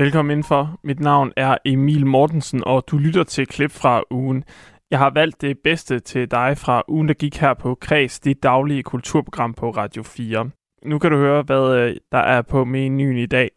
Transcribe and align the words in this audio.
Velkommen 0.00 0.30
indenfor. 0.30 0.80
Mit 0.84 1.00
navn 1.00 1.32
er 1.36 1.56
Emil 1.64 2.06
Mortensen, 2.06 2.64
og 2.66 2.84
du 2.90 2.98
lytter 2.98 3.24
til 3.24 3.46
klip 3.46 3.70
fra 3.70 4.02
ugen. 4.10 4.44
Jeg 4.90 4.98
har 4.98 5.10
valgt 5.10 5.40
det 5.40 5.58
bedste 5.64 5.98
til 5.98 6.30
dig 6.30 6.58
fra 6.58 6.82
ugen, 6.88 7.08
der 7.08 7.14
gik 7.14 7.36
her 7.36 7.54
på 7.54 7.74
Kreds, 7.80 8.20
dit 8.20 8.42
daglige 8.42 8.82
kulturprogram 8.82 9.54
på 9.54 9.70
Radio 9.70 10.02
4. 10.02 10.50
Nu 10.84 10.98
kan 10.98 11.10
du 11.10 11.16
høre, 11.16 11.42
hvad 11.42 11.76
øh, 11.76 11.96
der 12.12 12.18
er 12.18 12.42
på 12.42 12.64
menuen 12.64 13.16
i 13.16 13.26
dag. 13.26 13.50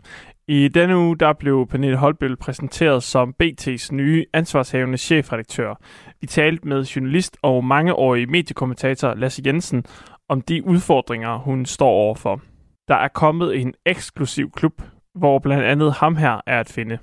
I 0.47 0.67
denne 0.67 0.97
uge 0.97 1.17
der 1.17 1.33
blev 1.33 1.67
Pernille 1.67 1.97
Holbøl 1.97 2.35
præsenteret 2.35 3.03
som 3.03 3.33
BT's 3.43 3.93
nye 3.93 4.25
ansvarshavende 4.33 4.97
chefredaktør. 4.97 5.73
Vi 6.21 6.27
talte 6.27 6.67
med 6.67 6.83
journalist 6.83 7.37
og 7.41 7.65
mangeårig 7.65 8.29
mediekommentator 8.29 9.13
Lasse 9.13 9.41
Jensen 9.45 9.85
om 10.29 10.41
de 10.41 10.65
udfordringer, 10.65 11.37
hun 11.37 11.65
står 11.65 11.89
overfor. 11.89 12.41
Der 12.87 12.95
er 12.95 13.07
kommet 13.07 13.61
en 13.61 13.73
eksklusiv 13.85 14.51
klub, 14.51 14.81
hvor 15.15 15.39
blandt 15.39 15.63
andet 15.63 15.93
ham 15.93 16.15
her 16.15 16.41
er 16.47 16.59
at 16.59 16.69
finde. 16.69 16.97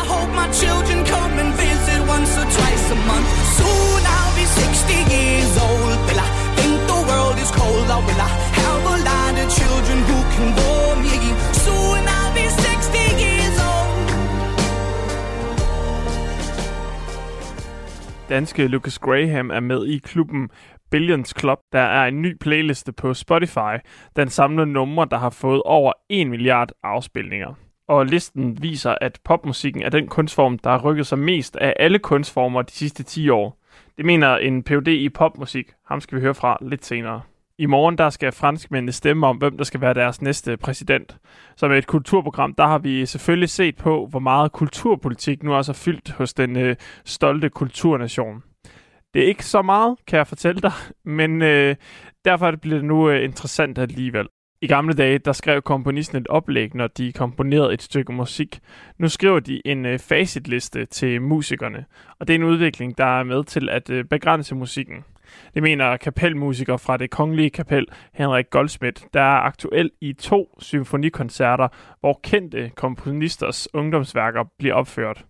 I 0.00 0.02
hope 0.12 0.30
my 0.42 0.48
children 0.62 0.98
come 1.14 1.34
and 1.42 1.52
visit 1.64 2.00
once 2.14 2.32
or 2.40 2.46
twice 2.56 2.86
a 2.96 2.98
month. 3.10 3.30
Soon 3.58 4.00
I'll 4.14 4.34
be 4.40 4.46
60 4.46 5.16
years 5.16 5.52
old. 5.66 5.96
Will 6.08 6.20
I 6.28 6.30
think 6.58 6.76
the 6.92 7.00
world 7.10 7.36
is 7.44 7.50
cold 7.60 7.88
or 7.94 8.00
will 8.08 8.22
I 8.28 8.32
have 8.62 8.84
a 8.94 8.98
lot 9.10 9.34
of 9.42 9.46
children 9.58 9.98
who 10.08 10.18
can 10.34 10.48
bore 10.58 10.94
me? 11.04 11.16
Soon 11.64 12.02
I'll 12.16 12.32
be 12.40 12.46
60 12.48 12.98
years 13.24 13.56
old. 13.70 13.96
Danske 18.28 18.66
Lucas 18.66 18.98
Graham 18.98 19.50
er 19.50 19.60
med 19.60 19.86
i 19.86 19.98
klubben 19.98 20.48
Billions 20.92 21.34
Club, 21.38 21.58
der 21.72 21.80
er 21.80 22.06
en 22.06 22.22
ny 22.22 22.36
playliste 22.40 22.92
på 22.92 23.14
Spotify, 23.14 23.76
den 24.16 24.28
samler 24.28 24.64
numre, 24.64 25.06
der 25.10 25.18
har 25.18 25.30
fået 25.30 25.62
over 25.62 25.92
1 26.08 26.26
milliard 26.26 26.72
afspilninger. 26.82 27.54
Og 27.88 28.06
listen 28.06 28.62
viser, 28.62 28.94
at 29.00 29.18
popmusikken 29.24 29.82
er 29.82 29.90
den 29.90 30.08
kunstform, 30.08 30.58
der 30.58 30.70
har 30.70 30.78
rykket 30.78 31.06
sig 31.06 31.18
mest 31.18 31.56
af 31.56 31.74
alle 31.78 31.98
kunstformer 31.98 32.62
de 32.62 32.72
sidste 32.72 33.02
10 33.02 33.28
år. 33.28 33.58
Det 33.96 34.04
mener 34.04 34.36
en 34.36 34.62
Ph.D. 34.62 34.88
i 34.88 35.08
popmusik. 35.08 35.72
Ham 35.86 36.00
skal 36.00 36.16
vi 36.16 36.22
høre 36.22 36.34
fra 36.34 36.58
lidt 36.60 36.84
senere. 36.84 37.20
I 37.58 37.66
morgen 37.66 37.98
der 37.98 38.10
skal 38.10 38.32
franskmændene 38.32 38.92
stemme 38.92 39.26
om, 39.26 39.36
hvem 39.36 39.56
der 39.56 39.64
skal 39.64 39.80
være 39.80 39.94
deres 39.94 40.22
næste 40.22 40.56
præsident. 40.56 41.16
Som 41.56 41.72
et 41.72 41.86
kulturprogram, 41.86 42.54
der 42.54 42.66
har 42.66 42.78
vi 42.78 43.06
selvfølgelig 43.06 43.50
set 43.50 43.76
på, 43.76 44.06
hvor 44.10 44.20
meget 44.20 44.52
kulturpolitik 44.52 45.42
nu 45.42 45.54
også 45.54 45.72
er 45.72 45.74
fyldt 45.74 46.10
hos 46.10 46.34
den 46.34 46.56
øh, 46.56 46.76
stolte 47.04 47.48
kulturnation. 47.48 48.42
Det 49.14 49.22
er 49.22 49.26
ikke 49.26 49.44
så 49.44 49.62
meget, 49.62 49.96
kan 50.06 50.16
jeg 50.16 50.26
fortælle 50.26 50.60
dig, 50.60 50.72
men 51.18 51.42
øh, 51.42 51.76
derfor 52.24 52.50
bliver 52.62 52.76
det 52.76 52.84
nu 52.84 53.10
øh, 53.10 53.24
interessant 53.24 53.78
alligevel. 53.78 54.28
I 54.62 54.66
gamle 54.66 54.94
dage, 54.94 55.18
der 55.18 55.32
skrev 55.32 55.62
komponisten 55.62 56.18
et 56.18 56.28
oplæg, 56.28 56.74
når 56.74 56.86
de 56.86 57.12
komponerede 57.12 57.74
et 57.74 57.82
stykke 57.82 58.12
musik. 58.12 58.60
Nu 58.98 59.08
skriver 59.08 59.40
de 59.40 59.62
en 59.64 59.86
øh, 59.86 59.98
facitliste 59.98 60.86
til 60.86 61.22
musikerne, 61.22 61.84
og 62.20 62.28
det 62.28 62.34
er 62.34 62.38
en 62.38 62.44
udvikling, 62.44 62.98
der 62.98 63.20
er 63.20 63.22
med 63.22 63.44
til 63.44 63.68
at 63.68 63.90
øh, 63.90 64.04
begrænse 64.04 64.54
musikken. 64.54 65.04
Det 65.54 65.62
mener 65.62 65.96
kapelmusiker 65.96 66.76
fra 66.76 66.96
det 66.96 67.10
kongelige 67.10 67.50
kapel, 67.50 67.86
Henrik 68.14 68.50
Goldsmith, 68.50 69.02
der 69.14 69.20
er 69.20 69.40
aktuel 69.40 69.90
i 70.00 70.12
to 70.12 70.58
symfonikoncerter, 70.58 71.68
hvor 72.00 72.20
kendte 72.22 72.70
komponisters 72.74 73.68
ungdomsværker 73.74 74.44
bliver 74.58 74.74
opført. 74.74 75.24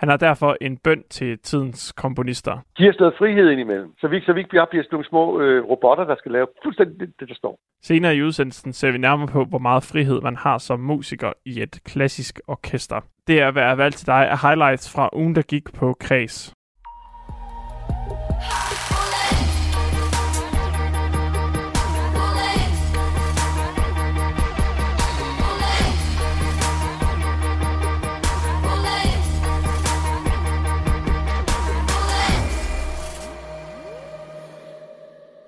Han 0.00 0.08
har 0.08 0.16
derfor 0.16 0.56
en 0.60 0.76
bøn 0.76 1.02
til 1.10 1.38
tidens 1.38 1.92
komponister. 1.92 2.54
De 2.78 2.84
har 2.84 2.92
stået 2.92 3.14
frihed 3.18 3.50
indimellem, 3.50 3.92
så 4.00 4.08
vi, 4.08 4.20
så 4.20 4.32
vi 4.32 4.40
ikke 4.40 4.50
bliver, 4.50 4.66
bliver 4.70 4.84
sådan 4.84 4.94
nogle 4.94 5.08
små 5.08 5.40
øh, 5.40 5.64
robotter, 5.70 6.04
der 6.04 6.16
skal 6.16 6.32
lave 6.32 6.46
fuldstændig 6.62 7.00
det, 7.00 7.20
det, 7.20 7.28
der 7.28 7.34
står. 7.34 7.58
Senere 7.82 8.16
i 8.16 8.22
udsendelsen 8.22 8.72
ser 8.72 8.90
vi 8.90 8.98
nærmere 8.98 9.28
på, 9.28 9.44
hvor 9.44 9.58
meget 9.58 9.82
frihed 9.92 10.20
man 10.20 10.36
har 10.36 10.58
som 10.58 10.80
musiker 10.80 11.32
i 11.44 11.62
et 11.62 11.80
klassisk 11.84 12.40
orkester. 12.46 13.00
Det 13.26 13.40
er, 13.40 13.50
hvad 13.50 13.62
jeg 13.62 13.78
valgt 13.78 13.96
til 13.96 14.06
dig 14.06 14.30
af 14.30 14.38
highlights 14.42 14.94
fra 14.94 15.08
ugen, 15.12 15.34
der 15.34 15.42
gik 15.42 15.72
på 15.74 15.96
Kreds. 16.00 16.54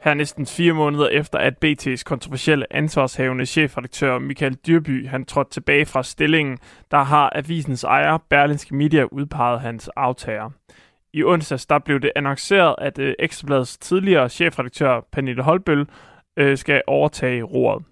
Her 0.05 0.15
næsten 0.15 0.47
fire 0.47 0.73
måneder 0.73 1.09
efter, 1.09 1.39
at 1.39 1.65
BT's 1.65 2.03
kontroversielle 2.03 2.73
ansvarshavende 2.73 3.47
chefredaktør 3.47 4.19
Michael 4.19 4.55
Dyrby 4.55 5.09
han 5.09 5.25
trådte 5.25 5.51
tilbage 5.51 5.87
fra 5.87 6.03
stillingen, 6.03 6.59
der 6.91 7.03
har 7.03 7.33
avisens 7.35 7.85
ejer 7.85 8.19
Berlinske 8.31 8.75
Media 8.75 9.05
udpeget 9.13 9.61
hans 9.61 9.89
aftager. 9.97 10.51
I 11.13 11.25
onsdags 11.25 11.67
der 11.67 11.79
blev 11.79 12.01
det 12.01 12.13
annonceret, 12.17 12.75
at 12.79 12.99
øh, 12.99 13.15
Ekstrabladets 13.19 13.79
tidligere 13.79 14.29
chefredaktør 14.29 15.01
Pernille 15.13 15.43
Holbøl 15.43 15.87
øh, 16.37 16.59
skal 16.59 16.83
overtage 16.87 17.43
roret. 17.43 17.85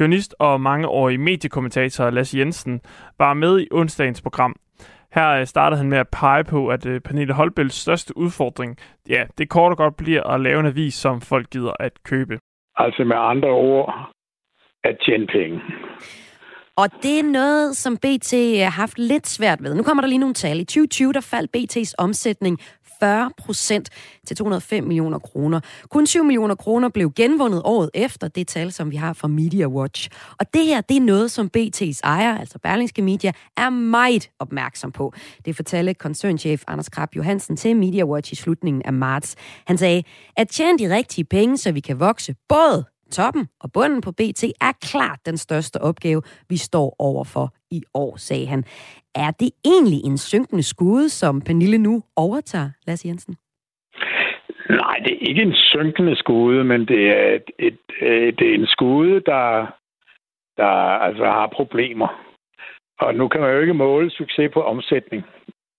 Journalist 0.00 0.34
og 0.38 0.60
mangeårig 0.60 1.20
mediekommentator 1.20 2.10
Lasse 2.10 2.38
Jensen 2.38 2.80
var 3.18 3.34
med 3.34 3.60
i 3.60 3.68
onsdagens 3.70 4.22
program, 4.22 4.56
her 5.12 5.28
øh, 5.30 5.46
startede 5.46 5.78
han 5.78 5.88
med 5.88 5.98
at 5.98 6.08
pege 6.08 6.44
på, 6.44 6.68
at 6.68 6.86
øh, 6.86 7.00
Pernille 7.00 7.34
Holbæls 7.34 7.74
største 7.74 8.16
udfordring, 8.16 8.76
ja, 9.08 9.26
det 9.38 9.48
kort 9.48 9.72
og 9.72 9.76
godt 9.76 9.96
bliver 9.96 10.22
at 10.22 10.40
lave 10.40 10.60
en 10.60 10.66
avis, 10.66 10.94
som 10.94 11.20
folk 11.20 11.50
gider 11.50 11.72
at 11.80 11.92
købe. 12.04 12.38
Altså 12.76 13.04
med 13.04 13.16
andre 13.16 13.48
ord, 13.48 14.10
at 14.84 14.96
tjene 15.06 15.26
penge. 15.26 15.60
Og 16.82 16.88
det 17.02 17.18
er 17.18 17.32
noget, 17.32 17.76
som 17.76 17.96
BT 17.96 18.32
har 18.62 18.70
haft 18.70 18.98
lidt 18.98 19.26
svært 19.26 19.62
ved. 19.62 19.74
Nu 19.74 19.82
kommer 19.82 20.00
der 20.00 20.08
lige 20.08 20.18
nogle 20.18 20.34
tal. 20.34 20.60
I 20.60 20.64
2020 20.64 21.12
der 21.12 21.20
faldt 21.20 21.50
BT's 21.56 21.94
omsætning 21.98 22.58
40 23.00 23.30
procent 23.38 23.90
til 24.26 24.36
205 24.36 24.84
millioner 24.84 25.18
kroner. 25.18 25.60
Kun 25.90 26.06
7 26.06 26.24
millioner 26.24 26.54
kroner 26.54 26.88
blev 26.88 27.12
genvundet 27.12 27.62
året 27.64 27.90
efter 27.94 28.28
det 28.28 28.48
tal, 28.48 28.72
som 28.72 28.90
vi 28.90 28.96
har 28.96 29.12
fra 29.12 29.28
Media 29.28 29.66
Watch. 29.66 30.08
Og 30.38 30.54
det 30.54 30.66
her, 30.66 30.80
det 30.80 30.96
er 30.96 31.00
noget, 31.00 31.30
som 31.30 31.50
BT's 31.56 32.00
ejer, 32.04 32.38
altså 32.38 32.58
Berlingske 32.58 33.02
Media, 33.02 33.32
er 33.56 33.70
meget 33.70 34.30
opmærksom 34.38 34.92
på. 34.92 35.12
Det 35.44 35.56
fortalte 35.56 35.94
koncernchef 35.94 36.62
Anders 36.66 36.88
Krab 36.88 37.16
Johansen 37.16 37.56
til 37.56 37.76
Media 37.76 38.04
Watch 38.04 38.32
i 38.32 38.36
slutningen 38.36 38.82
af 38.84 38.92
marts. 38.92 39.36
Han 39.66 39.78
sagde, 39.78 40.02
at 40.36 40.48
tjene 40.48 40.78
de 40.78 40.94
rigtige 40.96 41.24
penge, 41.24 41.58
så 41.58 41.72
vi 41.72 41.80
kan 41.80 42.00
vokse 42.00 42.34
både 42.48 42.84
Toppen 43.12 43.48
og 43.60 43.72
bunden 43.72 44.00
på 44.00 44.12
BT 44.12 44.44
er 44.60 44.72
klart 44.80 45.18
den 45.26 45.38
største 45.38 45.80
opgave, 45.80 46.22
vi 46.48 46.56
står 46.56 46.96
overfor 46.98 47.54
i 47.70 47.82
år, 47.94 48.16
sagde 48.16 48.46
han. 48.46 48.64
Er 49.14 49.30
det 49.30 49.50
egentlig 49.64 50.00
en 50.04 50.18
synkende 50.18 50.62
skude, 50.62 51.08
som 51.08 51.40
Pernille 51.40 51.78
nu 51.78 52.02
overtager, 52.16 52.70
Lasse 52.86 53.08
Jensen? 53.08 53.36
Nej, 54.70 54.96
det 55.04 55.12
er 55.12 55.28
ikke 55.28 55.42
en 55.42 55.54
synkende 55.54 56.16
skude, 56.16 56.64
men 56.64 56.80
det 56.80 57.08
er, 57.08 57.34
et, 57.34 57.50
et, 57.58 57.78
et, 58.02 58.38
det 58.38 58.50
er 58.50 58.54
en 58.54 58.66
skude, 58.66 59.20
der, 59.20 59.66
der 60.56 60.72
altså 61.06 61.24
har 61.24 61.46
problemer. 61.46 62.24
Og 63.00 63.14
nu 63.14 63.28
kan 63.28 63.40
man 63.40 63.52
jo 63.54 63.60
ikke 63.60 63.74
måle 63.74 64.10
succes 64.10 64.50
på 64.54 64.62
omsætning. 64.62 65.24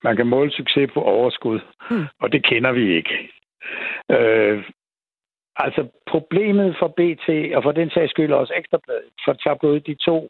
Man 0.04 0.16
kan 0.16 0.28
måle 0.28 0.52
succes 0.52 0.90
på 0.94 1.02
overskud, 1.02 1.60
hmm. 1.90 2.06
og 2.20 2.32
det 2.32 2.46
kender 2.46 2.72
vi 2.72 2.96
ikke. 2.96 3.31
Øh, 4.12 4.63
Altså 5.66 5.88
problemet 6.08 6.75
for 6.80 6.88
BT, 6.88 7.56
og 7.56 7.63
for 7.63 7.72
den 7.72 7.90
sags 7.90 8.12
skyld 8.12 8.34
også 8.34 8.54
Ekstrabladet, 8.58 9.10
for 9.25 9.34
tabloid, 9.34 9.81
de 9.81 9.96
to 9.96 10.30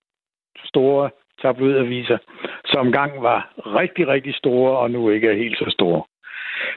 store 0.66 1.10
tabloidaviser, 1.41 2.18
som 2.65 2.91
gang 2.91 3.24
var 3.24 3.53
rigtig, 3.57 4.07
rigtig 4.07 4.36
store, 4.36 4.77
og 4.77 4.91
nu 4.91 5.09
ikke 5.09 5.27
er 5.27 5.41
helt 5.44 5.57
så 5.57 5.65
store. 5.69 6.03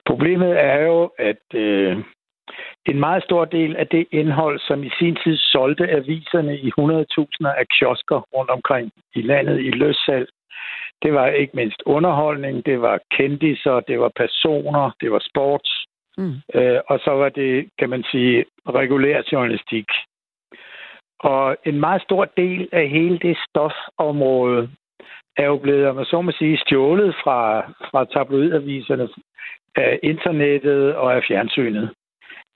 Problemet 0.07 0.61
er 0.61 0.79
jo, 0.87 1.11
at 1.19 1.45
øh, 1.55 1.97
en 2.87 3.01
meget 3.01 3.23
stor 3.25 3.45
del 3.45 3.77
af 3.77 3.87
det 3.87 4.07
indhold, 4.11 4.59
som 4.61 4.85
i 4.85 4.91
sin 4.99 5.17
tid 5.25 5.37
solgte 5.37 5.91
aviserne 5.91 6.59
i 6.59 6.71
100.000 6.81 7.59
af 7.61 7.67
kiosker 7.79 8.21
rundt 8.35 8.51
omkring 8.51 8.91
i 9.15 9.23
landet 9.23 9.61
i 9.61 9.71
løssalg, 9.71 10.29
det 11.03 11.13
var 11.15 11.27
ikke 11.27 11.57
mindst 11.57 11.83
underholdning, 11.87 12.67
det 12.67 12.81
var 12.81 12.99
kendiser, 13.11 13.81
det 13.81 14.01
var 14.01 14.11
personer, 14.17 14.91
det 15.01 15.13
var 15.13 15.23
sports, 15.31 15.71
Mm. 16.19 16.35
Øh, 16.55 16.81
og 16.89 17.01
så 17.05 17.11
var 17.11 17.29
det, 17.29 17.69
kan 17.79 17.91
man 17.91 18.05
sige, 18.11 18.45
regulær 18.69 19.23
journalistik. 19.33 19.87
Og 21.23 21.57
en 21.65 21.81
meget 21.81 22.03
stor 22.03 22.25
del 22.25 22.69
af 22.73 22.89
hele 22.89 23.19
det 23.19 23.37
stofområde 23.49 24.71
er 25.37 25.47
jo 25.47 25.57
blevet, 25.57 25.87
om 25.89 25.97
man 25.97 26.05
så 26.05 26.23
må 26.23 26.33
sige, 26.33 26.59
stjålet 26.59 27.15
fra, 27.25 27.61
fra 27.91 28.05
tabloidaviserne, 28.05 29.09
af 29.77 29.99
internettet 30.03 30.95
og 30.95 31.17
af 31.17 31.23
fjernsynet. 31.29 31.91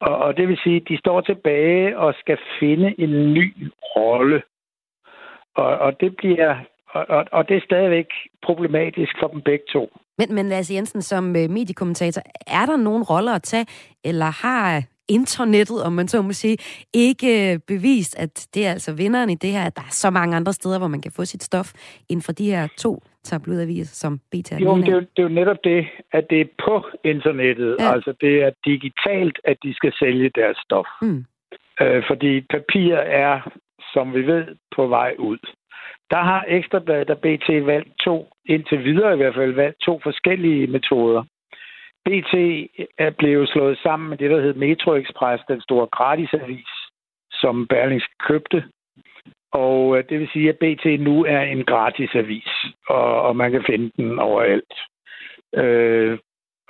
Og, 0.01 0.17
og 0.17 0.37
det 0.37 0.49
vil 0.49 0.59
sige, 0.65 0.77
at 0.77 0.89
de 0.89 0.99
står 0.99 1.21
tilbage 1.21 1.99
og 1.99 2.15
skal 2.21 2.39
finde 2.61 3.01
en 3.01 3.35
ny 3.35 3.73
rolle. 3.97 4.43
Og, 5.55 5.79
og 5.79 6.01
det 6.01 6.17
bliver 6.17 6.57
og, 6.93 7.25
og 7.33 7.49
det 7.49 7.57
er 7.57 7.61
stadigvæk 7.65 8.07
problematisk 8.43 9.12
for 9.21 9.29
dem 9.29 9.43
begge 9.43 9.65
to. 9.73 9.91
Men, 10.19 10.35
men 10.35 10.49
Lasse 10.49 10.75
Jensen, 10.75 11.03
som 11.03 11.37
øh, 11.37 11.51
mediekommentator, 11.51 12.23
er 12.47 12.67
der 12.67 12.77
nogen 12.77 13.03
roller 13.03 13.33
at 13.33 13.43
tage, 13.43 13.67
eller 14.05 14.31
har 14.47 14.83
internettet, 15.08 15.82
om 15.82 15.93
man 15.93 16.08
så 16.08 16.23
må 16.23 16.32
sige, 16.32 16.56
ikke 16.94 17.53
uh, 17.53 17.61
bevist, 17.67 18.19
at 18.19 18.49
det 18.55 18.67
er 18.67 18.70
altså 18.70 18.93
vinderen 18.93 19.31
i 19.31 19.35
det 19.35 19.50
her, 19.50 19.64
at 19.67 19.76
der 19.76 19.82
er 19.82 19.94
så 20.05 20.11
mange 20.11 20.37
andre 20.37 20.53
steder, 20.53 20.79
hvor 20.79 20.88
man 20.88 21.03
kan 21.03 21.12
få 21.12 21.25
sit 21.25 21.43
stof 21.43 21.73
inden 22.08 22.23
for 22.23 22.32
de 22.32 22.50
her 22.50 22.69
to 22.79 23.03
tabloidavis, 23.25 23.88
som 23.88 24.19
BT 24.19 24.53
Jo, 24.61 24.75
men 24.75 24.82
det 24.82 24.88
er, 24.88 24.94
jo, 24.94 25.00
det 25.00 25.19
er 25.19 25.23
jo 25.23 25.29
netop 25.29 25.56
det, 25.64 25.87
at 26.12 26.25
det 26.31 26.41
er 26.41 26.49
på 26.67 26.85
internettet. 27.05 27.76
Ja. 27.79 27.93
Altså, 27.93 28.14
det 28.20 28.43
er 28.43 28.50
digitalt, 28.64 29.41
at 29.44 29.56
de 29.62 29.75
skal 29.75 29.93
sælge 29.99 30.31
deres 30.35 30.58
stof. 30.64 30.87
Mm. 31.03 31.25
Øh, 31.81 32.02
fordi 32.06 32.41
papir 32.41 32.94
er, 33.26 33.35
som 33.93 34.14
vi 34.14 34.26
ved, 34.26 34.44
på 34.76 34.87
vej 34.87 35.14
ud. 35.19 35.38
Der 36.11 36.23
har 36.31 36.44
Ekstrabladet 36.49 37.11
og 37.11 37.19
BT 37.19 37.49
valgt 37.67 37.93
to, 38.05 38.29
indtil 38.47 38.85
videre 38.85 39.14
i 39.14 39.17
hvert 39.17 39.35
fald, 39.35 39.52
valgt 39.52 39.81
to 39.81 40.00
forskellige 40.02 40.67
metoder. 40.67 41.23
BT 42.06 42.35
blev 43.19 43.47
slået 43.47 43.79
sammen 43.79 44.08
med 44.08 44.19
det, 44.19 44.31
der 44.31 44.41
hed 44.41 44.55
Metro 44.55 44.94
Express, 44.94 45.43
den 45.49 45.61
store 45.61 45.87
gratisavis, 45.87 46.69
som 47.32 47.67
Berlingske 47.67 48.14
købte. 48.29 48.64
Og 49.53 49.99
øh, 49.99 50.05
det 50.08 50.20
vil 50.20 50.29
sige, 50.32 50.49
at 50.49 50.58
BT 50.58 51.00
nu 51.00 51.25
er 51.25 51.41
en 51.41 51.64
gratisavis, 51.64 52.50
og, 52.88 53.23
og 53.23 53.37
man 53.37 53.50
kan 53.50 53.64
finde 53.67 53.91
den 53.97 54.19
overalt. 54.19 54.75
Øh, 55.55 56.19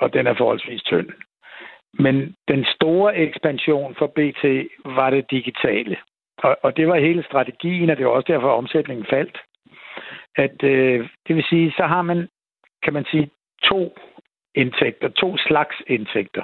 og 0.01 0.13
den 0.13 0.27
er 0.27 0.35
forholdsvis 0.35 0.83
tynd. 0.83 1.09
Men 1.99 2.35
den 2.49 2.67
store 2.75 3.17
ekspansion 3.17 3.95
for 3.95 4.07
BT 4.07 4.45
var 4.85 5.11
det 5.11 5.31
digitale. 5.31 5.97
Og, 6.39 6.57
og 6.63 6.77
det 6.77 6.89
var 6.89 6.97
hele 6.97 7.25
strategien, 7.25 7.91
og 7.91 7.97
det 7.97 8.07
var 8.07 8.13
også 8.13 8.33
derfor, 8.33 8.49
at 8.49 8.59
omsætningen 8.59 9.07
faldt. 9.11 9.39
At, 10.37 10.65
øh, 10.65 11.09
det 11.29 11.37
vil 11.37 11.45
sige, 11.45 11.73
så 11.77 11.83
har 11.83 12.03
man, 12.03 12.29
kan 12.83 12.93
man 12.93 13.05
sige, 13.11 13.31
to 13.63 13.95
indtægter, 14.57 15.09
to 15.09 15.37
slags 15.37 15.77
indtægter. 15.87 16.43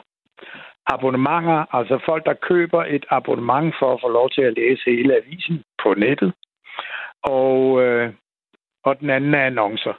Abonnementer, 0.87 1.75
altså 1.75 1.99
folk, 2.05 2.27
der 2.27 2.35
køber 2.35 2.85
et 2.85 3.05
abonnement 3.11 3.75
for 3.79 3.95
at 3.95 4.01
få 4.01 4.09
lov 4.09 4.31
til 4.31 4.43
at 4.43 4.55
læse 4.57 4.83
hele 4.87 5.17
avisen 5.17 5.63
på 5.83 5.95
nettet. 5.95 6.33
Og, 7.23 7.83
øh, 7.83 8.13
og 8.85 9.01
den 9.01 9.11
anden 9.11 9.35
er 9.35 9.47
annoncer. 9.47 9.95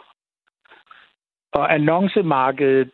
Og 1.53 1.73
annoncemarkedet 1.73 2.91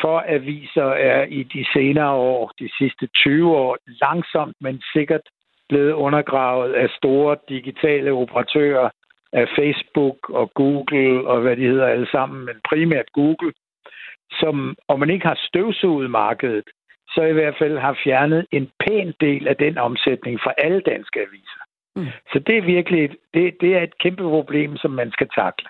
for 0.00 0.24
aviser 0.26 0.90
er 1.10 1.24
i 1.24 1.42
de 1.42 1.66
senere 1.72 2.10
år, 2.12 2.52
de 2.58 2.70
sidste 2.78 3.06
20 3.06 3.56
år, 3.56 3.76
langsomt, 3.86 4.56
men 4.60 4.82
sikkert 4.92 5.20
blevet 5.68 5.92
undergravet 5.92 6.72
af 6.72 6.88
store 6.90 7.36
digitale 7.48 8.12
operatører, 8.12 8.90
af 9.32 9.46
Facebook 9.58 10.30
og 10.30 10.50
Google 10.54 11.28
og 11.28 11.40
hvad 11.40 11.56
de 11.56 11.66
hedder 11.66 11.86
alle 11.86 12.10
sammen, 12.10 12.44
men 12.44 12.56
primært 12.68 13.12
Google, 13.12 13.52
som, 14.40 14.76
om 14.88 14.98
man 15.00 15.10
ikke 15.10 15.26
har 15.26 15.38
støvsuget 15.48 16.10
markedet, 16.10 16.64
så 17.08 17.22
i 17.22 17.32
hvert 17.32 17.54
fald 17.58 17.78
har 17.78 17.98
fjernet 18.04 18.46
en 18.52 18.70
pæn 18.80 19.12
del 19.20 19.48
af 19.48 19.56
den 19.56 19.78
omsætning 19.78 20.40
fra 20.44 20.52
alle 20.58 20.80
danske 20.80 21.20
aviser. 21.20 21.62
Mm. 21.96 22.06
Så 22.32 22.38
det 22.46 22.58
er 22.58 22.62
virkelig 22.62 23.10
det, 23.34 23.54
det 23.60 23.76
er 23.76 23.82
et 23.82 23.98
kæmpe 23.98 24.22
problem, 24.22 24.76
som 24.76 24.90
man 24.90 25.10
skal 25.12 25.28
takle. 25.28 25.68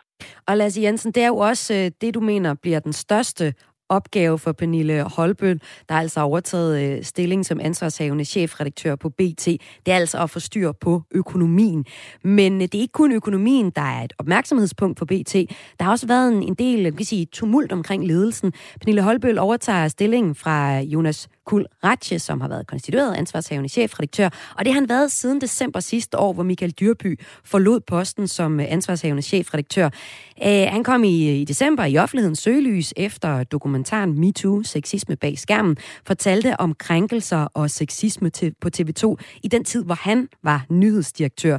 Og 0.48 0.56
Lasse 0.56 0.82
Jensen, 0.82 1.12
det 1.12 1.22
er 1.22 1.28
jo 1.28 1.36
også 1.36 1.74
øh, 1.74 1.90
det, 2.00 2.14
du 2.14 2.20
mener 2.20 2.54
bliver 2.62 2.80
den 2.80 2.92
største 2.92 3.54
opgave 3.92 4.38
for 4.38 4.52
Pernille 4.52 5.02
Holbøl, 5.02 5.60
der 5.88 5.94
er 5.94 5.98
altså 5.98 6.20
overtaget 6.20 6.98
øh, 6.98 7.04
stilling 7.04 7.46
som 7.46 7.60
ansvarshavende 7.60 8.24
chefredaktør 8.24 8.96
på 8.96 9.08
BT. 9.08 9.46
Det 9.46 9.58
er 9.86 9.96
altså 9.96 10.22
at 10.22 10.30
få 10.30 10.40
styr 10.40 10.72
på 10.72 11.02
økonomien. 11.10 11.84
Men 12.24 12.52
øh, 12.54 12.60
det 12.62 12.74
er 12.74 12.80
ikke 12.80 12.92
kun 12.92 13.12
økonomien, 13.12 13.70
der 13.70 13.82
er 13.82 14.04
et 14.04 14.12
opmærksomhedspunkt 14.18 14.98
for 14.98 15.04
BT. 15.04 15.34
Der 15.78 15.84
har 15.84 15.90
også 15.90 16.06
været 16.06 16.32
en, 16.32 16.42
en 16.42 16.54
del 16.54 16.86
øh, 16.86 16.96
kan 16.96 17.06
sige, 17.06 17.26
tumult 17.26 17.72
omkring 17.72 18.06
ledelsen. 18.06 18.52
Pernille 18.80 19.02
Holbøl 19.02 19.38
overtager 19.38 19.88
stillingen 19.88 20.34
fra 20.34 20.78
Jonas 20.80 21.28
Kul 21.46 21.66
Ratje, 21.84 22.18
som 22.18 22.40
har 22.40 22.48
været 22.48 22.66
konstitueret 22.66 23.14
ansvarshavende 23.14 23.68
chefredaktør, 23.68 24.28
og 24.58 24.64
det 24.64 24.72
har 24.72 24.80
han 24.80 24.88
været 24.88 25.12
siden 25.12 25.40
december 25.40 25.80
sidste 25.80 26.18
år, 26.18 26.32
hvor 26.32 26.42
Michael 26.42 26.70
Dyrby 26.70 27.20
forlod 27.44 27.80
posten 27.80 28.28
som 28.28 28.60
øh, 28.60 28.66
ansvarshavende 28.68 29.22
chefredaktør. 29.22 29.90
Øh, 30.44 30.66
han 30.68 30.84
kom 30.84 31.04
i, 31.04 31.28
øh, 31.28 31.34
i 31.34 31.44
december 31.44 31.84
i 31.84 31.98
offentlighedens 31.98 32.38
søgelys 32.38 32.94
efter 32.96 33.44
dokumentaren 33.44 34.20
MeToo, 34.20 34.62
sexisme 34.62 35.16
bag 35.16 35.38
skærmen, 35.38 35.76
fortalte 36.06 36.60
om 36.60 36.74
krænkelser 36.74 37.46
og 37.54 37.70
sexisme 37.70 38.30
til, 38.30 38.54
på 38.60 38.68
TV2 38.76 39.16
i 39.42 39.48
den 39.48 39.64
tid, 39.64 39.84
hvor 39.84 39.94
han 39.94 40.28
var 40.42 40.66
nyhedsdirektør. 40.68 41.58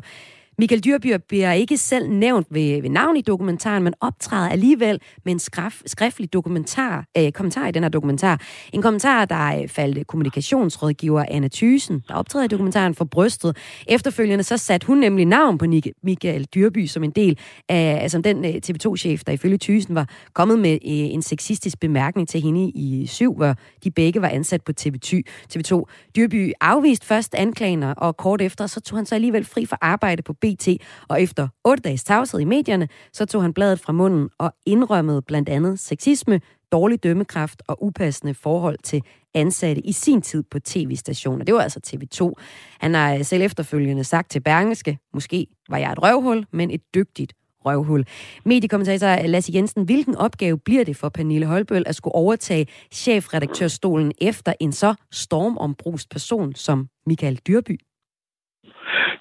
Michael 0.57 0.83
Dyrby 0.83 1.13
bliver 1.27 1.51
ikke 1.51 1.77
selv 1.77 2.09
nævnt 2.09 2.47
ved, 2.50 2.81
ved 2.81 2.89
navn 2.89 3.17
i 3.17 3.21
dokumentaren, 3.21 3.83
men 3.83 3.94
optræder 4.01 4.50
alligevel 4.50 5.01
med 5.25 5.33
en 5.33 5.39
skrif, 5.39 5.81
skriftlig 5.85 6.33
dokumentar, 6.33 7.05
øh, 7.17 7.31
kommentar 7.31 7.67
i 7.67 7.71
den 7.71 7.83
her 7.83 7.89
dokumentar. 7.89 8.41
En 8.73 8.81
kommentar, 8.81 9.25
der 9.25 9.61
øh, 9.61 9.67
faldt 9.67 10.07
kommunikationsrådgiver 10.07 11.25
Anna 11.27 11.47
Thysen, 11.47 12.03
der 12.07 12.13
optræder 12.13 12.45
i 12.45 12.47
dokumentaren 12.47 12.95
for 12.95 13.05
brystet. 13.05 13.57
Efterfølgende 13.88 14.44
så 14.44 14.57
satte 14.57 14.88
hun 14.88 14.97
nemlig 14.97 15.25
navn 15.25 15.57
på 15.57 15.65
Michael 16.03 16.45
Dyrby 16.45 16.85
som 16.85 17.03
en 17.03 17.11
del 17.11 17.39
af 17.69 18.00
altså 18.01 18.21
den 18.21 18.45
øh, 18.45 18.53
TV2-chef, 18.65 19.23
der 19.23 19.31
ifølge 19.33 19.57
Thysen 19.57 19.95
var 19.95 20.09
kommet 20.33 20.59
med 20.59 20.73
øh, 20.73 20.79
en 20.85 21.21
sexistisk 21.21 21.79
bemærkning 21.79 22.29
til 22.29 22.41
hende 22.41 22.69
i 22.69 23.05
syv, 23.07 23.35
hvor 23.35 23.55
de 23.83 23.91
begge 23.91 24.21
var 24.21 24.29
ansat 24.29 24.61
på 24.61 24.71
TV2. 24.81 25.21
TV2. 25.55 25.83
Dyrby 26.15 26.51
afviste 26.61 27.05
først 27.05 27.35
anklagerne, 27.35 27.94
og 27.97 28.17
kort 28.17 28.41
efter 28.41 28.67
så 28.67 28.81
tog 28.81 28.97
han 28.97 29.05
så 29.05 29.15
alligevel 29.15 29.45
fri 29.45 29.65
for 29.65 29.77
arbejde 29.81 30.21
på 30.21 30.33
BT, 30.43 30.67
og 31.07 31.21
efter 31.21 31.47
otte 31.63 31.81
dages 31.81 32.03
tavshed 32.03 32.39
i 32.39 32.45
medierne, 32.45 32.87
så 33.13 33.25
tog 33.25 33.41
han 33.41 33.53
bladet 33.53 33.79
fra 33.79 33.93
munden 33.93 34.29
og 34.37 34.53
indrømmede 34.65 35.21
blandt 35.21 35.49
andet 35.49 35.79
sexisme, 35.79 36.41
dårlig 36.71 37.03
dømmekraft 37.03 37.63
og 37.67 37.83
upassende 37.83 38.33
forhold 38.33 38.77
til 38.83 39.03
ansatte 39.33 39.81
i 39.81 39.91
sin 39.91 40.21
tid 40.21 40.43
på 40.51 40.59
tv-stationer. 40.59 41.45
Det 41.45 41.53
var 41.53 41.61
altså 41.61 41.79
TV2. 41.87 42.43
Han 42.79 42.93
har 42.93 43.15
øh, 43.15 43.25
selv 43.25 43.43
efterfølgende 43.43 44.03
sagt 44.03 44.31
til 44.31 44.39
Bergenske, 44.39 44.97
måske 45.13 45.47
var 45.69 45.77
jeg 45.77 45.91
et 45.91 46.03
røvhul, 46.03 46.45
men 46.51 46.71
et 46.71 46.81
dygtigt 46.95 47.33
røvhul. 47.65 48.05
Mediekommentator 48.45 49.27
Lasse 49.27 49.51
Jensen, 49.55 49.83
hvilken 49.83 50.15
opgave 50.15 50.59
bliver 50.59 50.83
det 50.83 50.97
for 50.97 51.09
Pernille 51.09 51.45
Holbøl 51.45 51.83
at 51.85 51.95
skulle 51.95 52.15
overtage 52.15 52.67
chefredaktørstolen 52.91 54.11
efter 54.21 54.53
en 54.59 54.71
så 54.71 54.93
stormombrust 55.12 56.09
person 56.09 56.55
som 56.55 56.88
Michael 57.05 57.39
Dyrby? 57.47 57.79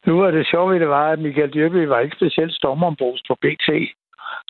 Nu 0.07 0.21
var 0.21 0.31
det 0.31 0.47
sjovt, 0.47 0.81
det 0.81 0.89
var, 0.89 1.13
at 1.13 1.19
Michael 1.19 1.55
Dyrby 1.55 1.87
var 1.87 2.01
ikke 2.01 2.17
specielt 2.17 2.55
stormombrust 2.55 3.25
på 3.29 3.35
BT. 3.35 3.69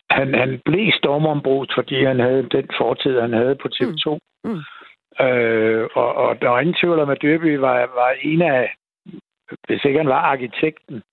Han, 0.09 0.33
han 0.33 0.61
blev 0.65 0.91
stormombrust, 0.91 1.71
fordi 1.75 2.03
han 2.03 2.19
havde 2.19 2.49
den 2.51 2.67
fortid, 2.77 3.19
han 3.19 3.33
havde 3.33 3.55
på 3.55 3.67
TV2. 3.75 4.17
Mm. 4.43 4.49
Mm. 4.49 5.25
Øh, 5.25 5.89
og, 5.95 6.15
og 6.15 6.41
der 6.41 6.49
var 6.49 6.59
ingen 6.59 6.75
tvivl 6.81 6.99
om, 6.99 7.09
at 7.09 7.21
Dyrby 7.21 7.55
var, 7.55 7.77
var 7.79 8.15
en 8.21 8.41
af, 8.41 8.73
hvis 9.67 9.85
ikke 9.85 9.99
han 9.99 10.07
var 10.07 10.21
arkitekten, 10.21 11.03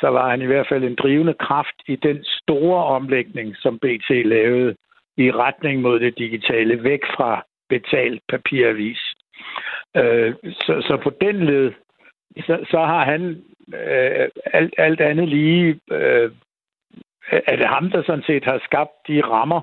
så 0.00 0.08
var 0.08 0.30
han 0.30 0.42
i 0.42 0.46
hvert 0.46 0.68
fald 0.68 0.84
en 0.84 0.94
drivende 0.94 1.34
kraft 1.34 1.82
i 1.86 1.96
den 1.96 2.24
store 2.24 2.84
omlægning, 2.84 3.56
som 3.56 3.78
BT 3.78 4.10
lavede 4.10 4.74
i 5.16 5.30
retning 5.32 5.80
mod 5.80 6.00
det 6.00 6.18
digitale, 6.18 6.84
væk 6.84 7.00
fra 7.16 7.44
betalt 7.68 8.22
papiravis. 8.28 9.00
Øh, 9.96 10.34
så, 10.44 10.84
så 10.88 10.98
på 11.02 11.10
den 11.20 11.44
led, 11.44 11.72
så, 12.46 12.66
så 12.70 12.78
har 12.78 13.04
han 13.04 13.42
øh, 13.74 14.28
alt, 14.44 14.74
alt 14.78 15.00
andet 15.00 15.28
lige, 15.28 15.80
øh, 15.90 16.30
er 17.32 17.56
det 17.56 17.68
ham, 17.68 17.90
der 17.90 18.02
sådan 18.02 18.24
set 18.26 18.44
har 18.44 18.60
skabt 18.64 18.94
de 19.08 19.20
rammer, 19.20 19.60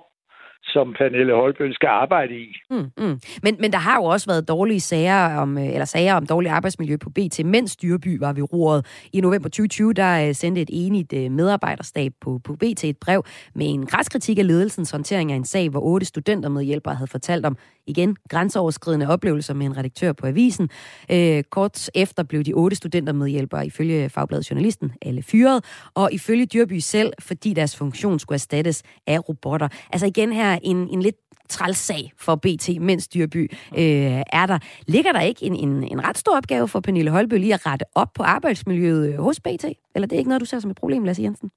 som 0.64 0.94
Pernille 0.98 1.34
Holbøl 1.34 1.74
skal 1.74 1.88
arbejde 1.88 2.36
i. 2.36 2.48
Mm, 2.70 2.92
mm. 2.98 3.20
Men, 3.44 3.58
men 3.60 3.72
der 3.72 3.78
har 3.78 3.96
jo 3.96 4.04
også 4.04 4.28
været 4.30 4.48
dårlige 4.48 4.80
sager 4.80 5.38
om, 5.38 5.58
øh, 5.58 5.74
eller 5.74 5.86
sager 5.86 6.14
om 6.16 6.26
dårligt 6.26 6.54
arbejdsmiljø 6.54 6.98
på 6.98 7.10
BT, 7.10 7.46
mens 7.46 7.76
Dyreby 7.76 8.20
var 8.20 8.34
ved 8.34 8.54
roret. 8.54 9.08
I 9.14 9.22
november 9.22 9.50
2020, 9.50 9.94
der 9.94 10.28
øh, 10.28 10.36
sendte 10.36 10.62
et 10.62 10.70
enigt 10.74 11.14
øh, 11.14 11.32
medarbejderstab 11.32 12.12
på, 12.22 12.40
på 12.44 12.56
BT 12.56 12.84
et 12.84 12.98
brev 12.98 13.24
med 13.56 13.74
en 13.74 13.86
græskritik 13.86 14.40
af 14.40 14.48
ledelsens 14.48 14.92
håndtering 14.92 15.32
af 15.32 15.36
en 15.36 15.46
sag, 15.46 15.70
hvor 15.70 15.80
otte 15.80 16.06
studentermedhjælpere 16.06 16.96
havde 16.96 17.12
fortalt 17.12 17.46
om, 17.46 17.58
igen, 17.88 18.18
grænseoverskridende 18.30 19.08
oplevelser 19.08 19.54
med 19.54 19.66
en 19.66 19.78
redaktør 19.78 20.14
på 20.14 20.28
avisen. 20.28 20.70
Øh, 21.12 21.44
kort 21.44 21.90
efter 21.96 22.24
blev 22.24 22.44
de 22.44 22.54
otte 22.54 22.76
studentermedhjælpere 22.76 23.66
ifølge 23.66 24.10
Fagbladet 24.10 24.50
Journalisten 24.52 24.92
alle 25.02 25.24
fyret, 25.24 25.90
og 25.96 26.14
ifølge 26.14 26.46
Dyrby 26.46 26.80
selv, 26.80 27.14
fordi 27.20 27.54
deres 27.54 27.78
funktion 27.78 28.20
skulle 28.20 28.36
erstattes 28.36 28.84
af 29.08 29.30
robotter. 29.30 29.68
Altså 29.94 30.06
igen 30.06 30.34
her 30.34 30.60
en, 30.64 30.90
en 30.90 31.02
lidt 31.02 31.16
træls 31.50 31.78
sag 31.78 32.12
for 32.20 32.36
BT, 32.36 32.82
mens 32.82 33.08
Dyrby 33.08 33.52
øh, 33.78 34.22
er 34.40 34.46
der. 34.46 34.60
Ligger 34.88 35.12
der 35.12 35.22
ikke 35.22 35.46
en, 35.46 35.56
en, 35.56 35.84
en 35.84 36.08
ret 36.08 36.18
stor 36.18 36.38
opgave 36.38 36.68
for 36.68 36.80
Pernille 36.80 37.12
Holbø 37.12 37.38
lige 37.38 37.54
at 37.54 37.66
rette 37.66 37.86
op 37.96 38.08
på 38.16 38.24
arbejdsmiljøet 38.24 39.14
øh, 39.14 39.20
hos 39.20 39.40
BT? 39.40 39.66
Eller 39.96 40.08
det 40.08 40.14
er 40.14 40.18
ikke 40.18 40.30
noget, 40.30 40.42
du 40.42 40.46
ser 40.46 40.60
som 40.60 40.72
et 40.72 40.78
problem, 40.78 41.04
Lasse 41.04 41.24
Jensen? 41.24 41.52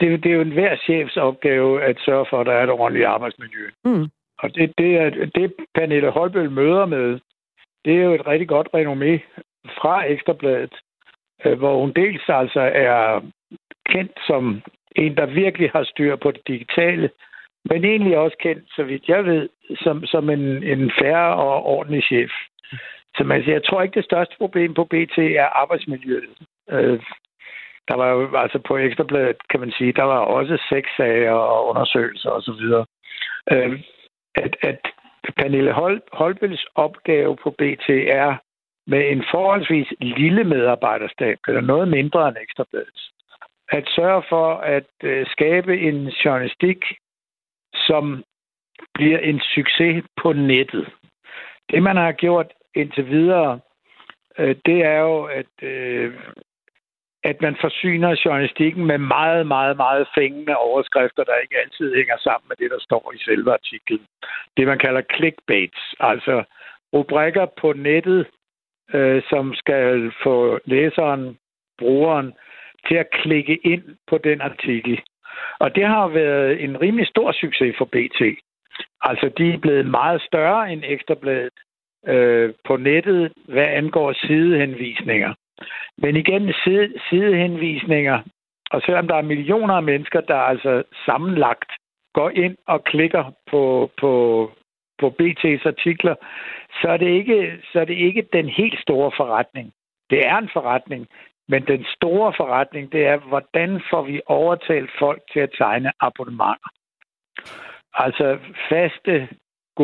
Det, 0.00 0.22
det 0.22 0.26
er 0.30 0.34
jo 0.34 0.40
en 0.40 0.52
hver 0.52 0.76
chefs 0.76 1.16
opgave 1.16 1.82
at 1.82 1.96
sørge 2.04 2.26
for, 2.30 2.40
at 2.40 2.46
der 2.46 2.52
er 2.52 2.62
et 2.64 2.70
ordentligt 2.70 3.06
arbejdsmiljø. 3.06 3.70
Mm. 3.84 4.06
Og 4.42 4.54
det, 4.54 4.72
det, 4.78 4.96
er, 4.96 5.10
det 5.10 5.54
Pernille 5.74 6.10
Holbøl 6.10 6.50
møder 6.50 6.86
med, 6.86 7.20
det 7.84 7.92
er 7.94 8.04
jo 8.04 8.14
et 8.14 8.26
rigtig 8.26 8.48
godt 8.48 8.68
renommé 8.74 9.12
fra 9.80 10.04
Ekstrabladet, 10.04 10.74
øh, 11.44 11.58
hvor 11.58 11.80
hun 11.80 11.92
dels 11.92 12.22
altså 12.28 12.60
er 12.60 13.20
kendt 13.88 14.12
som 14.26 14.62
en, 14.96 15.16
der 15.16 15.26
virkelig 15.26 15.70
har 15.70 15.84
styr 15.84 16.16
på 16.16 16.30
det 16.30 16.40
digitale, 16.46 17.10
men 17.64 17.84
egentlig 17.84 18.18
også 18.18 18.36
kendt, 18.40 18.64
så 18.76 18.82
vidt 18.82 19.08
jeg 19.08 19.24
ved, 19.24 19.48
som, 19.76 20.06
som 20.06 20.30
en, 20.30 20.62
en 20.62 20.92
færre 21.00 21.34
og 21.36 21.66
ordentlig 21.66 22.02
chef. 22.04 22.30
Så 23.16 23.24
man 23.24 23.42
siger, 23.42 23.54
jeg 23.54 23.64
tror 23.64 23.82
ikke, 23.82 23.94
det 23.94 24.04
største 24.04 24.34
problem 24.38 24.74
på 24.74 24.84
BT 24.84 25.18
er 25.18 25.46
arbejdsmiljøet. 25.62 26.38
Øh, 26.70 27.00
Der 27.88 27.96
var 27.96 28.08
jo, 28.10 28.36
altså 28.36 28.58
på 28.58 28.76
Ekstrabladet, 28.76 29.36
kan 29.50 29.60
man 29.60 29.72
sige, 29.78 29.92
der 29.92 30.02
var 30.02 30.18
også 30.18 30.66
seks 30.68 30.88
sager 30.96 31.32
og 31.32 31.68
undersøgelser 31.68 32.30
osv. 32.30 32.62
Øh, 33.52 33.80
at, 34.34 34.56
at 34.60 34.80
Pernille 35.36 35.72
Hol, 35.72 36.02
Holbels 36.12 36.66
opgave 36.74 37.36
på 37.36 37.50
BT 37.50 37.88
er 37.88 38.36
med 38.86 39.10
en 39.10 39.24
forholdsvis 39.30 39.88
lille 40.00 40.44
medarbejderstab, 40.44 41.38
eller 41.48 41.60
noget 41.60 41.88
mindre 41.88 42.28
end 42.28 42.36
Ekstrabladets, 42.40 43.12
at 43.68 43.84
sørge 43.88 44.22
for 44.28 44.54
at 44.54 44.90
øh, 45.02 45.26
skabe 45.26 45.80
en 45.80 46.08
journalistik, 46.08 46.84
som 47.74 48.24
bliver 48.94 49.18
en 49.18 49.40
succes 49.54 50.04
på 50.22 50.32
nettet. 50.32 50.88
Det, 51.70 51.82
man 51.82 51.96
har 51.96 52.12
gjort 52.12 52.46
indtil 52.74 53.06
videre, 53.06 53.60
øh, 54.38 54.56
det 54.66 54.84
er 54.84 54.98
jo, 54.98 55.24
at, 55.24 55.62
øh, 55.62 56.14
at 57.24 57.42
man 57.42 57.56
forsyner 57.60 58.20
journalistikken 58.24 58.86
med 58.86 58.98
meget, 58.98 59.46
meget, 59.46 59.76
meget 59.76 60.08
fængende 60.18 60.56
overskrifter, 60.56 61.24
der 61.24 61.36
ikke 61.42 61.58
altid 61.58 61.94
hænger 61.94 62.16
sammen 62.18 62.48
med 62.48 62.56
det, 62.56 62.70
der 62.70 62.80
står 62.80 63.12
i 63.14 63.18
selve 63.18 63.52
artiklen. 63.52 64.00
Det, 64.56 64.66
man 64.66 64.78
kalder 64.78 65.02
clickbaits, 65.16 65.94
altså 66.00 66.44
rubrikker 66.92 67.46
på 67.60 67.72
nettet, 67.72 68.26
øh, 68.94 69.22
som 69.30 69.54
skal 69.54 70.12
få 70.22 70.58
læseren, 70.64 71.38
brugeren, 71.78 72.32
til 72.88 72.94
at 72.94 73.10
klikke 73.10 73.56
ind 73.64 73.84
på 74.06 74.18
den 74.18 74.40
artikel. 74.40 75.00
Og 75.58 75.74
det 75.74 75.86
har 75.86 76.08
været 76.08 76.64
en 76.64 76.80
rimelig 76.80 77.06
stor 77.06 77.32
succes 77.32 77.74
for 77.78 77.84
BT. 77.84 78.20
Altså, 79.02 79.30
de 79.38 79.54
er 79.54 79.58
blevet 79.58 79.86
meget 79.86 80.22
større 80.22 80.72
end 80.72 80.82
Ekstrabladet 80.84 81.52
øh, 82.06 82.54
på 82.66 82.76
nettet, 82.76 83.32
hvad 83.48 83.66
angår 83.66 84.12
sidehenvisninger. 84.12 85.34
Men 85.98 86.16
igen, 86.16 86.52
side, 86.64 86.94
sidehenvisninger, 87.08 88.22
og 88.70 88.82
selvom 88.82 89.08
der 89.08 89.14
er 89.14 89.22
millioner 89.22 89.74
af 89.74 89.82
mennesker, 89.82 90.20
der 90.20 90.36
altså 90.36 90.82
sammenlagt 91.06 91.70
går 92.14 92.30
ind 92.30 92.56
og 92.66 92.84
klikker 92.84 93.24
på, 93.50 93.90
på, 94.00 94.12
på 94.98 95.14
BT's 95.20 95.68
artikler, 95.68 96.14
så 96.80 96.88
er, 96.88 96.96
det 96.96 97.08
ikke, 97.08 97.58
så 97.72 97.80
er 97.80 97.84
det 97.84 97.98
ikke 97.98 98.28
den 98.32 98.48
helt 98.48 98.80
store 98.80 99.12
forretning. 99.16 99.72
Det 100.10 100.26
er 100.26 100.36
en 100.38 100.50
forretning, 100.52 101.06
men 101.48 101.66
den 101.66 101.84
store 101.96 102.32
forretning, 102.36 102.92
det 102.92 103.06
er, 103.06 103.16
hvordan 103.16 103.82
får 103.90 104.02
vi 104.02 104.20
overtalt 104.26 104.90
folk 104.98 105.22
til 105.32 105.40
at 105.40 105.54
tegne 105.58 105.92
abonnementer? 106.00 106.70
Altså 107.94 108.38
faste, 108.68 109.28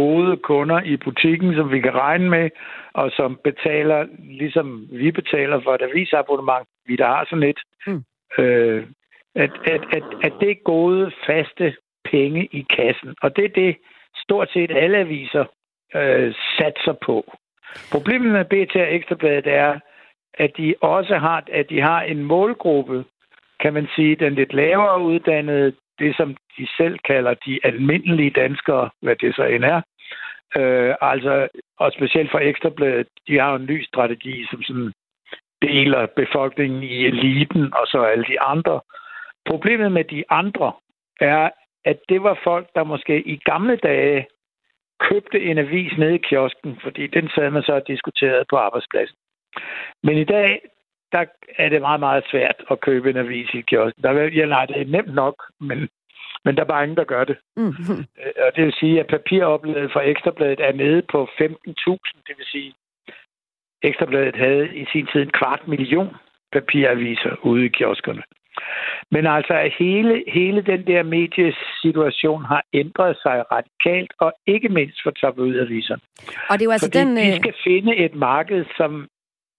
gode 0.00 0.36
kunder 0.36 0.80
i 0.92 0.96
butikken, 0.96 1.54
som 1.54 1.72
vi 1.72 1.80
kan 1.80 1.94
regne 1.94 2.28
med, 2.30 2.50
og 2.94 3.10
som 3.18 3.40
betaler, 3.44 4.06
ligesom 4.40 4.88
vi 4.90 5.10
betaler 5.10 5.60
for 5.60 5.74
et 5.74 5.82
avisabonnement, 5.82 6.66
vi 6.86 6.96
der 6.96 7.06
har 7.06 7.24
sådan 7.30 7.48
et, 7.52 7.60
mm. 7.86 8.02
øh, 8.38 8.86
at, 9.34 9.52
at, 9.74 9.82
at, 9.96 10.04
at 10.26 10.32
det 10.40 10.50
er 10.50 10.64
gode, 10.64 11.12
faste 11.26 11.76
penge 12.10 12.48
i 12.52 12.66
kassen. 12.76 13.14
Og 13.22 13.36
det 13.36 13.44
er 13.44 13.54
det, 13.62 13.76
stort 14.24 14.48
set 14.52 14.70
alle 14.70 14.98
aviser 14.98 15.44
øh, 15.96 16.34
satser 16.58 16.96
på. 17.06 17.16
Problemet 17.92 18.32
med 18.32 18.44
BT 18.44 18.76
og 18.76 18.94
Ekstrabladet 18.94 19.46
er, 19.46 19.78
at 20.34 20.50
de 20.56 20.74
også 20.80 21.16
har, 21.18 21.44
at 21.52 21.66
de 21.70 21.80
har 21.80 22.02
en 22.02 22.24
målgruppe, 22.24 23.04
kan 23.60 23.72
man 23.74 23.88
sige, 23.96 24.16
den 24.16 24.34
lidt 24.34 24.52
lavere 24.52 25.00
uddannede, 25.00 25.72
det 25.98 26.16
som 26.16 26.36
de 26.58 26.66
selv 26.76 26.98
kalder 26.98 27.34
de 27.34 27.60
almindelige 27.64 28.30
danskere, 28.30 28.90
hvad 29.02 29.16
det 29.16 29.34
så 29.36 29.44
end 29.44 29.64
er. 29.64 29.80
Øh, 30.58 30.94
altså, 31.00 31.48
og 31.78 31.92
specielt 31.92 32.30
for 32.30 32.38
Ekstrabladet, 32.38 33.06
de 33.28 33.38
har 33.38 33.54
en 33.54 33.66
ny 33.66 33.84
strategi, 33.84 34.46
som 34.50 34.62
sådan 34.62 34.92
deler 35.62 36.06
befolkningen 36.06 36.82
i 36.82 37.06
eliten 37.06 37.74
og 37.74 37.86
så 37.86 38.02
alle 38.02 38.24
de 38.24 38.40
andre. 38.40 38.80
Problemet 39.46 39.92
med 39.92 40.04
de 40.04 40.24
andre 40.30 40.72
er, 41.20 41.50
at 41.84 41.98
det 42.08 42.22
var 42.22 42.40
folk, 42.44 42.66
der 42.74 42.84
måske 42.84 43.28
i 43.28 43.36
gamle 43.44 43.76
dage 43.76 44.26
købte 45.00 45.40
en 45.42 45.58
avis 45.58 45.92
nede 45.98 46.14
i 46.14 46.24
kiosken, 46.28 46.78
fordi 46.82 47.06
den 47.06 47.28
sad 47.34 47.50
man 47.50 47.62
så 47.62 47.72
og 47.72 47.88
diskuterede 47.88 48.44
på 48.50 48.56
arbejdspladsen. 48.56 49.16
Men 50.02 50.18
i 50.18 50.24
dag, 50.24 50.60
der 51.16 51.24
er 51.58 51.68
det 51.68 51.80
meget, 51.80 52.00
meget 52.00 52.24
svært 52.30 52.58
at 52.70 52.80
købe 52.80 53.10
en 53.10 53.16
avis 53.16 53.50
i 53.54 53.60
kiosken. 53.60 54.02
Der, 54.02 54.12
ja, 54.12 54.46
nej, 54.46 54.66
det 54.66 54.80
er 54.80 54.92
nemt 54.96 55.14
nok, 55.14 55.36
men, 55.60 55.78
men 56.44 56.56
der 56.56 56.62
er 56.62 56.72
bare 56.72 56.82
ingen, 56.84 56.96
der 56.96 57.04
gør 57.04 57.24
det. 57.24 57.36
Mm-hmm. 57.56 58.04
Og 58.44 58.50
det 58.56 58.64
vil 58.64 58.74
sige, 58.80 59.00
at 59.00 59.06
papiroplaget 59.06 59.92
fra 59.92 60.02
Ekstrabladet 60.02 60.60
er 60.60 60.72
nede 60.72 61.02
på 61.12 61.28
15.000. 61.40 61.48
Det 62.28 62.34
vil 62.38 62.46
sige, 62.54 62.74
Ekstrabladet 63.82 64.36
havde 64.36 64.76
i 64.76 64.84
sin 64.92 65.06
tid 65.12 65.22
en 65.22 65.30
kvart 65.30 65.68
million 65.68 66.10
papiraviser 66.52 67.34
ude 67.42 67.64
i 67.64 67.68
kioskerne. 67.68 68.22
Men 69.10 69.26
altså, 69.26 69.54
at 69.54 69.72
hele, 69.78 70.24
hele 70.28 70.60
den 70.62 70.86
der 70.86 71.02
mediesituation 71.02 72.44
har 72.44 72.62
ændret 72.72 73.16
sig 73.22 73.44
radikalt, 73.52 74.12
og 74.20 74.32
ikke 74.46 74.68
mindst 74.68 74.98
for 75.02 75.10
tabloidaviserne. 75.10 76.02
Og 76.50 76.54
det 76.54 76.62
er 76.62 76.64
jo 76.64 76.70
altså 76.70 76.86
Fordi 76.86 76.98
den... 76.98 77.16
de 77.16 77.28
øh, 77.30 77.36
skal 77.36 77.54
finde 77.64 77.96
et 77.96 78.14
marked, 78.14 78.64
som 78.76 79.08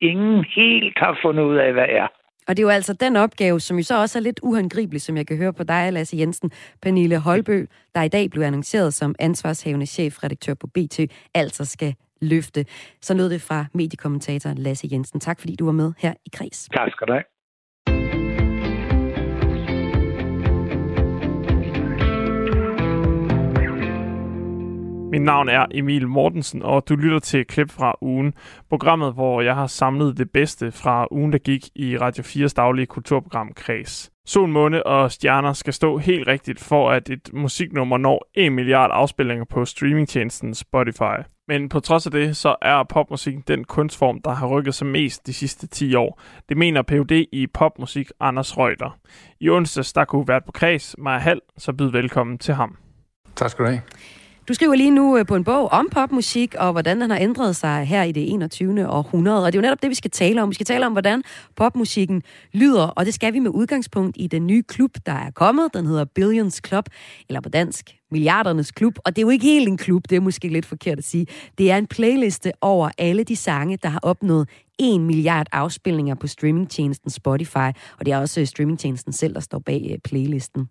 ingen 0.01 0.46
helt 0.56 0.94
har 0.98 1.20
fundet 1.24 1.44
ud 1.44 1.56
af, 1.56 1.74
hvad 1.74 1.86
er. 1.89 2.08
Og 2.48 2.58
det 2.58 2.63
er 2.63 2.68
jo 2.68 2.70
altså 2.70 2.94
den 2.94 3.16
opgave, 3.16 3.60
som 3.60 3.77
jo 3.77 3.84
så 3.84 4.01
også 4.01 4.20
er 4.20 4.24
lidt 4.24 4.39
uhåndgribelig, 4.44 5.01
som 5.01 5.18
jeg 5.18 5.27
kan 5.27 5.38
høre 5.38 5.54
på 5.54 5.63
dig, 5.63 5.94
Lasse 5.94 6.18
Jensen, 6.18 6.51
Pernille 6.82 7.18
Holbø, 7.18 7.66
der 7.96 8.01
i 8.01 8.08
dag 8.08 8.30
blev 8.30 8.44
annonceret 8.44 8.94
som 8.94 9.16
ansvarshavende 9.20 9.86
chefredaktør 9.86 10.54
på 10.54 10.68
BT, 10.68 11.00
altså 11.34 11.66
skal 11.66 11.96
løfte. 12.22 12.66
Så 13.01 13.13
lød 13.13 13.30
det 13.30 13.42
fra 13.42 13.66
mediekommentator 13.74 14.54
Lasse 14.58 14.88
Jensen. 14.92 15.20
Tak 15.20 15.39
fordi 15.39 15.56
du 15.56 15.66
var 15.66 15.72
med 15.72 15.94
her 15.98 16.13
i 16.25 16.30
Kreds. 16.34 16.70
Tak 16.74 16.92
skal 16.92 17.08
du 17.08 17.13
have. 17.13 17.24
Mit 25.17 25.25
navn 25.25 25.50
er 25.50 25.65
Emil 25.71 26.07
Mortensen, 26.07 26.62
og 26.62 26.89
du 26.89 26.95
lytter 26.95 27.19
til 27.19 27.39
et 27.39 27.47
klip 27.47 27.71
fra 27.71 27.97
ugen. 28.01 28.33
Programmet, 28.69 29.13
hvor 29.13 29.41
jeg 29.41 29.55
har 29.55 29.67
samlet 29.67 30.17
det 30.17 30.31
bedste 30.31 30.71
fra 30.71 31.07
ugen, 31.12 31.31
der 31.31 31.38
gik 31.38 31.69
i 31.75 31.97
Radio 31.97 32.24
4's 32.24 32.53
daglige 32.55 32.86
kulturprogram 32.86 33.53
Kreds. 33.55 34.12
Sol, 34.25 34.50
måne 34.50 34.86
og 34.86 35.12
stjerner 35.12 35.53
skal 35.53 35.74
stå 35.74 35.97
helt 35.97 36.27
rigtigt 36.27 36.59
for, 36.59 36.91
at 36.91 37.09
et 37.09 37.29
musiknummer 37.33 37.97
når 37.97 38.29
1 38.33 38.51
milliard 38.51 38.89
afspillinger 38.93 39.45
på 39.45 39.65
streamingtjenesten 39.65 40.55
Spotify. 40.55 41.25
Men 41.47 41.69
på 41.69 41.79
trods 41.79 42.05
af 42.05 42.12
det, 42.12 42.38
så 42.38 42.55
er 42.62 42.83
popmusikken 42.83 43.43
den 43.47 43.63
kunstform, 43.63 44.21
der 44.21 44.31
har 44.31 44.47
rykket 44.47 44.75
sig 44.75 44.88
mest 44.88 45.27
de 45.27 45.33
sidste 45.33 45.67
10 45.67 45.95
år. 45.95 46.21
Det 46.50 46.57
mener 46.57 46.81
Ph.D. 46.81 47.25
i 47.31 47.47
popmusik 47.47 48.12
Anders 48.19 48.57
Røgter. 48.57 48.97
I 49.39 49.50
onsdags, 49.50 49.93
der 49.93 50.05
kunne 50.05 50.27
være 50.27 50.41
på 50.41 50.51
kreds, 50.51 50.95
Maja 50.97 51.19
Hall, 51.19 51.41
så 51.57 51.74
byd 51.74 51.91
velkommen 51.91 52.38
til 52.38 52.53
ham. 52.53 52.77
Tak 53.36 53.50
skal 53.50 53.65
du 53.65 53.69
have. 53.69 53.81
Du 54.48 54.54
skriver 54.54 54.75
lige 54.75 54.92
nu 54.92 55.18
øh, 55.18 55.25
på 55.25 55.36
en 55.36 55.44
bog 55.44 55.72
om 55.72 55.88
popmusik, 55.92 56.56
og 56.56 56.72
hvordan 56.72 57.01
den 57.01 57.10
har 57.10 57.18
ændret 57.18 57.56
sig 57.56 57.86
her 57.86 58.04
i 58.04 58.12
det 58.12 58.34
21. 58.34 58.89
århundrede. 58.89 59.46
Og 59.46 59.54
det 59.54 59.58
er 59.58 59.62
jo 59.62 59.62
netop 59.62 59.82
det, 59.82 59.89
vi 59.89 59.96
skal 59.96 60.12
tale 60.12 60.42
om. 60.42 60.50
Vi 60.50 60.54
skal 60.54 60.66
tale 60.66 60.86
om, 60.86 60.92
hvordan 60.92 61.24
popmusikken 61.56 62.24
lyder, 62.54 62.84
og 62.88 63.06
det 63.06 63.13
skal 63.13 63.34
vi 63.34 63.39
med 63.39 63.51
udgangspunkt 63.51 64.18
i 64.20 64.27
den 64.27 64.48
nye 64.48 64.63
klub, 64.63 64.92
der 65.06 65.12
er 65.12 65.32
kommet. 65.32 65.74
Den 65.74 65.86
hedder 65.86 66.06
Billions 66.06 66.62
Club, 66.68 66.86
eller 67.30 67.42
på 67.42 67.50
dansk 67.50 67.96
Milliardernes 68.12 68.72
Klub. 68.72 68.94
Og 69.06 69.16
det 69.16 69.22
er 69.22 69.25
jo 69.25 69.30
ikke 69.30 69.46
helt 69.46 69.68
en 69.68 69.77
klub, 69.77 70.04
det 70.10 70.16
er 70.16 70.20
måske 70.20 70.48
lidt 70.48 70.66
forkert 70.66 70.98
at 70.98 71.04
sige. 71.04 71.27
Det 71.58 71.72
er 71.72 71.77
en 71.77 71.88
playliste 71.88 72.51
over 72.62 72.89
alle 72.98 73.24
de 73.24 73.36
sange, 73.36 73.77
der 73.84 73.89
har 73.89 74.00
opnået 74.04 74.50
1 74.80 75.01
milliard 75.01 75.48
afspilninger 75.51 76.16
på 76.16 76.27
streamingtjenesten 76.27 77.10
Spotify. 77.10 77.72
Og 78.00 78.06
det 78.06 78.12
er 78.12 78.18
også 78.18 78.46
streamingtjenesten 78.46 79.13
selv, 79.13 79.34
der 79.34 79.39
står 79.39 79.60
bag 79.60 79.89
øh, 79.92 79.98
playlisten. 80.04 80.68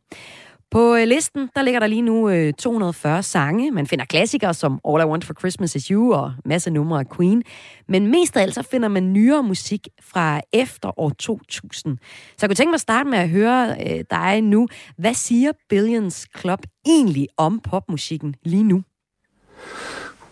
På 0.71 0.95
øh, 0.95 1.05
listen, 1.05 1.49
der 1.57 1.63
ligger 1.63 1.81
der 1.81 1.87
lige 1.87 2.03
nu 2.03 2.29
øh, 2.29 2.53
240 2.53 3.23
sange. 3.23 3.71
Man 3.71 3.87
finder 3.87 4.05
klassikere 4.05 4.55
som 4.55 4.81
All 4.89 5.03
I 5.03 5.05
Want 5.05 5.25
for 5.25 5.35
Christmas 5.39 5.75
Is 5.77 5.87
You 5.87 6.15
og 6.15 6.33
masse 6.45 6.71
numre 6.71 6.99
af 7.01 7.09
Queen. 7.17 7.43
Men 7.89 8.07
mest 8.07 8.37
af 8.37 8.43
alt 8.43 8.55
så 8.55 8.63
finder 8.63 8.89
man 8.89 9.13
nyere 9.13 9.43
musik 9.43 9.89
fra 10.01 10.41
efter 10.53 11.01
år 11.01 11.11
2000. 11.11 11.99
Så 12.01 12.37
jeg 12.43 12.49
kunne 12.49 12.55
tænke 12.55 12.71
mig 12.71 12.75
at 12.75 12.81
starte 12.81 13.11
med 13.11 13.19
at 13.19 13.29
høre 13.29 13.77
øh, 13.87 14.05
dig 14.11 14.43
nu. 14.43 14.69
Hvad 14.99 15.15
siger 15.15 15.53
Billions 15.69 16.29
Club 16.39 16.61
egentlig 16.87 17.29
om 17.37 17.61
popmusikken 17.61 18.35
lige 18.43 18.63
nu? 18.65 18.83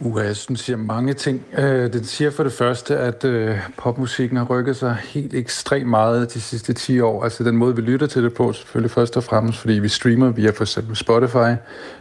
Uh, 0.05 0.25
jeg 0.25 0.37
synes, 0.37 0.61
siger 0.61 0.77
mange 0.77 1.15
ting. 1.15 1.43
Øh, 1.59 1.83
den 1.83 1.93
det 1.93 2.09
siger 2.09 2.31
for 2.31 2.43
det 2.43 2.53
første, 2.53 2.97
at 2.97 3.25
øh, 3.25 3.59
popmusikken 3.77 4.37
har 4.37 4.45
rykket 4.45 4.77
sig 4.77 4.97
helt 5.05 5.35
ekstremt 5.35 5.89
meget 5.89 6.35
de 6.35 6.41
sidste 6.41 6.73
10 6.73 7.01
år. 7.01 7.25
Altså 7.25 7.45
den 7.45 7.57
måde, 7.57 7.77
vi 7.77 7.83
lytter 7.83 8.07
til 8.07 8.23
det 8.23 8.35
på, 8.35 8.53
selvfølgelig 8.53 8.91
først 8.91 9.17
og 9.17 9.25
fremmest, 9.25 9.59
fordi 9.59 9.73
vi 9.73 9.89
streamer 9.89 10.31
via 10.31 10.51
for 10.51 10.65
eksempel 10.65 10.97
Spotify, 10.97 11.55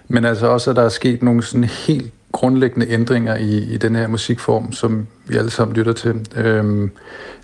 men 0.08 0.26
altså 0.26 0.48
også, 0.48 0.70
at 0.70 0.76
der 0.76 0.82
er 0.82 0.90
sket 0.90 1.24
nogle 1.24 1.44
sådan 1.44 1.64
helt 1.64 2.14
grundlæggende 2.32 2.90
ændringer 2.90 3.36
i, 3.36 3.58
i 3.58 3.78
den 3.78 3.96
her 3.96 4.08
musikform, 4.08 4.72
som 4.72 5.08
vi 5.26 5.38
alle 5.38 5.52
sammen 5.52 5.76
lytter 5.76 5.94
til. 5.94 6.28
Øhm, 6.36 6.92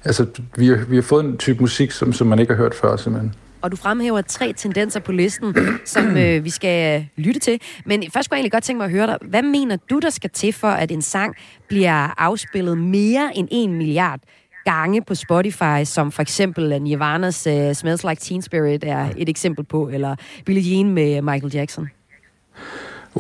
altså, 0.06 0.26
vi 0.56 0.68
har, 0.68 0.86
vi 0.88 0.96
har 0.96 1.04
fået 1.04 1.26
en 1.26 1.38
type 1.38 1.60
musik, 1.60 1.92
som, 1.92 2.14
som 2.14 2.28
man 2.28 2.40
ikke 2.40 2.54
har 2.54 2.62
hørt 2.62 2.76
før, 2.76 2.96
simpelthen 2.96 3.34
og 3.62 3.72
du 3.72 3.76
fremhæver 3.76 4.22
tre 4.22 4.54
tendenser 4.54 5.00
på 5.00 5.12
listen, 5.12 5.56
som 5.86 6.18
øh, 6.18 6.44
vi 6.46 6.50
skal 6.50 7.08
lytte 7.18 7.40
til. 7.40 7.62
Men 7.86 8.04
først 8.14 8.26
skulle 8.26 8.36
jeg 8.36 8.40
egentlig 8.40 8.52
godt 8.52 8.64
tænke 8.64 8.78
mig 8.78 8.86
at 8.86 8.92
høre 8.92 9.08
dig. 9.08 9.18
Hvad 9.22 9.44
mener 9.44 9.78
du, 9.90 10.00
der 10.00 10.10
skal 10.10 10.30
til 10.30 10.54
for, 10.54 10.68
at 10.68 10.92
en 10.92 11.02
sang 11.02 11.36
bliver 11.68 12.22
afspillet 12.22 12.78
mere 12.78 13.32
end 13.36 13.48
en 13.52 13.74
milliard 13.74 14.20
gange 14.66 15.02
på 15.02 15.16
Spotify, 15.16 15.84
som 15.84 16.12
for 16.12 16.22
eksempel 16.22 16.74
Nirvana's 16.74 17.50
uh, 17.50 17.74
Smells 17.74 18.04
Like 18.04 18.22
Teen 18.22 18.42
Spirit 18.42 18.84
er 18.84 19.10
et 19.18 19.30
eksempel 19.30 19.66
på, 19.66 19.90
eller 19.90 20.16
Billie 20.46 20.76
Jean 20.76 20.90
med 20.90 21.22
Michael 21.22 21.54
Jackson? 21.54 21.90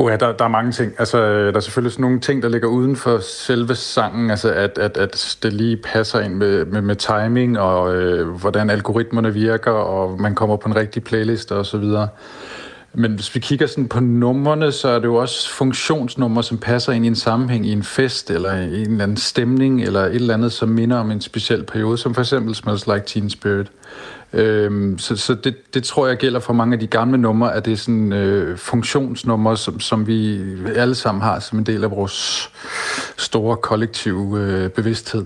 Oh 0.01 0.12
ja, 0.12 0.15
der, 0.15 0.32
der 0.32 0.46
er 0.46 0.50
mange 0.50 0.72
ting. 0.72 0.94
Altså, 1.00 1.18
øh, 1.18 1.48
der 1.48 1.56
er 1.56 1.60
selvfølgelig 1.60 1.91
sådan 1.91 2.01
nogle 2.01 2.20
ting, 2.20 2.44
der 2.44 2.50
ligger 2.50 2.68
uden 2.68 2.96
for 2.96 3.20
selve 3.20 3.75
sangen, 3.75 4.29
altså 4.29 4.53
at, 4.53 4.77
at, 4.77 4.98
at 4.98 5.38
det 5.44 5.53
lige 5.53 5.77
passer 5.77 6.20
ind 6.20 6.34
med, 6.34 6.65
med, 6.65 6.82
med 6.82 6.96
timing, 6.96 7.60
og 7.60 7.96
øh, 7.96 8.27
hvordan 8.27 8.70
algoritmerne 8.70 9.34
virker, 9.34 9.72
og 9.72 10.22
man 10.22 10.36
kommer 10.36 10.56
på 10.56 10.70
en 10.70 10.75
rigtig 10.75 11.03
playlist 11.03 11.51
og 11.51 11.65
så 11.65 11.77
videre. 11.77 12.08
Men 12.93 13.13
hvis 13.13 13.36
vi 13.36 13.39
kigger 13.39 13.67
sådan 13.67 13.88
på 13.88 14.00
numrene, 14.00 14.72
så 14.72 14.88
er 14.88 15.00
det 15.00 15.05
jo 15.05 15.15
også 15.15 15.50
funktionsnumre, 15.50 16.43
som 16.43 16.58
passer 16.58 16.93
ind 16.93 17.05
i 17.05 17.08
en 17.08 17.15
sammenhæng 17.15 17.65
i 17.65 17.72
en 17.72 17.84
fest, 17.84 18.31
eller 18.31 18.55
i 18.55 18.81
en 18.81 18.91
eller 18.91 19.03
anden 19.03 19.17
stemning, 19.17 19.84
eller 19.84 20.05
et 20.05 20.15
eller 20.15 20.34
andet, 20.34 20.51
som 20.51 20.69
minder 20.69 20.98
om 20.98 21.12
en 21.12 21.22
speciel 21.22 21.63
periode, 21.63 21.98
som 21.98 22.13
for 22.13 22.22
eksempel 22.22 22.55
Smells 22.55 22.88
Like 22.88 23.03
Teen 23.05 23.29
Spirit. 23.29 23.67
Øhm, 24.34 24.98
så 24.98 25.15
så 25.15 25.36
det, 25.36 25.74
det 25.74 25.84
tror 25.84 26.08
jeg 26.08 26.17
gælder 26.17 26.39
for 26.39 26.53
mange 26.53 26.74
af 26.74 26.79
de 26.79 26.88
gamle 26.88 27.17
numre, 27.17 27.55
at 27.55 27.65
det 27.65 27.74
er 27.74 27.77
sådan 27.77 28.13
øh, 28.13 28.58
funktionsnumre, 28.58 29.58
som, 29.58 29.79
som 29.79 30.08
vi 30.08 30.41
alle 30.75 30.96
sammen 30.96 31.22
har 31.22 31.39
som 31.39 31.60
en 31.60 31.65
del 31.65 31.84
af 31.84 31.91
vores 31.91 32.50
store 33.17 33.58
kollektive 33.58 34.39
øh, 34.39 34.69
bevidsthed. 34.69 35.25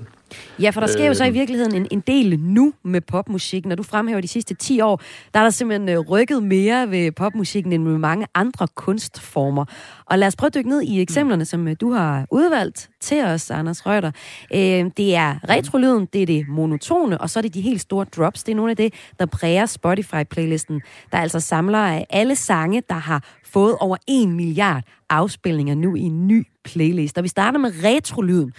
Ja, 0.62 0.70
for 0.70 0.80
der 0.80 0.88
sker 0.88 1.06
jo 1.06 1.14
så 1.14 1.24
i 1.24 1.28
øhm. 1.28 1.34
virkeligheden 1.34 1.76
en, 1.76 1.88
en 1.92 2.00
del 2.00 2.40
nu 2.40 2.74
med 2.84 3.02
popmusikken. 3.02 3.70
Når 3.70 3.76
du 3.76 3.84
fremhæver 3.84 4.22
de 4.22 4.28
sidste 4.28 4.54
10 4.54 4.82
år, 4.82 5.02
der 5.34 5.40
er 5.40 5.44
der 5.44 5.50
simpelthen 5.50 5.90
øh, 5.90 6.00
rykket 6.00 6.44
mere 6.44 6.92
ved 6.92 7.12
popmusikken 7.12 7.74
end 7.74 7.84
med 7.84 7.98
mange 7.98 8.28
andre 8.36 8.68
kunstformer. 8.76 9.66
Og 10.06 10.20
lad 10.20 10.28
os 10.28 10.36
prøve 10.36 10.48
at 10.48 10.54
dykke 10.56 10.70
ned 10.70 10.82
i 10.82 11.02
eksemplerne, 11.02 11.46
som 11.46 11.68
øh, 11.68 11.76
du 11.82 11.92
har 11.92 12.26
udvalgt 12.32 12.90
til 13.02 13.24
os, 13.24 13.52
Anders 13.52 13.86
Røtter. 13.86 14.12
Øh, 14.54 14.86
det 14.98 15.16
er 15.16 15.50
retrolyden, 15.50 16.08
det 16.14 16.22
er 16.22 16.26
det 16.26 16.48
monotone, 16.48 17.22
og 17.22 17.30
så 17.30 17.40
er 17.40 17.42
det 17.42 17.54
de 17.54 17.62
helt 17.62 17.82
store 17.82 18.06
drops. 18.06 18.44
Det 18.44 18.52
er 18.52 18.56
nogle 18.56 18.72
af 18.72 18.78
det, 18.78 18.94
der 19.20 19.26
præger 19.26 19.66
Spotify-playlisten, 19.66 20.82
der 21.12 21.18
altså 21.18 21.40
samler 21.40 21.80
af 21.80 22.06
alle 22.10 22.36
sange, 22.36 22.84
der 22.90 22.96
har 22.96 23.24
fået 23.46 23.78
over 23.80 23.98
1 24.08 24.30
milliard 24.30 24.84
afspilninger 25.10 25.76
nu 25.76 25.96
i 25.96 26.02
en 26.02 26.28
ny 26.28 26.48
playlist. 26.64 27.18
Og 27.18 27.24
vi 27.24 27.28
starter 27.28 27.60
med 27.60 27.72
retrolyden. 27.84 28.54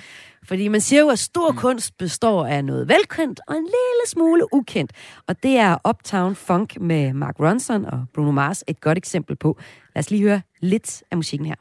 Fordi 0.49 0.69
man 0.69 0.81
siger 0.81 1.01
jo, 1.01 1.09
at 1.09 1.19
stor 1.19 1.51
mm. 1.51 1.59
kunst 1.59 1.99
består 1.99 2.47
af 2.47 2.65
noget 2.65 2.89
velkendt 2.89 3.41
og 3.49 3.55
en 3.57 3.63
lille 3.65 4.05
smule 4.07 4.55
ukendt. 4.55 4.93
Og 5.29 5.43
det 5.43 5.57
er 5.57 5.77
Uptown 5.89 6.35
Funk 6.35 6.81
med 6.81 7.13
Mark 7.13 7.41
Ronson 7.41 7.85
og 7.85 8.07
Bruno 8.15 8.31
Mars 8.31 8.65
et 8.69 8.81
godt 8.81 8.99
eksempel 8.99 9.37
på. 9.37 9.59
Lad 9.95 10.05
os 10.05 10.11
lige 10.11 10.23
høre 10.23 10.43
lidt 10.61 11.03
af 11.11 11.17
musikken 11.17 11.47
her. 11.47 11.55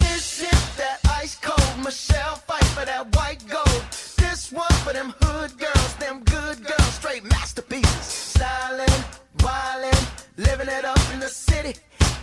This 0.00 0.42
is 0.52 0.62
that 0.80 0.98
ice 1.24 1.38
cold 1.42 1.84
Michelle 1.84 2.36
fight 2.48 2.68
for 2.76 2.84
that 2.92 3.04
white 3.16 3.42
gold. 3.56 3.82
This 4.22 4.52
one 4.52 4.76
for 4.84 4.92
them 4.98 5.08
hood 5.22 5.50
girls, 5.64 5.92
them 6.04 6.16
good 6.34 6.56
girls, 6.70 6.92
straight 7.00 7.24
masterpieces. 7.34 8.06
Styling, 8.34 9.00
wildin', 9.44 10.04
living 10.46 10.70
it 10.78 10.84
up 10.94 11.04
in 11.14 11.18
the 11.26 11.32
city. 11.48 11.72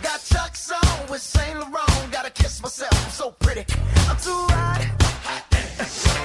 Got 0.06 0.20
Chuck's 0.32 0.66
on 0.80 1.10
with 1.10 1.22
Saint 1.34 1.56
Laurent. 1.60 1.93
Kiss 2.34 2.62
myself, 2.62 3.04
I'm 3.04 3.10
so 3.10 3.30
pretty. 3.38 3.64
I'm 4.08 4.16
too 4.16 4.46
hot. 4.50 4.80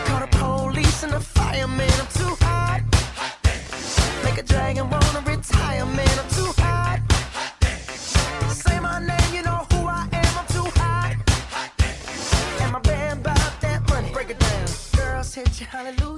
Call 0.06 0.20
the 0.20 0.28
police 0.38 1.04
and 1.04 1.14
the 1.14 1.20
fireman. 1.20 1.90
I'm 2.00 2.08
too 2.08 2.36
hot. 2.42 2.82
Make 4.24 4.38
a 4.38 4.44
dragon 4.44 4.90
wanna 4.90 5.22
retire, 5.26 5.86
man. 5.86 6.09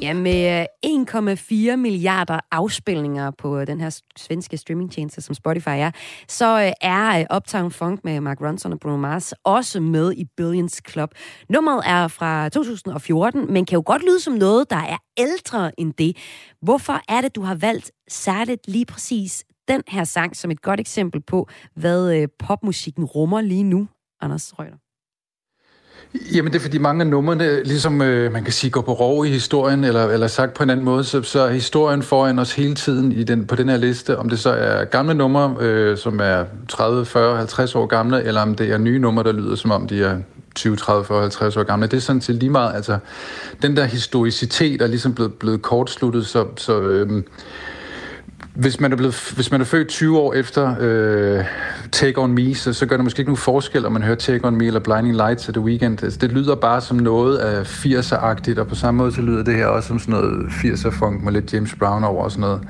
Ja, 0.02 0.14
med 0.14 0.68
øh, 0.86 1.72
1,4 1.72 1.76
milliarder 1.76 2.40
afspilninger 2.52 3.32
på 3.32 3.58
øh, 3.60 3.68
den 3.68 3.82
her 3.82 4.02
svenske 4.18 4.58
streamingtjeneste, 4.58 5.22
som 5.22 5.36
Spotify 5.36 5.70
er, 5.70 5.92
så 6.28 6.62
øh, 6.62 6.72
er 6.82 7.36
Uptown 7.36 7.72
Funk 7.72 8.04
med 8.04 8.22
Mark 8.22 8.42
Ronson 8.42 8.74
og 8.74 8.80
Bruno 8.80 8.98
Mars 8.98 9.34
også 9.44 9.80
med 9.80 10.14
i 10.14 10.26
Billions 10.38 10.82
Club. 10.90 11.10
Nummeret 11.50 11.84
er 11.86 12.08
fra 12.08 12.50
2014, 12.50 13.54
men 13.54 13.66
kan 13.66 13.76
jo 13.76 13.84
godt 13.86 14.02
lyde 14.02 14.20
som 14.20 14.34
noget, 14.34 14.70
der 14.70 14.76
er 14.76 14.98
ældre 15.18 15.80
end 15.80 15.94
det. 15.94 16.18
Hvorfor 16.62 17.02
er 17.10 17.22
det, 17.22 17.36
du 17.36 17.42
har 17.42 17.56
valgt 17.56 17.92
særligt 18.10 18.68
lige 18.68 18.86
præcis 18.86 19.46
den 19.68 19.84
her 19.88 20.04
sang 20.04 20.36
som 20.36 20.52
et 20.52 20.62
godt 20.62 20.80
eksempel 20.80 21.22
på, 21.22 21.48
hvad 21.76 22.28
popmusikken 22.40 23.06
rummer 23.06 23.42
lige 23.42 23.64
nu, 23.64 23.88
Anders 24.22 24.60
Røgter? 24.60 24.78
Jamen 26.14 26.54
det 26.54 26.60
er 26.60 26.64
fordi 26.64 26.78
mange 26.78 27.02
af 27.02 27.08
numrene, 27.08 27.64
ligesom 27.64 28.02
øh, 28.02 28.32
man 28.32 28.44
kan 28.44 28.54
sige, 28.54 28.72
går 28.72 28.82
på 28.82 28.94
rov 28.94 29.26
i 29.26 29.30
historien, 29.30 29.84
eller, 29.84 30.08
eller 30.08 30.28
sagt 30.28 30.54
på 30.54 30.64
en 30.64 30.70
anden 30.70 30.86
måde, 30.86 31.04
så, 31.04 31.22
så 31.22 31.40
er 31.40 31.52
historien 31.52 32.04
foran 32.04 32.40
os 32.40 32.54
hele 32.54 32.76
tiden 32.76 33.12
i 33.12 33.24
den, 33.24 33.46
på 33.46 33.56
den 33.56 33.70
her 33.70 33.78
liste, 33.78 34.18
om 34.18 34.30
det 34.30 34.40
så 34.40 34.50
er 34.50 34.86
gamle 34.86 35.14
numre, 35.14 35.56
øh, 35.60 35.98
som 35.98 36.20
er 36.20 36.44
30, 36.70 37.06
40, 37.06 37.38
50 37.38 37.76
år 37.76 37.86
gamle, 37.86 38.24
eller 38.24 38.42
om 38.42 38.56
det 38.56 38.72
er 38.72 38.78
nye 38.78 39.00
numre, 39.00 39.24
der 39.24 39.32
lyder 39.32 39.56
som 39.56 39.72
om 39.72 39.88
de 39.88 40.04
er 40.04 40.18
20, 40.56 40.76
30, 40.76 41.06
40, 41.06 41.22
50 41.22 41.58
år 41.58 41.64
gamle. 41.64 41.88
Det 41.88 41.98
er 41.98 42.02
sådan 42.02 42.20
til 42.20 42.36
lige 42.36 42.50
meget, 42.50 42.76
altså 42.76 42.98
den 43.62 43.78
der 43.78 43.86
historicitet 43.86 44.82
er 44.82 44.88
ligesom 44.88 45.14
blevet, 45.14 45.34
blevet 45.34 45.62
kortsluttet, 45.62 46.28
så, 46.28 46.46
så 46.58 46.82
øh, 46.82 47.24
hvis 48.54 48.80
man 48.80 48.92
er, 48.92 48.96
blevet, 48.96 49.32
hvis 49.36 49.52
man 49.52 49.62
er 49.62 49.66
født 49.66 49.88
20 49.88 50.20
år 50.20 50.34
efter 50.34 50.76
øh, 50.80 51.46
Take 51.92 52.22
On 52.22 52.34
Me, 52.34 52.56
så, 52.56 52.74
så 52.74 52.86
gør 52.86 52.98
det 52.98 53.04
måske 53.04 53.20
ikke 53.20 53.30
nogen 53.30 53.38
forskel, 53.38 53.86
om 53.86 53.92
man 53.92 54.04
hører 54.04 54.16
Take 54.16 54.48
On 54.48 54.56
Me 54.56 54.66
eller 54.66 54.80
Blinding 54.80 55.16
Lights 55.16 55.48
af 55.48 55.54
The 55.54 55.64
Weeknd. 55.64 56.04
Altså, 56.04 56.20
det 56.22 56.32
lyder 56.32 56.56
bare 56.56 56.82
som 56.82 56.98
noget 56.98 57.38
af 57.38 57.86
80'er-agtigt, 57.86 58.60
og 58.60 58.68
på 58.68 58.76
samme 58.76 58.98
måde 58.98 59.12
så 59.12 59.22
lyder 59.22 59.44
det 59.44 59.56
her 59.56 59.66
også 59.66 59.88
som 59.88 60.00
sådan 60.00 60.12
noget 60.12 60.48
80'er-funk 60.48 61.24
med 61.24 61.32
lidt 61.32 61.54
James 61.54 61.76
Brown 61.76 62.04
over 62.04 62.24
og 62.24 62.32
sådan 62.32 62.42
noget. 62.42 62.62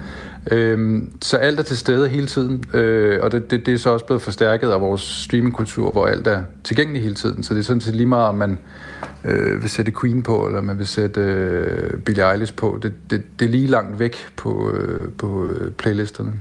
Øhm, 0.51 1.11
så 1.21 1.37
alt 1.37 1.59
er 1.59 1.63
til 1.63 1.77
stede 1.77 2.09
hele 2.09 2.27
tiden, 2.27 2.63
øh, 2.73 3.19
og 3.23 3.31
det, 3.31 3.51
det, 3.51 3.65
det 3.65 3.73
er 3.73 3.77
så 3.77 3.89
også 3.89 4.05
blevet 4.05 4.21
forstærket 4.21 4.71
af 4.71 4.81
vores 4.81 5.01
streamingkultur, 5.01 5.91
hvor 5.91 6.07
alt 6.07 6.27
er 6.27 6.43
tilgængeligt 6.63 7.03
hele 7.03 7.15
tiden. 7.15 7.43
Så 7.43 7.53
det 7.53 7.59
er 7.59 7.63
sådan 7.63 7.81
set 7.81 7.95
lige 7.95 8.07
meget, 8.07 8.27
om 8.27 8.35
man 8.35 8.57
øh, 9.25 9.61
vil 9.61 9.69
sætte 9.69 9.91
Queen 10.01 10.23
på, 10.23 10.47
eller 10.47 10.61
man 10.61 10.77
vil 10.77 10.87
sætte 10.87 11.21
øh, 11.21 11.99
Billie 11.99 12.31
Eilish 12.31 12.55
på. 12.55 12.79
Det, 12.81 12.93
det, 13.09 13.23
det 13.39 13.45
er 13.45 13.49
lige 13.49 13.67
langt 13.67 13.99
væk 13.99 14.15
på, 14.35 14.71
øh, 14.71 15.11
på 15.17 15.45
øh, 15.45 15.71
playlisterne. 15.71 16.33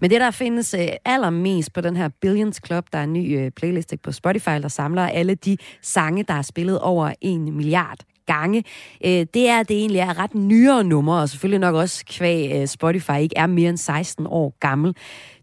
Men 0.00 0.10
det, 0.10 0.20
der 0.20 0.30
findes 0.30 0.74
øh, 0.74 0.88
allermest 1.04 1.72
på 1.72 1.80
den 1.80 1.96
her 1.96 2.08
Billions 2.20 2.60
Club, 2.66 2.84
der 2.92 2.98
er 2.98 3.04
en 3.04 3.12
ny 3.12 3.38
øh, 3.38 3.50
playlist 3.50 3.94
på 4.02 4.12
Spotify, 4.12 4.50
der 4.62 4.68
samler 4.68 5.06
alle 5.06 5.34
de 5.34 5.56
sange, 5.82 6.22
der 6.22 6.34
er 6.34 6.42
spillet 6.42 6.78
over 6.78 7.12
en 7.20 7.56
milliard 7.56 7.98
gange, 8.32 8.64
øh, 9.04 9.26
det 9.34 9.48
er, 9.48 9.60
at 9.60 9.68
det 9.68 9.76
egentlig 9.76 10.00
er 10.00 10.18
ret 10.18 10.34
nyere 10.34 10.84
numre, 10.84 11.20
og 11.20 11.28
selvfølgelig 11.28 11.60
nok 11.60 11.74
også 11.74 12.04
kvæg 12.06 12.60
øh, 12.60 12.66
Spotify 12.66 13.18
ikke 13.20 13.36
er 13.36 13.46
mere 13.46 13.68
end 13.68 13.78
16 13.78 14.26
år 14.26 14.54
gammel. 14.60 14.94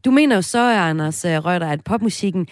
Du 0.05 0.11
mener 0.11 0.35
jo 0.35 0.41
så, 0.41 0.59
Anders 0.59 1.25
øh, 1.25 1.31
Røder, 1.31 1.39
Røtter, 1.39 1.67
at 1.67 1.83
popmusikken, 1.83 2.47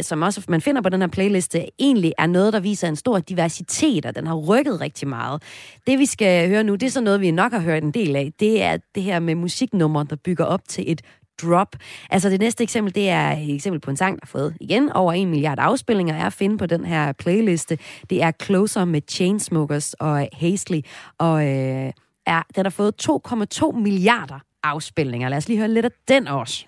som 0.00 0.22
også 0.22 0.42
man 0.48 0.60
finder 0.60 0.82
på 0.82 0.88
den 0.88 1.00
her 1.00 1.08
playliste, 1.08 1.66
egentlig 1.78 2.12
er 2.18 2.26
noget, 2.26 2.52
der 2.52 2.60
viser 2.60 2.88
en 2.88 2.96
stor 2.96 3.18
diversitet, 3.18 4.06
og 4.06 4.16
den 4.16 4.26
har 4.26 4.34
rykket 4.34 4.80
rigtig 4.80 5.08
meget. 5.08 5.42
Det, 5.86 5.98
vi 5.98 6.06
skal 6.06 6.48
høre 6.48 6.64
nu, 6.64 6.74
det 6.74 6.86
er 6.86 6.90
så 6.90 7.00
noget, 7.00 7.20
vi 7.20 7.30
nok 7.30 7.52
har 7.52 7.60
hørt 7.60 7.82
en 7.82 7.90
del 7.90 8.16
af. 8.16 8.32
Det 8.40 8.62
er 8.62 8.76
det 8.94 9.02
her 9.02 9.20
med 9.20 9.34
musiknumre, 9.34 10.06
der 10.10 10.16
bygger 10.16 10.44
op 10.44 10.60
til 10.68 10.84
et 10.92 11.02
drop. 11.42 11.76
Altså 12.10 12.30
det 12.30 12.40
næste 12.40 12.62
eksempel, 12.62 12.94
det 12.94 13.08
er 13.08 13.30
et 13.32 13.54
eksempel 13.54 13.80
på 13.80 13.90
en 13.90 13.96
sang, 13.96 14.14
der 14.14 14.20
har 14.22 14.38
fået 14.38 14.56
igen 14.60 14.92
over 14.92 15.12
en 15.12 15.30
milliard 15.30 15.58
afspillinger, 15.58 16.14
er 16.14 16.26
at 16.26 16.32
finde 16.32 16.58
på 16.58 16.66
den 16.66 16.84
her 16.84 17.12
playliste. 17.12 17.78
Det 18.10 18.22
er 18.22 18.32
Closer 18.42 18.84
med 18.84 19.02
Chainsmokers 19.08 19.94
og 19.94 20.28
Hazley, 20.32 20.80
og 21.18 21.46
øh, 21.46 21.92
er, 22.26 22.42
den 22.56 22.64
har 22.64 22.70
fået 22.70 23.08
2,2 23.08 23.72
milliarder 23.72 24.38
afspilninger. 24.62 25.28
Lad 25.28 25.38
os 25.38 25.48
lige 25.48 25.58
høre 25.58 25.68
lidt 25.68 25.84
af 25.84 25.90
den 26.08 26.26
også. 26.26 26.66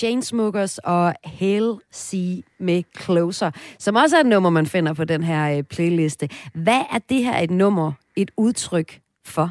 Chainsmokers 0.00 0.78
og 0.78 1.14
Hail 1.24 1.74
C 1.94 2.42
med 2.58 2.82
Closer, 3.00 3.50
som 3.78 3.96
også 3.96 4.16
er 4.16 4.20
et 4.20 4.26
nummer, 4.26 4.50
man 4.50 4.66
finder 4.66 4.92
på 4.92 5.04
den 5.04 5.22
her 5.22 5.56
øh, 5.56 5.62
playliste. 5.62 6.28
Hvad 6.54 6.82
er 6.92 6.98
det 7.08 7.24
her 7.24 7.38
et 7.38 7.50
nummer, 7.50 7.92
et 8.16 8.30
udtryk 8.36 9.00
for? 9.24 9.50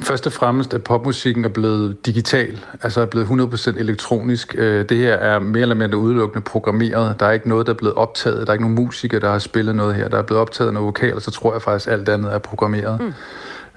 Først 0.00 0.26
og 0.26 0.32
fremmest, 0.32 0.74
at 0.74 0.84
popmusikken 0.84 1.44
er 1.44 1.48
blevet 1.48 2.06
digital, 2.06 2.60
altså 2.82 3.00
er 3.00 3.06
blevet 3.06 3.26
100% 3.26 3.78
elektronisk. 3.78 4.54
Øh, 4.58 4.88
det 4.88 4.96
her 4.96 5.14
er 5.14 5.38
mere 5.38 5.62
eller 5.62 5.74
mindre 5.74 5.98
udelukkende 5.98 6.44
programmeret. 6.44 7.20
Der 7.20 7.26
er 7.26 7.32
ikke 7.32 7.48
noget, 7.48 7.66
der 7.66 7.72
er 7.72 7.76
blevet 7.76 7.94
optaget. 7.94 8.46
Der 8.46 8.46
er 8.46 8.52
ikke 8.52 8.64
nogen 8.64 8.84
musikere, 8.84 9.20
der 9.20 9.30
har 9.30 9.38
spillet 9.38 9.76
noget 9.76 9.94
her. 9.94 10.08
Der 10.08 10.18
er 10.18 10.22
blevet 10.22 10.40
optaget 10.40 10.72
noget 10.72 10.86
vokal, 10.86 11.14
og 11.14 11.22
så 11.22 11.30
tror 11.30 11.52
jeg 11.52 11.62
faktisk, 11.62 11.88
at 11.88 11.92
alt 11.92 12.08
andet 12.08 12.34
er 12.34 12.38
programmeret. 12.38 13.00
Mm. 13.00 13.12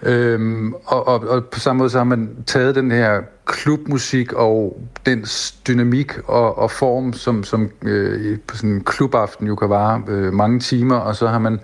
Øhm, 0.03 0.73
og, 0.73 1.07
og, 1.07 1.19
og 1.27 1.45
på 1.45 1.59
samme 1.59 1.77
måde 1.77 1.89
så 1.89 1.97
har 1.97 2.05
man 2.05 2.29
taget 2.45 2.75
den 2.75 2.91
her 2.91 3.21
klubmusik 3.45 4.33
og 4.33 4.81
den 5.05 5.25
dynamik 5.67 6.11
og, 6.25 6.57
og 6.57 6.71
form, 6.71 7.13
som, 7.13 7.43
som 7.43 7.69
øh, 7.81 8.39
på 8.47 8.55
sådan 8.55 8.69
en 8.69 8.83
klubaften 8.83 9.47
jo 9.47 9.55
kan 9.55 9.69
vare 9.69 10.03
øh, 10.07 10.33
mange 10.33 10.59
timer, 10.59 10.95
og 10.95 11.15
så 11.15 11.27
har 11.27 11.39
man 11.39 11.59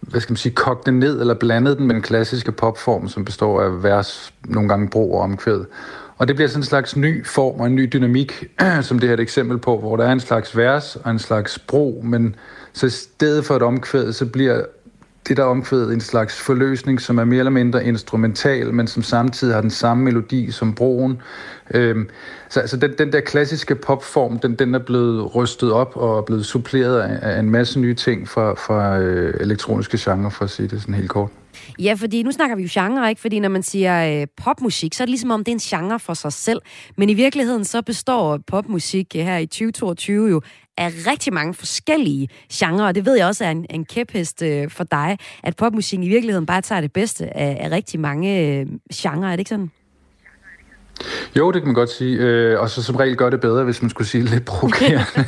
hvad 0.00 0.20
skal 0.20 0.32
man 0.32 0.36
sige, 0.36 0.54
kogt 0.54 0.86
den 0.86 0.98
ned 0.98 1.20
eller 1.20 1.34
blandet 1.34 1.78
den 1.78 1.86
med 1.86 1.94
den 1.94 2.02
klassiske 2.02 2.52
popform, 2.52 3.08
som 3.08 3.24
består 3.24 3.62
af 3.62 3.82
vers, 3.82 4.32
nogle 4.44 4.68
gange 4.68 4.88
bro 4.88 5.12
og 5.12 5.20
omkvæd. 5.20 5.64
Og 6.18 6.28
det 6.28 6.36
bliver 6.36 6.48
sådan 6.48 6.60
en 6.60 6.64
slags 6.64 6.96
ny 6.96 7.26
form 7.26 7.60
og 7.60 7.66
en 7.66 7.74
ny 7.74 7.88
dynamik, 7.92 8.44
som 8.82 8.98
det 8.98 9.08
her 9.08 9.12
er 9.12 9.16
et 9.16 9.22
eksempel 9.22 9.58
på, 9.58 9.78
hvor 9.78 9.96
der 9.96 10.04
er 10.04 10.12
en 10.12 10.20
slags 10.20 10.56
vers 10.56 10.96
og 10.96 11.10
en 11.10 11.18
slags 11.18 11.58
bro, 11.58 12.00
men 12.04 12.34
så 12.72 12.86
i 12.86 12.90
stedet 12.90 13.44
for 13.44 13.56
et 13.56 13.62
omkvæd, 13.62 14.12
så 14.12 14.26
bliver 14.26 14.62
det 15.28 15.36
der 15.36 15.42
omkvædet 15.42 15.92
en 15.92 16.00
slags 16.00 16.40
forløsning, 16.40 17.00
som 17.00 17.18
er 17.18 17.24
mere 17.24 17.38
eller 17.38 17.50
mindre 17.50 17.84
instrumental, 17.84 18.74
men 18.74 18.86
som 18.86 19.02
samtidig 19.02 19.54
har 19.54 19.60
den 19.60 19.70
samme 19.70 20.04
melodi 20.04 20.50
som 20.50 20.74
broen. 20.74 21.22
Øhm, 21.74 22.08
så 22.48 22.60
altså 22.60 22.76
den, 22.76 22.94
den 22.98 23.12
der 23.12 23.20
klassiske 23.20 23.74
popform, 23.74 24.38
den, 24.38 24.54
den 24.54 24.74
er 24.74 24.78
blevet 24.78 25.34
rystet 25.34 25.72
op 25.72 25.96
og 25.96 26.18
er 26.18 26.22
blevet 26.22 26.46
suppleret 26.46 27.00
af, 27.00 27.34
af 27.34 27.38
en 27.38 27.50
masse 27.50 27.80
nye 27.80 27.94
ting 27.94 28.28
fra, 28.28 28.54
fra 28.54 28.98
øh, 28.98 29.34
elektroniske 29.40 29.98
genrer, 30.00 30.30
for 30.30 30.44
at 30.44 30.50
sige 30.50 30.68
det 30.68 30.80
sådan 30.80 30.94
helt 30.94 31.10
kort. 31.10 31.30
Ja, 31.78 31.94
fordi 31.94 32.22
nu 32.22 32.32
snakker 32.32 32.56
vi 32.56 32.62
jo 32.62 32.68
genre, 32.72 33.08
ikke? 33.08 33.20
Fordi 33.20 33.38
når 33.38 33.48
man 33.48 33.62
siger 33.62 34.20
øh, 34.20 34.26
popmusik, 34.36 34.94
så 34.94 35.02
er 35.02 35.04
det 35.04 35.10
ligesom 35.10 35.30
om, 35.30 35.44
det 35.44 35.52
er 35.52 35.56
en 35.56 35.58
genre 35.58 35.98
for 35.98 36.14
sig 36.14 36.32
selv. 36.32 36.62
Men 36.96 37.10
i 37.10 37.14
virkeligheden 37.14 37.64
så 37.64 37.82
består 37.82 38.38
popmusik 38.46 39.16
øh, 39.16 39.24
her 39.24 39.36
i 39.36 39.46
2022 39.46 40.28
jo 40.30 40.40
af 40.78 40.90
rigtig 41.06 41.32
mange 41.32 41.54
forskellige 41.54 42.28
genrer, 42.52 42.86
og 42.86 42.94
det 42.94 43.06
ved 43.06 43.16
jeg 43.16 43.26
også 43.26 43.44
er 43.44 43.50
en, 43.50 43.66
en 43.70 43.84
kæphest 43.84 44.42
øh, 44.42 44.70
for 44.70 44.84
dig, 44.84 45.18
at 45.42 45.56
popmusik 45.56 46.02
i 46.02 46.08
virkeligheden 46.08 46.46
bare 46.46 46.62
tager 46.62 46.80
det 46.80 46.92
bedste 46.92 47.36
af, 47.36 47.56
af 47.60 47.70
rigtig 47.70 48.00
mange 48.00 48.40
øh, 48.40 48.66
genrer, 48.94 49.28
er 49.28 49.32
det 49.32 49.38
ikke 49.38 49.48
sådan? 49.48 49.70
Jo, 51.36 51.50
det 51.50 51.62
kan 51.62 51.66
man 51.66 51.74
godt 51.74 51.90
sige. 51.90 52.18
Øh, 52.18 52.60
og 52.60 52.70
så 52.70 52.82
som 52.82 52.96
regel 52.96 53.16
gør 53.16 53.30
det 53.30 53.40
bedre, 53.40 53.64
hvis 53.64 53.82
man 53.82 53.90
skulle 53.90 54.08
sige 54.08 54.24
lidt 54.24 54.44
provokerende. 54.44 55.04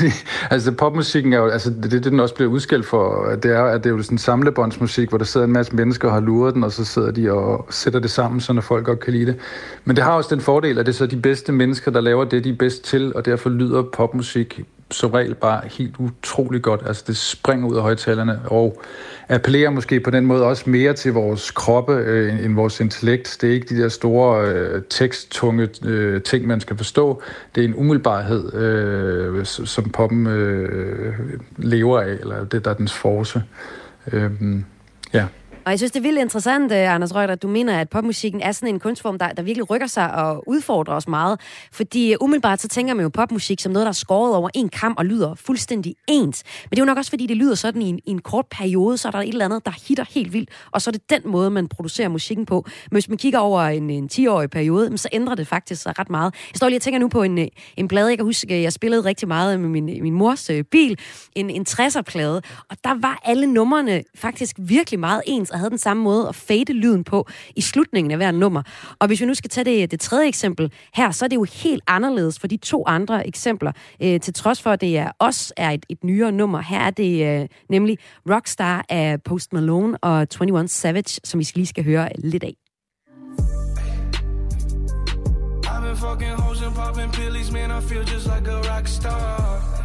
altså 0.50 0.72
popmusikken 0.72 1.32
er 1.32 1.38
jo, 1.38 1.48
altså 1.48 1.70
det, 1.70 1.90
det 1.90 2.04
den 2.04 2.20
også 2.20 2.34
bliver 2.34 2.50
udskilt 2.50 2.86
for, 2.86 3.34
det 3.42 3.50
er, 3.50 3.62
at 3.62 3.84
det 3.84 3.90
er 3.90 3.94
jo 3.94 4.02
sådan 4.02 4.14
en 4.14 4.18
samlebåndsmusik, 4.18 5.08
hvor 5.08 5.18
der 5.18 5.24
sidder 5.24 5.46
en 5.46 5.52
masse 5.52 5.76
mennesker 5.76 6.08
og 6.08 6.14
har 6.14 6.20
luret 6.20 6.54
den, 6.54 6.64
og 6.64 6.72
så 6.72 6.84
sidder 6.84 7.10
de 7.10 7.32
og 7.32 7.66
sætter 7.70 8.00
det 8.00 8.10
sammen, 8.10 8.40
så 8.40 8.52
når 8.52 8.62
folk 8.62 8.86
godt 8.86 9.00
kan 9.00 9.12
lide 9.12 9.26
det. 9.26 9.36
Men 9.84 9.96
det 9.96 10.04
har 10.04 10.12
også 10.12 10.34
den 10.34 10.40
fordel, 10.40 10.78
at 10.78 10.86
det 10.86 10.92
er 10.92 10.96
så 10.96 11.06
de 11.06 11.16
bedste 11.16 11.52
mennesker, 11.52 11.90
der 11.90 12.00
laver 12.00 12.24
det, 12.24 12.44
de 12.44 12.50
er 12.50 12.56
bedst 12.56 12.84
til, 12.84 13.12
og 13.14 13.24
derfor 13.24 13.50
lyder 13.50 13.82
popmusik 13.82 14.60
som 14.92 15.10
regel 15.10 15.34
bare 15.34 15.60
helt 15.64 15.94
utrolig 15.98 16.62
godt. 16.62 16.82
Altså 16.86 17.04
det 17.06 17.16
springer 17.16 17.68
ud 17.68 17.76
af 17.76 17.82
højtalerne, 17.82 18.40
og 18.44 18.82
appellerer 19.28 19.70
måske 19.70 20.00
på 20.00 20.10
den 20.10 20.26
måde 20.26 20.44
også 20.44 20.70
mere 20.70 20.92
til 20.92 21.12
vores 21.12 21.50
kroppe 21.50 21.92
øh, 21.94 22.44
end 22.44 22.54
vores 22.54 22.80
intellekt. 22.80 23.38
Det 23.40 23.50
er 23.50 23.54
ikke 23.54 23.74
de 23.74 23.82
der 23.82 23.88
store 23.88 24.48
øh, 24.48 24.82
teksttunge 24.90 25.68
øh, 25.84 26.22
ting, 26.22 26.46
man 26.46 26.60
skal 26.60 26.76
forstå. 26.76 27.22
Det 27.54 27.64
er 27.64 27.68
en 27.68 27.74
umiddelbarhed, 27.74 28.54
øh, 28.54 29.46
som 29.46 29.90
poppen 29.90 30.26
øh, 30.26 31.14
lever 31.56 32.00
af, 32.00 32.12
eller 32.20 32.44
det 32.44 32.64
der 32.64 32.70
er 32.70 32.74
dens 32.74 32.92
force. 32.92 33.42
Øh, 34.12 34.30
ja. 35.12 35.26
Og 35.64 35.70
jeg 35.70 35.78
synes, 35.78 35.92
det 35.92 35.98
er 35.98 36.02
vildt 36.02 36.18
interessant, 36.18 36.72
øh, 36.72 36.94
Anders 36.94 37.14
Røgter, 37.14 37.32
at 37.32 37.42
du 37.42 37.48
mener, 37.48 37.78
at 37.78 37.88
popmusikken 37.88 38.40
er 38.40 38.52
sådan 38.52 38.68
en 38.74 38.80
kunstform, 38.80 39.18
der, 39.18 39.28
der 39.28 39.42
virkelig 39.42 39.70
rykker 39.70 39.86
sig 39.86 40.14
og 40.14 40.48
udfordrer 40.48 40.94
os 40.94 41.08
meget. 41.08 41.40
Fordi 41.72 42.12
øh, 42.12 42.16
umiddelbart 42.20 42.60
så 42.60 42.68
tænker 42.68 42.94
man 42.94 43.02
jo 43.02 43.08
popmusik 43.08 43.60
som 43.60 43.72
noget, 43.72 43.86
der 43.86 43.88
er 43.88 43.92
skåret 43.92 44.36
over 44.36 44.50
en 44.54 44.68
kamp 44.68 44.98
og 44.98 45.06
lyder 45.06 45.34
fuldstændig 45.34 45.94
ens. 46.08 46.44
Men 46.64 46.70
det 46.70 46.78
er 46.78 46.82
jo 46.82 46.86
nok 46.86 46.98
også, 46.98 47.10
fordi 47.10 47.26
det 47.26 47.36
lyder 47.36 47.54
sådan 47.54 47.82
i 47.82 47.88
en, 47.88 47.98
i 48.06 48.10
en 48.10 48.18
kort 48.18 48.46
periode, 48.50 48.98
så 48.98 49.08
er 49.08 49.12
der 49.12 49.18
et 49.18 49.28
eller 49.28 49.44
andet, 49.44 49.66
der 49.66 49.72
hitter 49.88 50.04
helt 50.10 50.32
vildt, 50.32 50.50
og 50.70 50.82
så 50.82 50.90
er 50.90 50.92
det 50.92 51.10
den 51.10 51.20
måde, 51.24 51.50
man 51.50 51.68
producerer 51.68 52.08
musikken 52.08 52.46
på. 52.46 52.64
Men 52.66 52.94
hvis 52.94 53.08
man 53.08 53.18
kigger 53.18 53.38
over 53.38 53.62
en, 53.62 53.90
en 53.90 54.08
10-årig 54.12 54.50
periode, 54.50 54.98
så 54.98 55.08
ændrer 55.12 55.34
det 55.34 55.46
faktisk 55.46 55.82
sig 55.82 55.98
ret 55.98 56.10
meget. 56.10 56.34
Jeg 56.34 56.56
står 56.56 56.68
lige 56.68 56.78
og 56.78 56.82
tænker 56.82 56.98
nu 56.98 57.08
på 57.08 57.22
en, 57.22 57.38
øh, 57.38 57.46
en 57.76 57.88
plade, 57.88 58.08
jeg 58.08 58.18
kan 58.18 58.24
huske, 58.24 58.62
jeg 58.62 58.72
spillede 58.72 59.04
rigtig 59.04 59.28
meget 59.28 59.60
med 59.60 59.68
min, 59.68 59.84
min 59.84 60.14
mors 60.14 60.50
bil, 60.70 60.98
en, 61.34 61.50
en 61.50 61.66
60'er-plade, 61.68 62.42
og 62.70 62.76
der 62.84 63.00
var 63.00 63.20
alle 63.24 63.46
numrene 63.46 64.02
faktisk 64.14 64.56
virkelig 64.58 65.00
meget 65.00 65.22
ens, 65.26 65.51
og 65.52 65.58
havde 65.58 65.70
den 65.70 65.78
samme 65.78 66.02
måde 66.02 66.28
at 66.28 66.34
fade 66.34 66.72
lyden 66.72 67.04
på 67.04 67.28
i 67.56 67.60
slutningen 67.60 68.10
af 68.10 68.16
hver 68.16 68.30
nummer. 68.30 68.62
Og 68.98 69.06
hvis 69.06 69.20
vi 69.20 69.26
nu 69.26 69.34
skal 69.34 69.50
tage 69.50 69.64
det, 69.64 69.90
det 69.90 70.00
tredje 70.00 70.28
eksempel 70.28 70.72
her, 70.94 71.10
så 71.10 71.24
er 71.24 71.28
det 71.28 71.36
jo 71.36 71.46
helt 71.62 71.82
anderledes 71.86 72.38
for 72.38 72.46
de 72.46 72.56
to 72.56 72.84
andre 72.86 73.26
eksempler. 73.26 73.72
Øh, 74.02 74.20
til 74.20 74.34
trods 74.34 74.62
for, 74.62 74.70
at 74.70 74.80
det 74.80 74.98
er 74.98 75.10
også 75.18 75.54
er 75.56 75.70
et, 75.70 75.86
et 75.88 76.04
nyere 76.04 76.32
nummer. 76.32 76.60
Her 76.60 76.80
er 76.80 76.90
det 76.90 77.40
øh, 77.40 77.48
nemlig 77.70 77.98
Rockstar 78.30 78.84
af 78.88 79.22
Post 79.22 79.52
Malone 79.52 79.98
og 79.98 80.26
21 80.40 80.68
Savage, 80.68 81.20
som 81.24 81.40
vi 81.40 81.48
lige 81.54 81.66
skal 81.66 81.84
høre 81.84 82.08
lidt 82.18 82.44
af. 82.44 82.54
fucking 86.02 86.36
hoes 86.36 86.60
and 86.62 86.74
popping 86.74 87.12
pillies, 87.12 87.52
man, 87.52 87.70
I 87.70 87.80
feel 87.80 88.02
just 88.02 88.26
like 88.26 88.46
a 88.48 88.60
rock 88.62 88.88
star. 88.88 89.81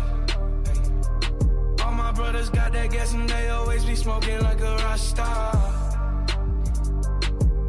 Brothers 2.17 2.49
got 2.49 2.73
that 2.73 2.89
gas 2.89 3.13
and 3.13 3.29
they 3.29 3.49
always 3.49 3.85
be 3.85 3.95
smoking 3.95 4.41
like 4.41 4.59
a 4.59 4.75
rasta. 4.83 5.29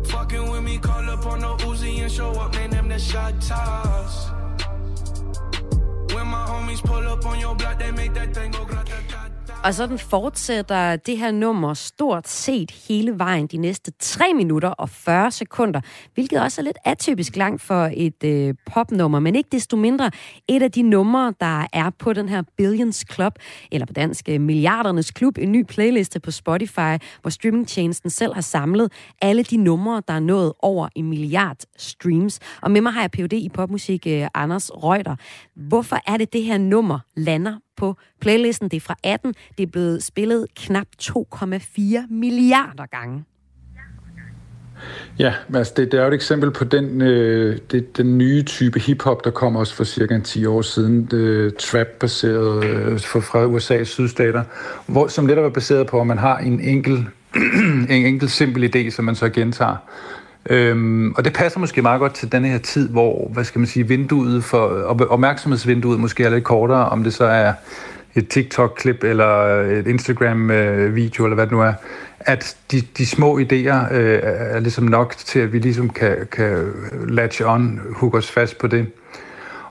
Fucking 0.06 0.50
with 0.50 0.62
me, 0.62 0.78
call 0.78 1.08
up 1.10 1.26
on 1.26 1.40
the 1.40 1.52
Uzi 1.66 2.00
and 2.00 2.10
show 2.10 2.30
up, 2.30 2.54
man, 2.54 2.70
them 2.70 2.88
the 2.88 2.98
shot 2.98 3.34
toss. 3.42 4.30
When 6.14 6.26
my 6.26 6.44
homies 6.50 6.82
pull 6.82 7.06
up 7.06 7.24
on 7.26 7.38
your 7.38 7.54
block, 7.54 7.78
they 7.78 7.90
make 7.90 8.14
that 8.14 8.34
thing 8.34 8.50
go 8.50 8.64
Og 9.64 9.74
sådan 9.74 9.98
fortsætter 9.98 10.96
det 10.96 11.18
her 11.18 11.30
nummer 11.30 11.74
stort 11.74 12.28
set 12.28 12.70
hele 12.70 13.18
vejen 13.18 13.46
de 13.46 13.56
næste 13.56 13.92
3 13.98 14.34
minutter 14.34 14.68
og 14.68 14.88
40 14.88 15.30
sekunder, 15.30 15.80
hvilket 16.14 16.42
også 16.42 16.60
er 16.60 16.64
lidt 16.64 16.78
atypisk 16.84 17.36
langt 17.36 17.62
for 17.62 17.90
et 17.94 18.24
øh, 18.24 18.54
popnummer, 18.66 19.20
men 19.20 19.36
ikke 19.36 19.48
desto 19.52 19.76
mindre 19.76 20.10
et 20.48 20.62
af 20.62 20.72
de 20.72 20.82
numre, 20.82 21.34
der 21.40 21.66
er 21.72 21.90
på 21.98 22.12
den 22.12 22.28
her 22.28 22.42
Billions 22.56 23.04
Club, 23.12 23.32
eller 23.72 23.86
på 23.86 23.92
dansk 23.92 24.28
øh, 24.28 24.40
Milliardernes 24.40 25.10
Klub, 25.10 25.38
en 25.38 25.52
ny 25.52 25.64
playliste 25.64 26.20
på 26.20 26.30
Spotify, 26.30 26.96
hvor 27.22 27.30
streamingtjenesten 27.30 28.10
selv 28.10 28.34
har 28.34 28.40
samlet 28.40 28.92
alle 29.22 29.42
de 29.42 29.56
numre, 29.56 30.02
der 30.08 30.14
er 30.14 30.20
nået 30.20 30.52
over 30.62 30.88
en 30.94 31.08
milliard 31.08 31.58
streams. 31.78 32.40
Og 32.62 32.70
med 32.70 32.80
mig 32.80 32.92
har 32.92 33.00
jeg 33.00 33.10
Ph.D. 33.10 33.32
i 33.32 33.48
popmusik, 33.48 34.06
øh, 34.06 34.28
Anders 34.34 34.70
Reuter. 34.70 35.16
Hvorfor 35.56 35.98
er 36.06 36.16
det, 36.16 36.32
det 36.32 36.42
her 36.42 36.58
nummer 36.58 36.98
lander 37.16 37.54
på 37.78 37.96
playlisten. 38.20 38.68
Det 38.68 38.76
er 38.76 38.80
fra 38.80 38.96
18. 39.02 39.34
Det 39.58 39.62
er 39.62 39.70
blevet 39.70 40.02
spillet 40.02 40.46
knap 40.56 40.86
2,4 41.02 42.06
milliarder 42.10 42.86
gange. 42.86 43.24
Ja, 45.18 45.34
altså 45.54 45.72
det, 45.76 45.92
det 45.92 46.00
er 46.00 46.02
jo 46.02 46.08
et 46.08 46.14
eksempel 46.14 46.50
på 46.50 46.64
den, 46.64 47.02
øh, 47.02 47.58
det, 47.70 47.96
den 47.96 48.18
nye 48.18 48.42
type 48.42 48.80
hiphop, 48.80 49.24
der 49.24 49.30
kom 49.30 49.56
også 49.56 49.74
for 49.74 49.84
cirka 49.84 50.18
10 50.18 50.46
år 50.46 50.62
siden, 50.62 51.06
trap-baseret 51.58 52.64
øh, 52.64 53.00
fra 53.00 53.46
USA's 53.46 53.84
sydstater, 53.84 54.44
hvor, 54.86 55.06
som 55.06 55.24
netop 55.24 55.44
er 55.44 55.48
baseret 55.48 55.86
på, 55.86 56.00
at 56.00 56.06
man 56.06 56.18
har 56.18 56.38
en 56.38 56.60
enkel, 56.60 57.06
en 57.90 58.04
enkel 58.06 58.30
simpel 58.30 58.76
idé, 58.76 58.90
som 58.90 59.04
man 59.04 59.14
så 59.14 59.28
gentager. 59.28 59.76
Øhm, 60.50 61.12
og 61.12 61.24
det 61.24 61.32
passer 61.32 61.60
måske 61.60 61.82
meget 61.82 62.00
godt 62.00 62.14
til 62.14 62.32
den 62.32 62.44
her 62.44 62.58
tid, 62.58 62.88
hvor, 62.88 63.30
hvad 63.32 63.44
skal 63.44 63.58
man 63.58 63.66
sige, 63.66 63.88
vinduet 63.88 64.44
for, 64.44 64.58
opmærksomhedsvinduet 65.10 66.00
måske 66.00 66.24
er 66.24 66.30
lidt 66.30 66.44
kortere, 66.44 66.88
om 66.88 67.04
det 67.04 67.14
så 67.14 67.24
er 67.24 67.52
et 68.14 68.28
TikTok-klip 68.28 69.04
eller 69.04 69.38
øh, 69.38 69.78
et 69.78 69.86
Instagram-video, 69.86 71.24
eller 71.24 71.34
hvad 71.34 71.46
det 71.46 71.52
nu 71.52 71.60
er, 71.60 71.72
at 72.20 72.56
de, 72.70 72.80
de 72.98 73.06
små 73.06 73.38
idéer 73.38 73.94
øh, 73.94 74.20
er 74.22 74.60
ligesom 74.60 74.84
nok 74.84 75.16
til, 75.16 75.38
at 75.38 75.52
vi 75.52 75.58
ligesom 75.58 75.90
kan, 75.90 76.16
kan 76.32 76.72
latch 77.08 77.42
on, 77.44 77.80
hook 77.96 78.14
os 78.14 78.30
fast 78.30 78.58
på 78.58 78.66
det. 78.66 78.86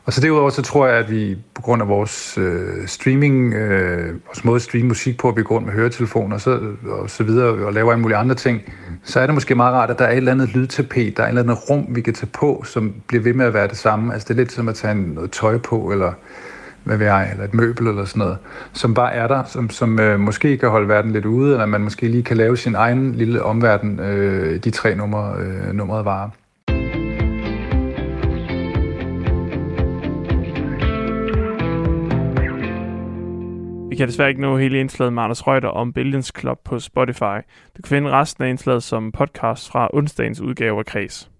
Og 0.07 0.13
så 0.13 0.21
derudover 0.21 0.49
så 0.49 0.61
tror 0.61 0.87
jeg, 0.87 0.97
at 0.97 1.11
vi 1.11 1.37
på 1.53 1.61
grund 1.61 1.81
af 1.81 1.87
vores 1.87 2.37
øh, 2.37 2.87
streaming, 2.87 3.53
øh, 3.53 4.15
vores 4.25 4.45
måde 4.45 4.55
at 4.55 4.61
streame 4.61 4.87
musik 4.87 5.17
på, 5.17 5.29
at 5.29 5.37
vi 5.37 5.43
går 5.43 5.55
rundt 5.55 5.67
med 5.67 5.73
høretelefoner 5.75 6.35
og 6.35 6.41
så, 6.41 6.59
og 6.89 7.09
så 7.09 7.23
videre 7.23 7.65
og 7.65 7.73
laver 7.73 7.93
en 7.93 8.01
mulige 8.01 8.17
andre 8.17 8.35
ting, 8.35 8.61
så 9.03 9.19
er 9.19 9.25
det 9.25 9.33
måske 9.33 9.55
meget 9.55 9.73
rart, 9.73 9.89
at 9.89 9.99
der 9.99 10.05
er 10.05 10.11
et 10.11 10.17
eller 10.17 10.31
andet 10.31 10.49
lydtapet, 10.49 11.17
der 11.17 11.23
er 11.23 11.27
et 11.27 11.29
eller 11.29 11.41
andet 11.41 11.69
rum, 11.69 11.85
vi 11.89 12.01
kan 12.01 12.13
tage 12.13 12.29
på, 12.33 12.63
som 12.65 12.93
bliver 13.07 13.23
ved 13.23 13.33
med 13.33 13.45
at 13.45 13.53
være 13.53 13.67
det 13.67 13.77
samme. 13.77 14.13
Altså 14.13 14.27
det 14.27 14.33
er 14.33 14.37
lidt 14.37 14.51
som 14.51 14.69
at 14.69 14.75
tage 14.75 14.95
noget 14.95 15.31
tøj 15.31 15.57
på, 15.57 15.91
eller 15.91 16.13
hvad 16.83 16.97
ved 16.97 17.05
jeg, 17.05 17.29
eller 17.31 17.43
et 17.43 17.53
møbel 17.53 17.87
eller 17.87 18.05
sådan 18.05 18.19
noget, 18.19 18.37
som 18.73 18.93
bare 18.93 19.13
er 19.13 19.27
der, 19.27 19.43
som, 19.43 19.69
som 19.69 19.99
øh, 19.99 20.19
måske 20.19 20.57
kan 20.57 20.69
holde 20.69 20.87
verden 20.87 21.11
lidt 21.11 21.25
ude, 21.25 21.51
eller 21.51 21.65
man 21.65 21.81
måske 21.81 22.07
lige 22.07 22.23
kan 22.23 22.37
lave 22.37 22.57
sin 22.57 22.75
egen 22.75 23.15
lille 23.15 23.43
omverden, 23.43 23.99
øh, 23.99 24.63
de 24.63 24.71
tre 24.71 24.95
numre, 24.95 25.35
øh, 25.39 25.73
nummeret 25.73 26.05
varer. 26.05 26.29
Kan 33.97 34.07
desværre 34.07 34.29
ikke 34.29 34.41
nå 34.41 34.57
hele 34.57 34.79
indslaget 34.79 35.13
med 35.13 35.23
Anders 35.23 35.47
Reuter 35.47 35.69
om 35.69 35.93
Billions 35.93 36.31
Club 36.39 36.59
på 36.63 36.79
Spotify. 36.79 37.39
Du 37.77 37.81
kan 37.83 37.89
finde 37.89 38.11
resten 38.11 38.43
af 38.43 38.49
indslaget 38.49 38.83
som 38.83 39.11
podcast 39.11 39.71
fra 39.71 39.89
onsdagens 39.93 40.41
udgave 40.41 40.79
af 40.79 40.85
Kreds. 40.85 41.31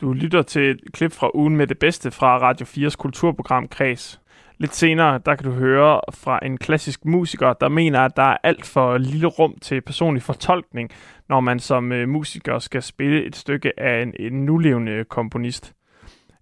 Du 0.00 0.12
lytter 0.12 0.42
til 0.42 0.70
et 0.70 0.80
klip 0.92 1.12
fra 1.12 1.30
ugen 1.34 1.56
med 1.56 1.66
det 1.66 1.78
bedste 1.78 2.10
fra 2.10 2.38
Radio 2.38 2.66
4's 2.66 2.96
kulturprogram 2.96 3.68
Kreds. 3.68 4.20
Lidt 4.58 4.74
senere, 4.74 5.20
der 5.26 5.34
kan 5.34 5.44
du 5.44 5.52
høre 5.52 6.00
fra 6.14 6.38
en 6.46 6.58
klassisk 6.58 7.04
musiker, 7.04 7.52
der 7.52 7.68
mener, 7.68 8.00
at 8.00 8.16
der 8.16 8.22
er 8.22 8.36
alt 8.42 8.66
for 8.66 8.98
lille 8.98 9.26
rum 9.26 9.54
til 9.62 9.80
personlig 9.80 10.22
fortolkning, 10.22 10.90
når 11.28 11.40
man 11.40 11.60
som 11.60 11.92
øh, 11.92 12.08
musiker 12.08 12.58
skal 12.58 12.82
spille 12.82 13.24
et 13.24 13.36
stykke 13.36 13.80
af 13.80 14.02
en, 14.02 14.14
en 14.20 14.44
nulevende 14.44 15.04
komponist. 15.04 15.74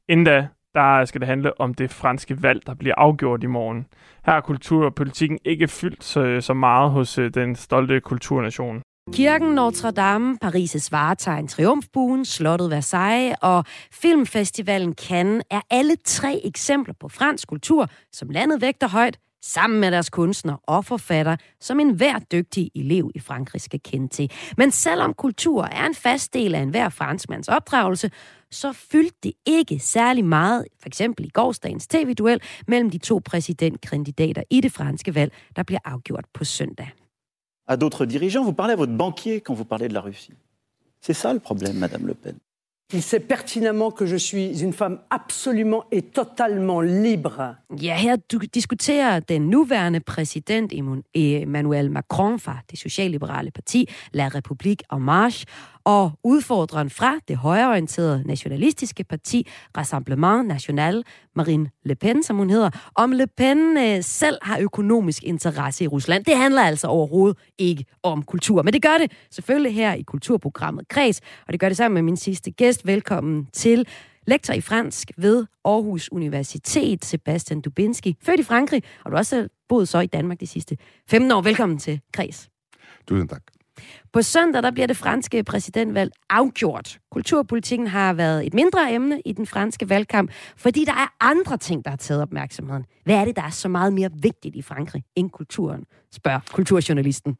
Inden 0.09 0.25
da, 0.27 0.49
der 0.75 1.05
skal 1.05 1.21
det 1.21 1.29
handle 1.29 1.61
om 1.61 1.75
det 1.75 1.91
franske 1.91 2.43
valg, 2.43 2.67
der 2.67 2.75
bliver 2.75 2.95
afgjort 2.99 3.43
i 3.43 3.47
morgen. 3.47 3.87
Her 4.27 4.33
er 4.33 4.41
kultur 4.41 4.85
og 4.85 4.95
politikken 4.95 5.39
ikke 5.45 5.69
fyldt 5.69 6.05
så, 6.05 6.41
så 6.41 6.55
meget 6.55 6.91
hos 6.91 7.19
øh, 7.19 7.35
den 7.35 7.57
stolte 7.57 8.01
kulturnation. 8.01 8.83
Kirken 9.13 9.55
Notre 9.55 9.91
Dame, 9.91 10.39
Paris' 10.45 10.89
varetegn, 10.91 11.49
Triumfbuen, 11.49 12.25
Slottet 12.25 12.71
Versailles 12.71 13.37
og 13.43 13.65
Filmfestivalen 13.93 14.95
Cannes 14.95 15.45
er 15.51 15.61
alle 15.71 15.97
tre 16.05 16.41
eksempler 16.45 16.95
på 17.01 17.09
fransk 17.09 17.49
kultur, 17.49 17.89
som 18.13 18.29
landet 18.29 18.61
vægter 18.61 18.89
højt, 18.89 19.19
sammen 19.43 19.81
med 19.81 19.91
deres 19.91 20.11
kunstner 20.11 20.57
og 20.67 20.85
forfatter, 20.85 21.37
som 21.61 21.81
enhver 21.81 22.19
dygtig 22.19 22.71
elev 22.75 23.11
i 23.15 23.19
Frankrig 23.19 23.61
skal 23.61 23.81
kende 23.81 24.09
til. 24.09 24.31
Men 24.57 24.71
selvom 24.71 25.15
kultur 25.15 25.65
er 25.65 25.87
en 25.87 25.95
fast 25.95 26.35
del 26.35 26.55
af 26.55 26.61
enhver 26.61 26.89
franskmands 26.89 27.49
opdragelse, 27.49 28.11
så 28.51 28.73
fyldte 28.73 29.17
det 29.23 29.33
ikke 29.47 29.79
særlig 29.79 30.25
meget, 30.25 30.67
for 30.81 30.87
eksempel 30.87 31.25
i 31.25 31.29
gårsdagens 31.29 31.87
tv-duel 31.87 32.41
mellem 32.67 32.91
de 32.91 32.99
to 32.99 33.21
præsidentkandidater 33.25 34.43
i 34.51 34.61
det 34.61 34.73
franske 34.73 35.15
valg, 35.15 35.33
der 35.57 35.63
bliver 35.63 35.81
afgjort 35.85 36.25
på 36.35 36.45
søndag. 36.45 36.91
À 37.71 37.77
d'autres 37.77 38.07
dirigeants, 38.07 38.45
vous 38.49 38.57
parlez 38.61 38.73
à 38.73 38.77
votre 38.77 38.97
banquier 38.97 39.41
quand 39.41 39.55
vous 39.55 39.69
parlez 39.73 39.89
de 39.89 39.95
la 39.95 40.01
Russie. 40.01 40.35
C'est 41.01 41.19
ça 41.23 41.33
le 41.33 41.39
problème, 41.39 41.77
Madame 41.79 42.07
Le 42.07 42.15
Pen. 42.15 42.37
Il 42.93 43.03
sait 43.03 43.21
pertinemment 43.21 43.93
que 43.93 44.05
je 44.05 44.17
suis 44.17 44.63
une 44.63 44.73
femme 44.73 44.99
absolument 45.11 45.85
et 45.93 46.03
totalement 46.03 46.81
libre. 46.81 47.57
Ja, 47.77 47.95
her 47.95 48.17
du 48.17 48.39
diskuterer 48.55 49.21
den 49.21 49.43
nuværende 49.49 50.01
præsident 50.01 50.73
Emmanuel 51.15 51.91
Macron 51.91 52.39
fra 52.39 52.57
det 52.71 52.79
socialliberale 52.79 53.51
parti 53.51 53.87
La 54.13 54.29
République 54.29 54.83
en 54.91 55.01
Marche 55.01 55.45
og 55.85 56.13
udfordreren 56.25 56.91
fra 56.91 57.19
det 57.29 57.37
højreorienterede 57.37 58.23
nationalistiske 58.27 59.05
parti 59.05 59.47
Rassemblement 59.77 60.49
National, 60.49 61.05
Marine 61.37 61.71
Le 61.85 61.95
Pen, 61.95 62.23
som 62.23 62.37
hun 62.37 62.51
hedder, 62.51 62.71
om 62.95 63.13
Le 63.13 63.27
Pen 63.27 63.77
øh, 63.77 64.03
selv 64.03 64.39
har 64.43 64.59
økonomisk 64.59 65.23
interesse 65.25 65.85
i 65.85 65.87
Rusland. 65.87 66.25
Det 66.25 66.37
handler 66.37 66.63
altså 66.63 66.87
overhovedet 66.87 67.39
ikke 67.59 67.85
om 68.03 68.23
kultur, 68.23 68.63
men 68.63 68.73
det 68.73 68.83
gør 68.83 68.99
det 68.99 69.13
selvfølgelig 69.31 69.75
her 69.75 69.95
i 69.95 70.03
kulturprogrammet 70.03 70.89
Kreds, 70.89 71.21
og 71.47 71.53
det 71.53 71.61
gør 71.61 71.69
det 71.69 71.77
sammen 71.77 71.95
med 71.95 72.03
min 72.03 72.17
sidste 72.17 72.51
gæst. 72.51 72.87
Velkommen 72.87 73.47
til 73.53 73.87
lektor 74.27 74.55
i 74.55 74.61
fransk 74.61 75.11
ved 75.17 75.47
Aarhus 75.65 76.09
Universitet, 76.13 77.05
Sebastian 77.05 77.61
Dubinski, 77.61 78.17
født 78.23 78.41
i 78.41 78.43
Frankrig, 78.43 78.83
og 79.05 79.11
du 79.11 79.17
har 79.17 79.19
også 79.19 79.49
boet 79.69 79.89
så 79.89 80.01
i 80.01 80.07
Danmark 80.07 80.41
de 80.41 80.47
sidste 80.47 80.77
15 81.09 81.31
år. 81.31 81.41
Velkommen 81.41 81.79
til 81.79 82.01
Kreds. 82.13 82.49
Tusind 83.09 83.29
tak. 83.29 83.60
På 84.13 84.23
søndag 84.23 84.63
der 84.63 84.71
bliver 84.71 84.87
det 84.87 84.97
franske 84.97 85.45
præsidentvalg 85.45 86.13
afgjort. 86.31 86.99
Kulturpolitikken 87.11 87.87
har 87.87 88.13
været 88.13 88.47
et 88.47 88.55
mindre 88.55 88.93
emne 88.93 89.21
i 89.25 89.33
den 89.33 89.47
franske 89.47 89.89
valgkamp, 89.89 90.31
fordi 90.57 90.85
der 90.85 90.93
er 90.93 91.15
andre 91.21 91.57
ting, 91.57 91.85
der 91.85 91.91
har 91.91 91.97
taget 91.97 92.23
opmærksomheden. 92.23 92.85
Hvad 93.05 93.15
er 93.15 93.25
det, 93.25 93.37
der 93.37 93.43
er 93.43 93.51
så 93.51 93.69
meget 93.69 93.93
mere 93.93 94.11
vigtigt 94.23 94.57
i 94.57 94.63
Frankrig 94.63 95.03
end 95.17 95.31
kulturen, 95.31 95.85
spørger 96.13 96.41
kulturjournalisten. 96.53 97.37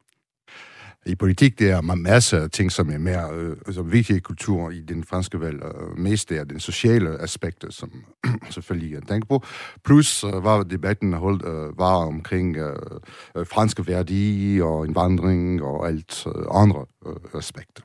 I 1.05 1.15
politik 1.15 1.59
det 1.59 1.69
er 1.71 1.81
masser 1.81 2.39
af 2.43 2.49
ting, 2.49 2.71
som 2.71 2.89
er 2.89 2.97
mere 2.97 3.29
øh, 3.33 3.73
som 3.73 3.91
vigtige 3.91 4.19
kultur 4.19 4.69
i 4.69 4.81
den 4.81 5.03
franske 5.03 5.39
valg. 5.41 5.63
Øh, 5.63 5.97
mest 5.97 6.31
er 6.31 6.43
den 6.43 6.59
sociale 6.59 7.21
aspekter, 7.21 7.71
som 7.71 7.91
selvfølgelig 8.49 8.93
jeg 8.93 9.01
tænker 9.07 9.27
på. 9.27 9.43
Plus 9.83 10.23
øh, 10.23 10.43
var 10.43 10.63
debatten 10.63 11.13
holdt, 11.13 11.45
øh, 11.45 11.77
var 11.77 11.95
omkring 11.95 12.57
øh, 12.57 12.75
øh, 13.35 13.45
franske 13.47 13.87
værdier 13.87 14.63
og 14.63 14.85
indvandring 14.85 15.63
og 15.63 15.87
alt 15.87 16.27
øh, 16.27 16.45
andre 16.51 16.85
øh, 17.05 17.39
aspekter. 17.39 17.83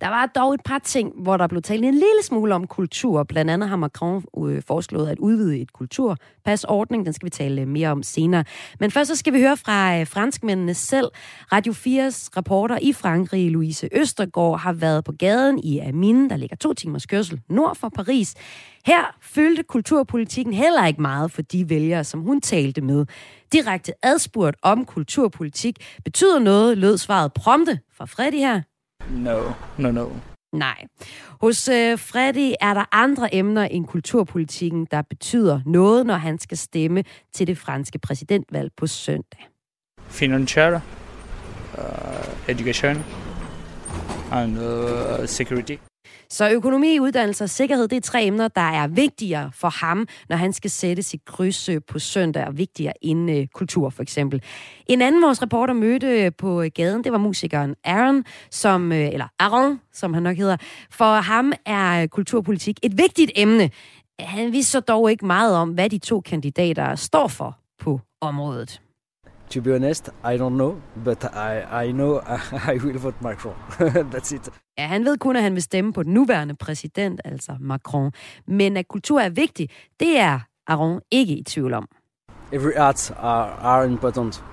Der 0.00 0.08
var 0.08 0.26
dog 0.26 0.54
et 0.54 0.60
par 0.64 0.78
ting, 0.78 1.12
hvor 1.22 1.36
der 1.36 1.46
blev 1.46 1.62
talt 1.62 1.84
en 1.84 1.94
lille 1.94 2.22
smule 2.22 2.54
om 2.54 2.66
kultur. 2.66 3.22
Blandt 3.22 3.50
andet 3.50 3.68
har 3.68 3.76
Macron 3.76 4.24
øh, 4.46 4.62
foreslået 4.66 5.08
at 5.08 5.18
udvide 5.18 5.60
et 5.60 5.72
kulturpasordning. 5.72 7.06
Den 7.06 7.12
skal 7.12 7.26
vi 7.26 7.30
tale 7.30 7.66
mere 7.66 7.88
om 7.88 8.02
senere. 8.02 8.44
Men 8.80 8.90
først 8.90 9.08
så 9.08 9.16
skal 9.16 9.32
vi 9.32 9.40
høre 9.40 9.56
fra 9.56 9.98
øh, 9.98 10.06
franskmændene 10.06 10.74
selv. 10.74 11.06
Radio 11.52 11.72
4's 11.72 12.28
reporter 12.36 12.78
i 12.82 12.92
Frankrig, 12.92 13.50
Louise 13.50 13.88
Østergaard, 13.92 14.60
har 14.60 14.72
været 14.72 15.04
på 15.04 15.12
gaden 15.12 15.58
i 15.58 15.78
Amine, 15.78 16.30
der 16.30 16.36
ligger 16.36 16.56
to 16.56 16.72
timers 16.74 17.06
kørsel 17.06 17.40
nord 17.48 17.76
for 17.76 17.88
Paris. 17.88 18.34
Her 18.86 19.16
følte 19.22 19.62
kulturpolitikken 19.62 20.54
heller 20.54 20.86
ikke 20.86 21.02
meget 21.02 21.30
for 21.30 21.42
de 21.42 21.68
vælgere, 21.68 22.04
som 22.04 22.20
hun 22.20 22.40
talte 22.40 22.80
med. 22.80 23.06
Direkte 23.52 23.92
adspurgt 24.02 24.56
om 24.62 24.84
kulturpolitik 24.84 25.76
betyder 26.04 26.38
noget, 26.38 26.78
lød 26.78 26.98
svaret 26.98 27.32
prompte 27.32 27.78
fra 27.96 28.04
Freddy 28.04 28.38
her. 28.38 28.69
No, 29.10 29.52
no, 29.78 29.90
no. 29.90 30.08
Nej. 30.52 30.84
Hos 31.40 31.68
øh, 31.68 31.98
Freddy 31.98 32.54
er 32.60 32.74
der 32.74 32.84
andre 32.92 33.34
emner 33.34 33.62
end 33.62 33.86
kulturpolitikken, 33.86 34.86
der 34.90 35.02
betyder 35.02 35.60
noget, 35.66 36.06
når 36.06 36.14
han 36.14 36.38
skal 36.38 36.58
stemme 36.58 37.04
til 37.34 37.46
det 37.46 37.58
franske 37.58 37.98
præsidentvalg 37.98 38.70
på 38.76 38.86
søndag. 38.86 39.48
Financial, 40.08 40.74
uh, 40.74 40.80
education 42.48 43.04
and 44.32 44.58
uh, 44.58 45.26
security. 45.26 45.76
Så 46.32 46.50
økonomi, 46.50 46.98
uddannelse 47.00 47.44
og 47.44 47.50
sikkerhed, 47.50 47.88
det 47.88 47.96
er 47.96 48.00
tre 48.00 48.24
emner, 48.24 48.48
der 48.48 48.60
er 48.60 48.86
vigtigere 48.86 49.50
for 49.54 49.68
ham, 49.68 50.06
når 50.28 50.36
han 50.36 50.52
skal 50.52 50.70
sætte 50.70 51.02
sit 51.02 51.24
kryds 51.24 51.68
øh, 51.68 51.80
på 51.88 51.98
søndag, 51.98 52.46
og 52.46 52.58
vigtigere 52.58 52.92
end 53.02 53.30
øh, 53.30 53.46
kultur 53.46 53.90
for 53.90 54.02
eksempel. 54.02 54.42
En 54.86 55.02
anden 55.02 55.22
vores 55.22 55.42
reporter 55.42 55.74
mødte 55.74 56.24
øh, 56.24 56.32
på 56.38 56.62
øh, 56.62 56.70
gaden, 56.74 57.04
det 57.04 57.12
var 57.12 57.18
musikeren 57.18 57.74
Aaron, 57.84 58.24
som, 58.50 58.92
øh, 58.92 59.08
eller 59.08 59.26
Aaron, 59.38 59.80
som 59.92 60.14
han 60.14 60.22
nok 60.22 60.36
hedder. 60.36 60.56
For 60.90 61.14
ham 61.14 61.52
er 61.66 62.06
kulturpolitik 62.06 62.78
et 62.82 62.98
vigtigt 62.98 63.30
emne. 63.36 63.70
Han 64.20 64.52
vidste 64.52 64.72
så 64.72 64.80
dog 64.80 65.10
ikke 65.10 65.26
meget 65.26 65.56
om, 65.56 65.70
hvad 65.70 65.90
de 65.90 65.98
to 65.98 66.20
kandidater 66.20 66.94
står 66.94 67.28
for 67.28 67.58
på 67.78 68.00
området. 68.20 68.80
To 69.50 69.60
be 69.60 69.72
honest, 69.72 70.08
I 70.24 70.36
don't 70.36 70.54
know, 70.54 70.80
but 71.04 71.24
I, 71.24 71.86
I 71.88 71.92
know 71.92 72.20
I 72.72 72.78
will 72.78 72.98
vote 72.98 73.16
Macron. 73.20 73.54
That's 74.14 74.34
it. 74.34 74.48
Ja, 74.80 74.86
han 74.86 75.04
ved 75.04 75.18
kun, 75.18 75.36
at 75.36 75.42
han 75.42 75.54
vil 75.54 75.62
stemme 75.62 75.92
på 75.92 76.02
den 76.02 76.14
nuværende 76.14 76.54
præsident, 76.54 77.20
altså 77.24 77.56
Macron. 77.60 78.12
Men 78.46 78.76
at 78.76 78.88
kultur 78.88 79.20
er 79.20 79.28
vigtig, 79.28 79.68
det 80.00 80.18
er 80.18 80.40
Aron 80.66 81.00
ikke 81.10 81.36
i 81.36 81.42
tvivl 81.42 81.74
om. 81.74 81.88
Every 82.52 82.72
art 82.76 83.10
are, 83.10 83.50
are 83.62 83.86
important. 83.86 84.44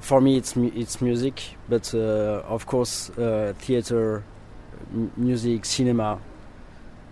For 0.00 0.20
me, 0.20 0.36
it's, 0.36 0.56
it's 0.56 1.04
music, 1.04 1.56
but 1.68 1.94
uh, 1.94 2.52
of 2.52 2.66
course, 2.66 3.12
uh, 3.18 3.56
theater, 3.58 4.22
music, 5.16 5.60
cinema, 5.64 6.16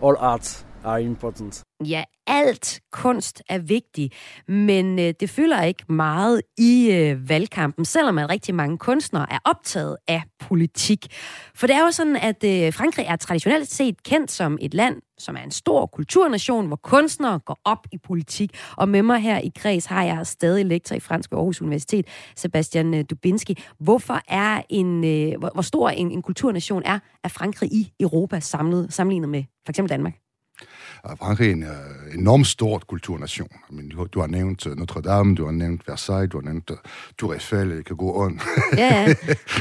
all 0.03 0.17
arts 0.19 0.67
are 0.85 1.03
important. 1.03 1.68
Ja, 1.87 2.05
alt 2.27 2.81
kunst 2.93 3.43
er 3.49 3.59
vigtig, 3.59 4.11
men 4.49 4.99
øh, 4.99 5.15
det 5.21 5.31
fylder 5.31 5.63
ikke 5.63 5.93
meget 5.93 6.43
i 6.59 6.91
øh, 6.93 7.29
valgkampen, 7.29 7.85
selvom 7.85 8.19
at 8.19 8.31
rigtig 8.31 8.55
mange 8.55 8.79
kunstnere 8.79 9.33
er 9.33 9.39
optaget 9.45 9.97
af 10.09 10.23
politik. 10.41 11.07
For 11.55 11.67
det 11.67 11.77
er 11.77 11.81
jo 11.81 11.91
sådan, 11.91 12.17
at 12.17 12.45
øh, 12.45 12.73
Frankrig 12.73 13.07
er 13.09 13.17
traditionelt 13.17 13.71
set 13.71 14.03
kendt 14.03 14.31
som 14.31 14.59
et 14.61 14.75
land, 14.75 14.97
som 15.19 15.37
er 15.37 15.41
en 15.41 15.51
stor 15.51 15.87
kulturnation, 15.87 16.67
hvor 16.67 16.77
kunstnere 16.77 17.39
går 17.39 17.59
op 17.65 17.87
i 17.93 17.99
politik. 17.99 18.51
Og 18.77 18.89
med 18.89 19.03
mig 19.03 19.21
her 19.21 19.39
i 19.39 19.53
Kreds 19.57 19.87
har 19.87 20.05
jeg 20.05 20.27
stadig 20.27 20.67
lektor 20.67 20.97
i 20.97 21.01
Fransk 21.01 21.31
ved 21.31 21.39
Aarhus 21.39 21.63
Universitet, 21.63 22.07
Sebastian 22.37 22.95
øh, 22.95 23.05
Dubinski. 23.11 23.59
Hvorfor 23.81 24.21
er 24.29 24.63
en, 24.69 25.05
øh, 25.05 25.39
hvor, 25.39 25.51
hvor 25.55 25.63
stor 25.63 25.89
en, 25.89 26.11
en 26.11 26.23
kulturnation 26.23 26.83
er, 26.85 26.99
er 27.25 27.29
Frankrig 27.29 27.73
i 27.73 27.93
Europa 28.01 28.41
samlet, 28.41 28.93
sammenlignet 28.93 29.29
med 29.29 29.45
for 29.67 29.71
eksempel 29.71 29.91
Danmark? 29.91 30.28
Frankrig 31.19 31.49
er 31.49 31.53
en 31.53 31.63
uh, 31.63 32.15
enormt 32.15 32.47
stort 32.47 32.87
kulturnation. 32.87 33.49
I 33.71 33.75
mean, 33.75 33.89
du, 33.89 34.05
du 34.05 34.21
har 34.21 34.27
nævnt 34.27 34.67
uh, 34.67 34.77
Notre 34.77 35.03
Dame, 35.03 35.35
du 35.35 35.45
har 35.45 35.53
nævnt 35.53 35.89
Versailles, 35.89 36.31
du 36.31 36.41
har 36.41 36.45
nævnt 36.45 36.71
uh, 36.71 36.77
Tour 37.19 37.33
Eiffel, 37.33 37.69
jeg 37.71 37.85
kan 37.85 37.97
gå 37.97 38.25
on. 38.25 38.41
Ja, 38.77 39.15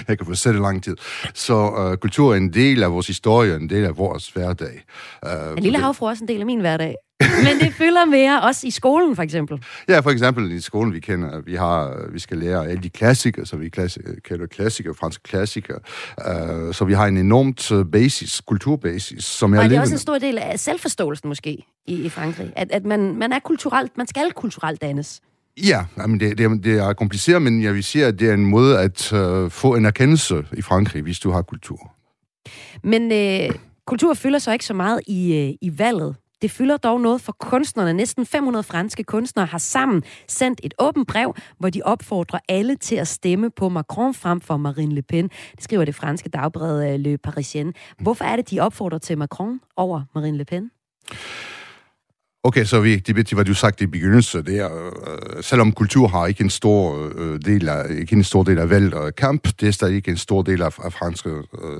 jeg 0.08 0.18
kan 0.18 0.26
få 0.26 0.36
sætte 0.36 0.60
lang 0.60 0.84
tid. 0.84 0.96
Så 1.34 1.70
uh, 1.70 1.98
kultur 1.98 2.34
er 2.34 2.38
en 2.38 2.54
del 2.54 2.84
af 2.84 2.92
vores 2.92 3.08
historie, 3.08 3.56
en 3.56 3.70
del 3.70 3.86
af 3.86 3.98
vores 3.98 4.30
hverdag. 4.30 4.84
Uh, 5.26 5.58
en 5.58 5.64
lille 5.64 5.80
havfru 5.80 6.06
er 6.06 6.10
også 6.10 6.24
en 6.24 6.28
del 6.28 6.40
af 6.40 6.46
min 6.46 6.60
hverdag. 6.60 6.96
Men 7.20 7.60
det 7.60 7.74
fylder 7.74 8.06
mere, 8.06 8.42
også 8.42 8.68
i 8.68 8.72
skolen 8.72 9.16
for 9.16 9.24
eksempel. 9.24 9.64
Ja, 9.90 10.00
for 10.00 10.10
eksempel 10.10 10.52
i 10.52 10.62
skolen, 10.62 10.94
vi 10.94 11.00
kender, 11.00 11.42
vi 11.42 11.56
har, 11.56 12.08
vi 12.12 12.20
skal 12.20 12.38
lære 12.38 12.68
alle 12.68 12.84
de 12.84 12.90
klassikere, 12.90 13.46
så 13.46 13.58
vi 13.58 13.70
kalder 13.70 14.46
klassikere, 14.52 14.94
franske 14.94 15.24
klassikere. 15.24 15.80
Uh, 16.18 16.74
så 16.74 16.86
vi 16.86 16.94
har 16.94 17.08
en 17.08 17.18
enormt 17.18 17.72
øh, 17.72 17.86
basis, 17.86 18.42
kulturbasis, 18.42 19.24
som 19.26 19.54
er 19.54 19.60
Og 19.60 19.70
det 19.70 19.76
er 19.76 19.82
også 19.82 19.94
en 19.94 20.00
stor 20.00 20.18
del 20.18 20.38
af 20.38 20.60
selvforståelsen 20.60 21.28
måske 21.28 21.66
i, 21.86 21.94
i 22.06 22.10
Frankrig. 22.10 22.54
At, 22.56 22.72
at 22.72 22.86
man, 22.86 23.16
man 23.16 23.34
er 23.34 23.40
kulturelt, 23.40 23.98
man 23.98 24.08
skal 24.08 24.32
kulturelt 24.32 24.82
dannes. 24.82 25.22
Ja, 25.64 25.86
jamen 25.98 26.20
det, 26.20 26.38
det, 26.38 26.64
det 26.64 26.80
er 26.80 26.94
kompliceret, 26.94 27.42
men 27.42 27.64
jeg 27.64 27.74
vil 27.74 27.84
sige, 27.84 28.06
at 28.06 28.20
det 28.20 28.30
er 28.30 28.34
en 28.34 28.46
måde 28.46 28.80
at 28.80 29.14
uh, 29.14 29.52
få 29.52 29.76
en 29.76 29.86
erkendelse 29.86 30.46
i 30.58 30.62
Frankrig, 30.62 31.02
hvis 31.02 31.20
du 31.20 31.32
har 31.32 31.42
kultur. 31.42 31.94
Men 32.84 33.12
øh, 33.12 33.56
kultur 33.88 34.14
fylder 34.14 34.40
så 34.40 34.52
ikke 34.52 34.66
så 34.66 34.74
meget 34.74 35.02
i, 35.08 35.36
øh, 35.36 35.54
i 35.62 35.80
valget. 35.80 36.16
Det 36.42 36.52
fylder 36.52 36.78
dog 36.78 37.02
noget 37.02 37.22
for 37.22 37.36
kunstnerne. 37.40 37.94
Næsten 37.94 38.26
500 38.26 38.64
franske 38.64 39.04
kunstnere 39.04 39.46
har 39.46 39.58
sammen 39.58 40.04
sendt 40.28 40.62
et 40.64 40.74
åbent 40.80 41.08
brev, 41.08 41.36
hvor 41.60 41.70
de 41.70 41.82
opfordrer 41.82 42.40
alle 42.50 42.76
til 42.76 42.96
at 42.96 43.08
stemme 43.08 43.50
på 43.50 43.70
Macron 43.70 44.14
frem 44.14 44.42
for 44.42 44.58
Marine 44.58 44.96
Le 44.96 45.02
Pen. 45.02 45.30
Det 45.56 45.64
skriver 45.64 45.86
det 45.86 45.96
franske 45.96 46.30
dagblad 46.30 46.94
øh, 46.94 47.00
Le 47.00 47.18
Parisien. 47.18 47.74
Hvorfor 48.02 48.26
er 48.26 48.36
det, 48.36 48.50
de 48.50 48.60
opfordrer 48.60 49.00
til 49.00 49.18
Macron 49.18 49.60
over 49.76 50.02
Marine 50.16 50.38
Le 50.38 50.46
Pen? 50.46 50.72
Okay, 52.48 52.66
så 52.66 52.80
vi 52.80 52.96
det 52.96 53.16
ved, 53.16 53.34
hvad 53.34 53.46
du 53.46 53.54
sagt 53.54 53.82
i 53.82 53.88
begyndelsen. 53.88 54.46
Det 54.46 54.60
er, 54.60 54.70
øh, 54.76 55.44
selvom 55.44 55.72
kultur 55.72 56.08
har 56.08 56.28
ikke 56.28 56.44
en 56.44 56.50
stor 56.50 57.10
øh, 57.16 57.40
del 57.46 57.70
af, 57.70 57.86
ikke 58.00 58.16
en 58.16 58.24
stor 58.24 58.44
del 58.44 58.60
af 58.60 58.70
valg 58.70 58.94
og 58.94 59.16
kamp, 59.16 59.48
det 59.60 59.68
er 59.68 59.72
stadig 59.72 59.96
ikke 59.96 60.12
en 60.12 60.18
stor 60.18 60.42
del 60.42 60.62
af, 60.62 60.80
af 60.84 60.94
fransk 60.94 61.28
øh, 61.28 61.34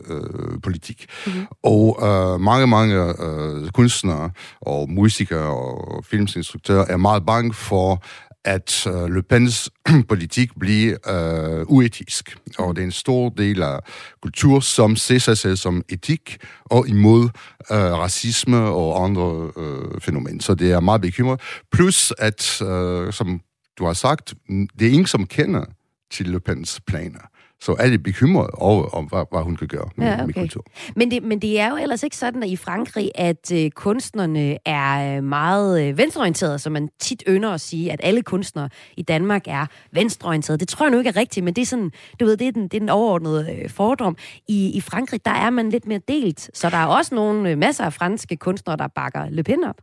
øh, 0.10 0.62
politik. 0.64 1.06
Mm-hmm. 1.26 1.46
Og 1.64 2.00
øh, 2.04 2.42
mange, 2.42 2.68
mange 2.68 2.96
øh, 2.96 3.70
kunstnere 3.70 4.30
og 4.62 4.90
musikere 4.90 5.56
og 5.56 6.06
filmsinstruktører 6.06 6.86
er 6.90 6.98
meget 6.98 7.26
bange 7.26 7.54
for, 7.54 8.04
at 8.46 8.88
uh, 8.88 9.06
Le 9.06 9.24
Pens 9.24 9.70
politik 10.10 10.50
bliver 10.60 10.98
uh, 11.08 11.78
uetisk. 11.78 12.38
Og 12.58 12.76
det 12.76 12.82
er 12.82 12.86
en 12.86 12.92
stor 12.92 13.30
del 13.30 13.64
af 13.64 13.80
kultur, 14.22 14.60
som 14.60 14.96
ser 14.96 15.18
sig 15.18 15.38
selv 15.38 15.56
som 15.56 15.84
etik 15.90 16.38
og 16.66 16.88
imod 16.88 17.24
uh, 17.24 17.78
racisme 17.78 18.58
og 18.58 19.04
andre 19.04 19.52
uh, 19.58 20.02
fænomener. 20.02 20.42
Så 20.42 20.56
det 20.56 20.72
er 20.72 20.80
meget 20.80 21.02
bekymret. 21.02 21.42
Plus 21.72 22.14
at, 22.18 22.62
uh, 22.62 23.14
som 23.14 23.42
du 23.78 23.86
har 23.86 23.94
sagt, 23.94 24.34
det 24.80 24.88
er 24.88 24.92
ingen, 24.92 25.06
som 25.06 25.28
kender 25.28 25.66
til 26.12 26.26
Le 26.26 26.40
Pens 26.40 26.82
planer. 26.88 27.30
Så 27.62 27.76
er 27.80 27.90
det 27.90 28.04
bekymret 28.04 28.50
over, 28.54 28.84
om 28.84 29.06
hvad, 29.06 29.26
hvad 29.32 29.42
hun 29.42 29.56
kan 29.56 29.68
gøre 29.68 29.90
med, 29.96 30.08
ja, 30.08 30.14
okay. 30.14 30.26
med 30.26 30.34
kultur. 30.34 30.64
Men 30.96 31.12
det, 31.12 31.24
men 31.24 31.40
det 31.40 31.60
er 31.60 31.70
jo 31.70 31.78
ellers 31.78 32.04
ikke 32.04 32.18
sådan, 32.18 32.44
at 32.44 32.50
i 32.50 32.56
Frankrig, 32.56 33.12
at 33.16 33.52
øh, 33.54 33.72
kunstnerne 33.72 34.58
er 34.66 35.18
øh, 35.18 35.24
meget 35.24 35.88
øh, 35.88 35.98
venstreorienterede, 35.98 36.60
som 36.60 36.74
man 36.74 36.90
tit 37.00 37.24
ynder 37.28 37.50
at 37.50 37.62
sige, 37.62 37.92
at 37.92 38.00
alle 38.04 38.22
kunstnere 38.22 38.70
i 38.98 39.02
Danmark 39.02 39.42
er 39.48 39.66
venstreorienterede. 39.92 40.60
Det 40.60 40.68
tror 40.68 40.86
jeg 40.86 40.92
nu 40.92 40.98
ikke 40.98 41.10
er 41.10 41.16
rigtigt, 41.16 41.44
men 41.44 41.54
det 41.54 41.62
er 41.62 41.66
sådan, 41.66 41.92
du 42.20 42.26
ved, 42.26 42.38
det 42.38 42.48
er 42.48 42.52
den, 42.52 42.64
det 42.64 42.74
er 42.74 42.80
den 42.80 42.90
overordnede 42.90 43.52
øh, 43.52 43.70
fordom. 43.70 44.18
I, 44.48 44.72
I 44.78 44.82
Frankrig, 44.82 45.26
der 45.26 45.32
er 45.32 45.50
man 45.50 45.70
lidt 45.70 45.88
mere 45.88 46.02
delt, 46.08 46.50
så 46.54 46.70
der 46.70 46.78
er 46.78 46.86
også 46.86 47.16
nogle 47.16 47.50
øh, 47.50 47.58
masser 47.58 47.86
af 47.86 47.94
franske 47.94 48.36
kunstnere, 48.38 48.78
der 48.78 48.88
bakker 48.88 49.30
Le 49.30 49.44
Pen 49.44 49.64
op. 49.64 49.76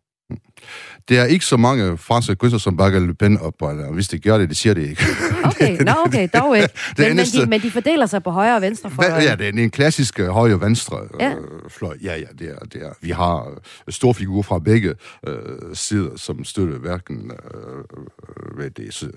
Det 1.08 1.18
er 1.18 1.24
ikke 1.24 1.44
så 1.44 1.56
mange 1.56 1.98
franske 1.98 2.36
kunstnere, 2.36 2.60
som 2.60 2.76
bakker 2.76 3.00
Le 3.00 3.14
Pen 3.14 3.38
op, 3.38 3.62
eller 3.62 3.92
hvis 3.92 4.08
de 4.08 4.18
gør 4.18 4.38
det, 4.38 4.48
det 4.48 4.56
siger 4.56 4.74
det 4.78 4.88
ikke. 4.88 5.02
Okay, 5.44 5.78
nå 5.82 5.92
okay, 6.06 6.28
dog 6.34 6.56
ikke. 6.56 6.68
men, 6.98 7.10
eneste... 7.10 7.38
men, 7.38 7.46
de, 7.46 7.50
men 7.50 7.60
de 7.60 7.70
fordeler 7.70 8.06
sig 8.06 8.22
på 8.22 8.30
højre 8.30 8.56
og 8.56 8.62
venstre 8.62 8.90
fløj. 8.90 9.06
Ja, 9.06 9.34
det 9.34 9.48
er 9.48 9.62
en 9.62 9.70
klassisk 9.70 10.18
uh, 10.18 10.26
højre 10.26 10.54
og 10.54 10.60
venstre 10.60 10.98
ja. 11.20 11.30
øh, 11.30 11.70
fløj. 11.70 11.96
Ja, 12.02 12.16
ja, 12.16 12.26
det 12.38 12.50
er, 12.50 12.58
det 12.58 12.82
er. 12.82 12.92
Vi 13.00 13.10
har 13.10 13.62
store 13.88 14.14
figurer 14.14 14.42
fra 14.42 14.58
begge 14.58 14.94
uh, 15.28 15.34
sider, 15.74 16.16
som 16.16 16.44
støtter 16.44 16.78
hverken 16.78 17.30
uh, 17.30 18.56
hvad 18.56 18.70
det 18.70 19.10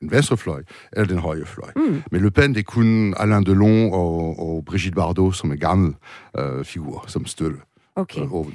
den 0.00 0.10
venstre 0.10 0.36
fløj 0.36 0.62
eller 0.92 1.06
den 1.06 1.18
højre 1.18 1.46
fløj. 1.46 1.70
Mm. 1.76 2.02
Men 2.10 2.22
Le 2.22 2.30
Pen, 2.30 2.54
det 2.54 2.60
er 2.60 2.64
kun 2.64 3.14
Alain 3.16 3.46
Delon 3.46 3.92
og, 3.92 4.38
og 4.38 4.64
Brigitte 4.64 4.96
Bardot, 4.96 5.36
som 5.36 5.52
er 5.52 5.56
gamle 5.56 5.94
uh, 6.38 6.64
figurer, 6.64 7.04
som 7.06 7.26
støtter. 7.26 7.58
Okay. 7.96 8.20
Uh, 8.20 8.46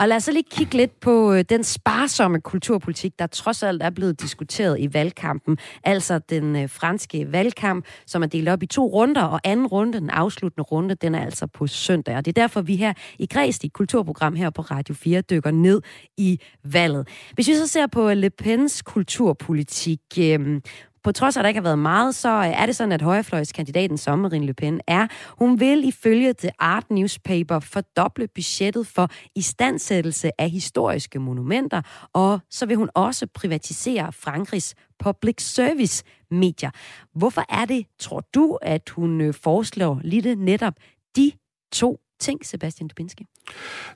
og 0.00 0.08
lad 0.08 0.16
os 0.16 0.22
så 0.22 0.32
lige 0.32 0.44
kigge 0.50 0.76
lidt 0.76 1.00
på 1.00 1.32
øh, 1.32 1.44
den 1.48 1.64
sparsomme 1.64 2.40
kulturpolitik, 2.40 3.18
der 3.18 3.26
trods 3.26 3.62
alt 3.62 3.82
er 3.82 3.90
blevet 3.90 4.20
diskuteret 4.20 4.80
i 4.80 4.94
valgkampen. 4.94 5.58
Altså 5.84 6.18
den 6.18 6.56
øh, 6.56 6.68
franske 6.68 7.32
valgkamp, 7.32 7.84
som 8.06 8.22
er 8.22 8.26
delt 8.26 8.48
op 8.48 8.62
i 8.62 8.66
to 8.66 8.86
runder, 8.86 9.22
og 9.22 9.40
anden 9.44 9.66
runde, 9.66 10.00
den 10.00 10.10
afsluttende 10.10 10.62
runde, 10.62 10.94
den 10.94 11.14
er 11.14 11.24
altså 11.24 11.46
på 11.46 11.66
søndag. 11.66 12.16
Og 12.16 12.24
det 12.24 12.38
er 12.38 12.42
derfor, 12.42 12.60
vi 12.60 12.76
her 12.76 12.92
i 13.18 13.26
Græs, 13.26 13.58
i 13.64 13.68
kulturprogram 13.68 14.34
her 14.34 14.50
på 14.50 14.62
Radio 14.62 14.94
4, 14.94 15.20
dykker 15.20 15.50
ned 15.50 15.82
i 16.16 16.40
valget. 16.64 17.08
Hvis 17.34 17.48
vi 17.48 17.54
så 17.54 17.66
ser 17.66 17.86
på 17.86 18.14
Le 18.14 18.30
Pens 18.30 18.82
kulturpolitik, 18.82 20.00
øh, 20.18 20.60
på 21.04 21.12
trods 21.12 21.36
af, 21.36 21.40
at 21.40 21.44
der 21.44 21.48
ikke 21.48 21.58
har 21.58 21.62
været 21.62 21.78
meget, 21.78 22.14
så 22.14 22.28
øh, 22.28 22.62
er 22.62 22.66
det 22.66 22.76
sådan, 22.76 22.92
at 22.92 23.02
højrefløjskandidaten 23.02 23.98
som 23.98 24.18
Marine 24.18 24.46
Le 24.46 24.54
Pen 24.54 24.80
er. 24.86 25.06
Hun 25.38 25.60
vil 25.60 25.88
ifølge 25.88 26.34
The 26.38 26.50
Art 26.58 26.90
Newspaper 26.90 27.58
fordoble 27.58 28.28
budgettet 28.28 28.86
for 28.86 29.08
istandsættelse 29.36 30.30
af 30.40 30.50
historiske 30.50 31.18
monumenter, 31.18 31.82
og 32.12 32.40
så 32.50 32.66
vil 32.66 32.76
hun 32.76 32.90
også 32.94 33.26
privatisere 33.34 34.12
Frankrigs 34.12 34.74
public 34.98 35.42
service 35.42 36.04
medier. 36.30 36.70
Hvorfor 37.14 37.44
er 37.48 37.64
det, 37.64 37.86
tror 37.98 38.20
du, 38.34 38.58
at 38.62 38.88
hun 38.88 39.20
øh, 39.20 39.34
foreslår 39.34 40.00
lige 40.04 40.34
netop 40.34 40.74
de 41.16 41.32
to 41.72 42.00
ting, 42.20 42.46
Sebastian 42.46 42.88
Dubinski? 42.88 43.26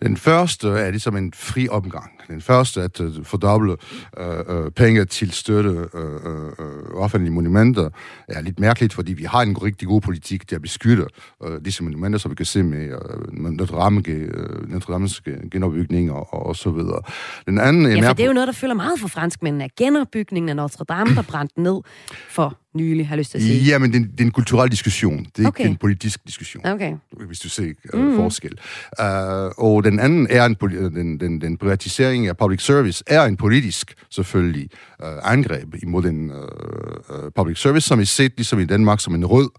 Den 0.03 0.17
første 0.17 0.69
er 0.69 0.91
ligesom 0.91 1.17
en 1.17 1.33
fri 1.33 1.69
omgang. 1.69 2.11
Den 2.29 2.41
første 2.41 2.81
er 2.81 2.85
at 2.85 3.01
uh, 3.01 3.25
fordoble 3.25 3.77
uh, 4.21 4.57
uh, 4.57 4.71
penge 4.71 5.05
til 5.05 5.33
støtte 5.33 5.71
uh, 5.71 6.01
uh, 6.01 7.03
offentlige 7.03 7.33
monumenter 7.33 7.91
er 8.29 8.41
lidt 8.41 8.61
mærkeligt, 8.61 8.95
fordi 8.95 9.13
vi 9.13 9.25
har 9.25 9.43
en 9.43 9.63
rigtig 9.63 9.89
god 9.89 10.01
politik 10.01 10.51
der 10.51 10.59
beskytter 10.59 11.07
uh, 11.41 11.57
disse 11.65 11.85
monumenter, 11.85 12.19
som 12.19 12.31
vi 12.31 12.35
kan 12.35 12.47
se 12.47 12.63
med 12.63 12.93
uh, 12.93 13.33
Notre, 13.33 13.79
Dame, 13.79 14.03
uh, 14.09 14.71
Notre 14.71 14.93
Dames 14.93 15.23
genopbygning 15.51 16.13
og, 16.13 16.35
og, 16.35 16.47
og 16.47 16.57
så 16.57 16.71
videre. 16.71 17.01
Den 17.47 17.59
anden 17.59 17.87
er 17.87 17.91
ja, 17.91 18.09
for 18.09 18.15
det 18.15 18.23
er 18.23 18.27
jo 18.27 18.33
noget, 18.33 18.47
der 18.47 18.53
fylder 18.53 18.75
meget 18.75 19.01
for 19.01 19.09
franskmændene. 19.09 19.69
Genopbygningen 19.77 20.49
af 20.49 20.57
Notre 20.57 20.85
Dame, 20.89 21.15
der 21.15 21.23
brændte 21.23 21.61
ned 21.63 21.81
for 22.29 22.64
nylig, 22.75 23.09
har 23.09 23.17
lyst 23.17 23.31
til 23.31 23.39
at 23.39 23.45
sige. 23.45 23.65
Ja, 23.65 23.79
men 23.79 23.93
det, 23.93 24.03
det 24.13 24.21
er 24.21 24.25
en 24.25 24.31
kulturel 24.31 24.71
diskussion. 24.71 25.27
Det 25.37 25.45
er 25.45 25.49
okay. 25.49 25.61
ikke 25.61 25.71
en 25.71 25.77
politisk 25.77 26.27
diskussion. 26.27 26.67
Okay. 26.67 26.97
Hvis 27.27 27.41
du 27.41 27.49
ser 27.49 27.73
uh, 27.95 28.01
mm. 28.01 28.17
forskel. 28.17 28.59
Uh, 29.01 29.65
og 29.65 29.85
den 29.85 30.01
anden 30.01 30.27
er 30.31 30.45
en, 30.45 30.55
den, 30.55 31.21
den, 31.21 31.41
den 31.41 31.57
privatisering 31.57 32.27
af 32.27 32.37
public 32.37 32.63
service 32.63 33.05
er 33.07 33.23
en 33.23 33.37
politisk, 33.37 33.95
selvfølgelig, 34.11 34.69
uh, 35.03 35.33
angreb 35.33 35.75
imod 35.83 36.03
den 36.03 36.31
uh, 36.31 36.37
uh, 36.37 37.31
public 37.37 37.59
service, 37.59 37.89
som 37.89 38.01
er 38.01 38.05
set 38.05 38.33
ligesom 38.37 38.59
i 38.59 38.65
Danmark 38.65 39.01
som 39.01 39.15
en 39.15 39.27
rød, 39.27 39.51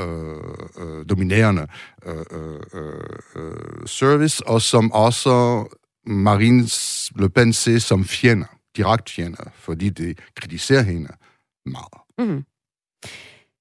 uh, 0.00 0.06
uh, 0.84 1.04
dominerende 1.10 1.66
uh, 2.06 2.12
uh, 2.12 3.42
uh, 3.42 3.86
service, 3.86 4.46
og 4.46 4.62
som 4.62 4.92
også 4.92 5.64
Marine 6.06 6.68
Le 7.16 7.28
Pen 7.28 7.52
ser 7.52 7.78
som 7.78 8.04
fjender, 8.04 8.46
direkte 8.76 9.12
fjender, 9.12 9.44
fordi 9.54 9.88
det 9.88 10.18
kritiserer 10.36 10.82
hende 10.82 11.08
meget. 11.66 12.28
Mm. 12.30 12.44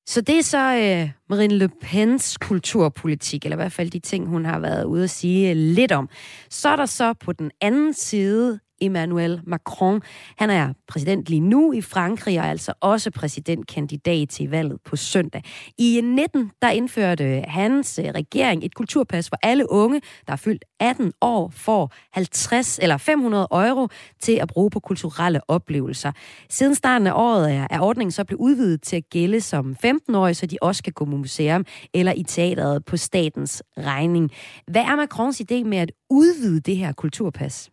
Så 0.08 0.22
det 0.22 0.38
er 0.38 0.44
så 0.44 0.76
øh, 0.76 1.12
Marine 1.30 1.58
Le 1.58 1.70
Pens 1.82 2.38
kulturpolitik, 2.38 3.46
eller 3.46 3.56
i 3.56 3.62
hvert 3.62 3.72
fald 3.72 3.92
de 3.92 4.00
ting, 4.00 4.28
hun 4.28 4.46
har 4.46 4.60
været 4.60 4.84
ude 4.84 5.04
at 5.04 5.10
sige 5.10 5.54
lidt 5.54 5.92
om. 5.92 6.10
Så 6.50 6.70
er 6.70 6.76
der 6.76 6.86
så 6.86 7.14
på 7.14 7.34
den 7.34 7.52
anden 7.62 7.94
side 7.94 8.60
Emmanuel 8.82 9.42
Macron. 9.44 10.02
Han 10.38 10.50
er 10.50 10.74
præsident 10.88 11.30
lige 11.30 11.40
nu 11.40 11.74
i 11.74 11.82
Frankrig, 11.82 12.40
og 12.40 12.46
altså 12.46 12.74
også 12.80 13.12
præsidentkandidat 13.12 14.30
til 14.30 14.50
valget 14.50 14.82
på 14.86 14.96
søndag. 14.96 15.44
I 15.78 16.02
19 16.04 16.52
der 16.62 16.70
indførte 16.70 17.44
hans 17.48 18.00
øh, 18.00 18.06
regering 18.06 18.66
et 18.66 18.76
kulturpas 18.76 19.30
for 19.30 19.38
alle 19.44 19.72
unge, 19.72 20.02
der 20.28 20.34
er 20.34 20.38
fyldt 20.38 20.66
18 20.80 21.14
år, 21.22 21.50
får 21.56 21.94
50 22.14 22.80
eller 22.82 22.98
500 22.98 23.48
euro 23.52 23.88
til 24.20 24.34
at 24.34 24.48
bruge 24.48 24.70
på 24.70 24.80
kulturelle 24.80 25.42
oplevelser. 25.48 26.12
Siden 26.50 26.76
starten 26.76 27.08
af 27.08 27.14
året 27.16 27.54
er, 27.54 27.68
er 27.70 27.80
ordningen 27.80 28.12
så 28.12 28.24
blevet 28.24 28.40
udvidet 28.40 28.82
til 28.82 28.96
at 28.96 29.10
gælde 29.10 29.42
som 29.42 29.76
15-årige, 29.86 30.34
så 30.34 30.46
de 30.46 30.58
også 30.62 30.84
kan 30.84 30.94
gå 30.94 31.06
på 31.06 31.12
museum 31.12 31.66
eller 31.94 32.14
i 32.14 32.24
teateret 32.24 32.86
på 32.86 32.98
statens 32.98 33.64
regning. 33.78 34.32
Hvad 34.68 34.82
er 34.82 34.96
Macrons 34.96 35.42
idé 35.42 35.64
med 35.64 35.78
at 35.78 35.92
udvide 36.10 36.60
det 36.60 36.78
her 36.78 36.94
kulturpas? 36.94 37.70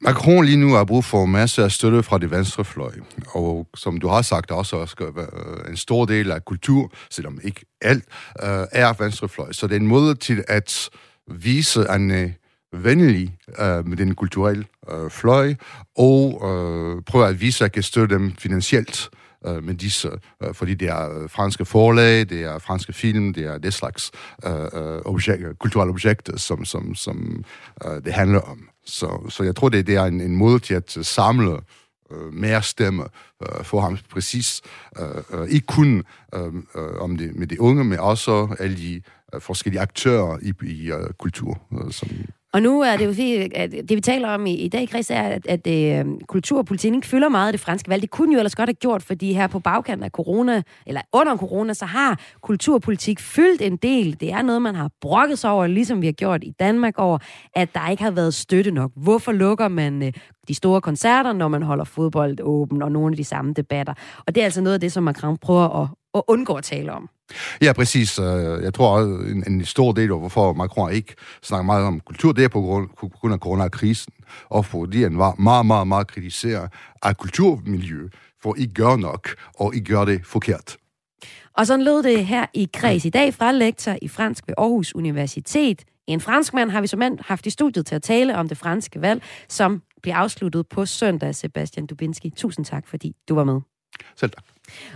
Macron 0.00 0.44
lige 0.44 0.56
nu 0.56 0.72
har 0.72 0.84
brug 0.84 1.04
for 1.04 1.26
masser 1.26 1.64
af 1.64 1.72
støtte 1.72 2.02
fra 2.02 2.18
det 2.18 2.30
venstre 2.30 2.64
fløj, 2.64 2.92
og 3.28 3.68
som 3.74 4.00
du 4.00 4.08
har 4.08 4.22
sagt 4.22 4.50
også, 4.50 4.86
skal 4.86 5.06
øh, 5.06 5.70
en 5.70 5.76
stor 5.76 6.04
del 6.04 6.30
af 6.30 6.44
kultur, 6.44 6.92
selvom 7.10 7.40
ikke 7.42 7.60
alt, 7.80 8.04
uh, 8.42 8.48
er 8.72 9.02
venstrefløj. 9.02 9.52
Så 9.52 9.66
det 9.66 9.72
er 9.72 9.80
en 9.80 9.86
måde 9.86 10.14
til 10.14 10.44
at 10.48 10.90
vise 11.28 11.86
en 11.94 12.34
venlig 12.72 13.36
øh, 13.58 13.86
med 13.86 13.96
den 13.96 14.14
kulturelle 14.14 14.64
øh, 14.92 15.10
fløj, 15.10 15.54
og 15.96 16.42
øh, 16.44 17.02
prøve 17.02 17.28
at 17.28 17.40
vise, 17.40 17.56
at 17.56 17.60
jeg 17.60 17.72
kan 17.72 17.82
støtte 17.82 18.14
dem 18.14 18.32
finansielt 18.38 19.10
øh, 19.46 19.64
med 19.64 19.74
disse, 19.74 20.10
øh, 20.42 20.54
fordi 20.54 20.74
det 20.74 20.88
er 20.88 21.22
øh, 21.22 21.30
franske 21.30 21.64
forlag, 21.64 22.18
det 22.18 22.42
er 22.42 22.58
franske 22.58 22.92
film, 22.92 23.34
det 23.34 23.44
er 23.44 23.58
det 23.58 23.74
slags 23.74 24.10
øh, 24.46 24.52
objek, 25.04 25.40
kulturelle 25.60 25.92
objekter, 25.92 26.36
som, 26.36 26.64
som, 26.64 26.94
som 26.94 27.44
øh, 27.86 28.04
det 28.04 28.12
handler 28.12 28.40
om. 28.40 28.68
Så, 28.86 29.26
så 29.28 29.42
jeg 29.42 29.56
tror, 29.56 29.68
det, 29.68 29.86
det 29.86 29.94
er 29.94 30.04
en, 30.04 30.20
en 30.20 30.36
måde 30.36 30.58
til 30.58 30.74
at 30.74 30.96
øh, 30.96 31.04
samle 31.04 31.60
øh, 32.10 32.32
mere 32.32 32.62
stemme 32.62 33.04
øh, 33.42 33.64
for 33.64 33.80
ham 33.80 33.98
præcis. 34.10 34.62
Øh, 34.98 35.40
øh, 35.40 35.48
ikke 35.48 35.66
kun 35.66 36.04
øh, 36.34 36.54
øh, 36.74 36.96
om 37.00 37.16
det 37.16 37.36
med 37.36 37.46
de 37.46 37.60
unge, 37.60 37.84
men 37.84 37.98
også 37.98 38.56
alle 38.58 38.76
de 38.76 39.02
øh, 39.34 39.40
forskellige 39.40 39.80
aktører 39.80 40.38
i, 40.42 40.52
i 40.66 40.92
øh, 40.92 41.10
kultur. 41.18 41.60
Øh, 41.72 41.92
som 41.92 42.08
og 42.52 42.62
nu 42.62 42.80
er 42.80 42.96
det 42.96 43.04
jo 43.04 43.10
fordi, 43.10 43.48
at 43.54 43.72
det 43.72 43.96
vi 43.96 44.00
taler 44.00 44.28
om 44.28 44.46
i, 44.46 44.54
i 44.54 44.68
dag, 44.68 44.88
Chris, 44.88 45.10
er, 45.10 45.22
at, 45.22 45.46
at 45.46 45.66
øh, 45.66 46.06
kultur 46.28 46.58
og 46.58 46.66
politik 46.66 46.94
ikke 46.94 47.06
fylder 47.06 47.28
meget 47.28 47.46
af 47.46 47.52
det 47.52 47.60
franske 47.60 47.90
valg. 47.90 48.02
Det 48.02 48.10
kunne 48.10 48.32
jo 48.32 48.38
ellers 48.38 48.54
godt 48.54 48.68
have 48.68 48.74
gjort, 48.74 49.02
fordi 49.02 49.32
her 49.32 49.46
på 49.46 49.58
bagkanten 49.58 50.04
af 50.04 50.10
corona, 50.10 50.62
eller 50.86 51.00
under 51.12 51.36
corona, 51.36 51.74
så 51.74 51.84
har 51.84 52.20
kulturpolitik 52.42 53.20
fyldt 53.20 53.62
en 53.62 53.76
del. 53.76 54.20
Det 54.20 54.32
er 54.32 54.42
noget, 54.42 54.62
man 54.62 54.74
har 54.74 54.90
brokket 55.00 55.38
sig 55.38 55.50
over, 55.50 55.66
ligesom 55.66 56.00
vi 56.00 56.06
har 56.06 56.12
gjort 56.12 56.44
i 56.44 56.50
Danmark 56.50 56.98
over, 56.98 57.18
at 57.54 57.74
der 57.74 57.88
ikke 57.88 58.02
har 58.02 58.10
været 58.10 58.34
støtte 58.34 58.70
nok. 58.70 58.90
Hvorfor 58.96 59.32
lukker 59.32 59.68
man 59.68 60.02
øh, 60.02 60.12
de 60.48 60.54
store 60.54 60.80
koncerter, 60.80 61.32
når 61.32 61.48
man 61.48 61.62
holder 61.62 61.84
fodbold 61.84 62.40
åben, 62.42 62.82
og 62.82 62.92
nogle 62.92 63.12
af 63.12 63.16
de 63.16 63.24
samme 63.24 63.52
debatter? 63.52 63.94
Og 64.26 64.34
det 64.34 64.40
er 64.40 64.44
altså 64.44 64.60
noget 64.60 64.74
af 64.74 64.80
det, 64.80 64.92
som 64.92 65.04
Macron 65.04 65.36
prøver 65.36 65.82
at, 65.82 65.88
at 66.14 66.22
undgå 66.28 66.54
at 66.54 66.64
tale 66.64 66.92
om. 66.92 67.08
Ja, 67.62 67.72
præcis. 67.72 68.18
Øh, 68.18 68.62
jeg 68.62 68.74
tror 68.74 68.96
også, 68.96 69.08
en, 69.08 69.44
en 69.52 69.64
stor 69.64 69.92
del 69.92 70.10
af, 70.10 70.18
hvorfor 70.18 70.52
Macron 70.52 70.92
ikke 70.92 71.14
snakker 71.42 71.64
meget 71.64 71.84
om 71.84 72.00
kultur, 72.00 72.32
det 72.32 72.44
er 72.44 72.48
på 72.48 72.60
grund, 72.60 72.88
på 73.00 73.08
grund 73.08 73.34
af 73.34 73.38
coronakrisen, 73.38 74.12
og 74.48 74.64
fordi 74.64 75.02
han 75.02 75.18
var 75.18 75.34
meget, 75.34 75.66
meget, 75.66 75.88
meget 75.88 76.06
kritiseret 76.06 76.70
af 77.02 77.16
kulturmiljø, 77.16 78.08
for 78.42 78.54
I 78.58 78.66
gør 78.66 78.96
nok, 78.96 79.28
og 79.58 79.74
I 79.74 79.80
gør 79.80 80.04
det 80.04 80.26
forkert. 80.26 80.76
Og 81.56 81.66
sådan 81.66 81.84
lød 81.84 82.02
det 82.02 82.26
her 82.26 82.46
i 82.54 82.68
Kreds 82.74 83.04
i 83.04 83.10
dag 83.10 83.34
fra 83.34 83.52
lektor 83.52 83.96
i 84.02 84.08
fransk 84.08 84.44
ved 84.46 84.54
Aarhus 84.58 84.94
Universitet. 84.94 85.84
En 86.06 86.20
franskmand 86.20 86.70
har 86.70 86.80
vi 86.80 86.86
som 86.86 86.98
mand 86.98 87.18
haft 87.20 87.46
i 87.46 87.50
studiet 87.50 87.86
til 87.86 87.94
at 87.94 88.02
tale 88.02 88.36
om 88.36 88.48
det 88.48 88.58
franske 88.58 89.00
valg, 89.00 89.22
som 89.48 89.82
bliver 90.02 90.16
afsluttet 90.16 90.68
på 90.68 90.86
søndag, 90.86 91.34
Sebastian 91.34 91.86
Dubinski. 91.86 92.30
Tusind 92.30 92.64
tak, 92.64 92.86
fordi 92.86 93.16
du 93.28 93.34
var 93.34 93.44
med. 93.44 93.60
Selv 94.16 94.30
tak. 94.30 94.44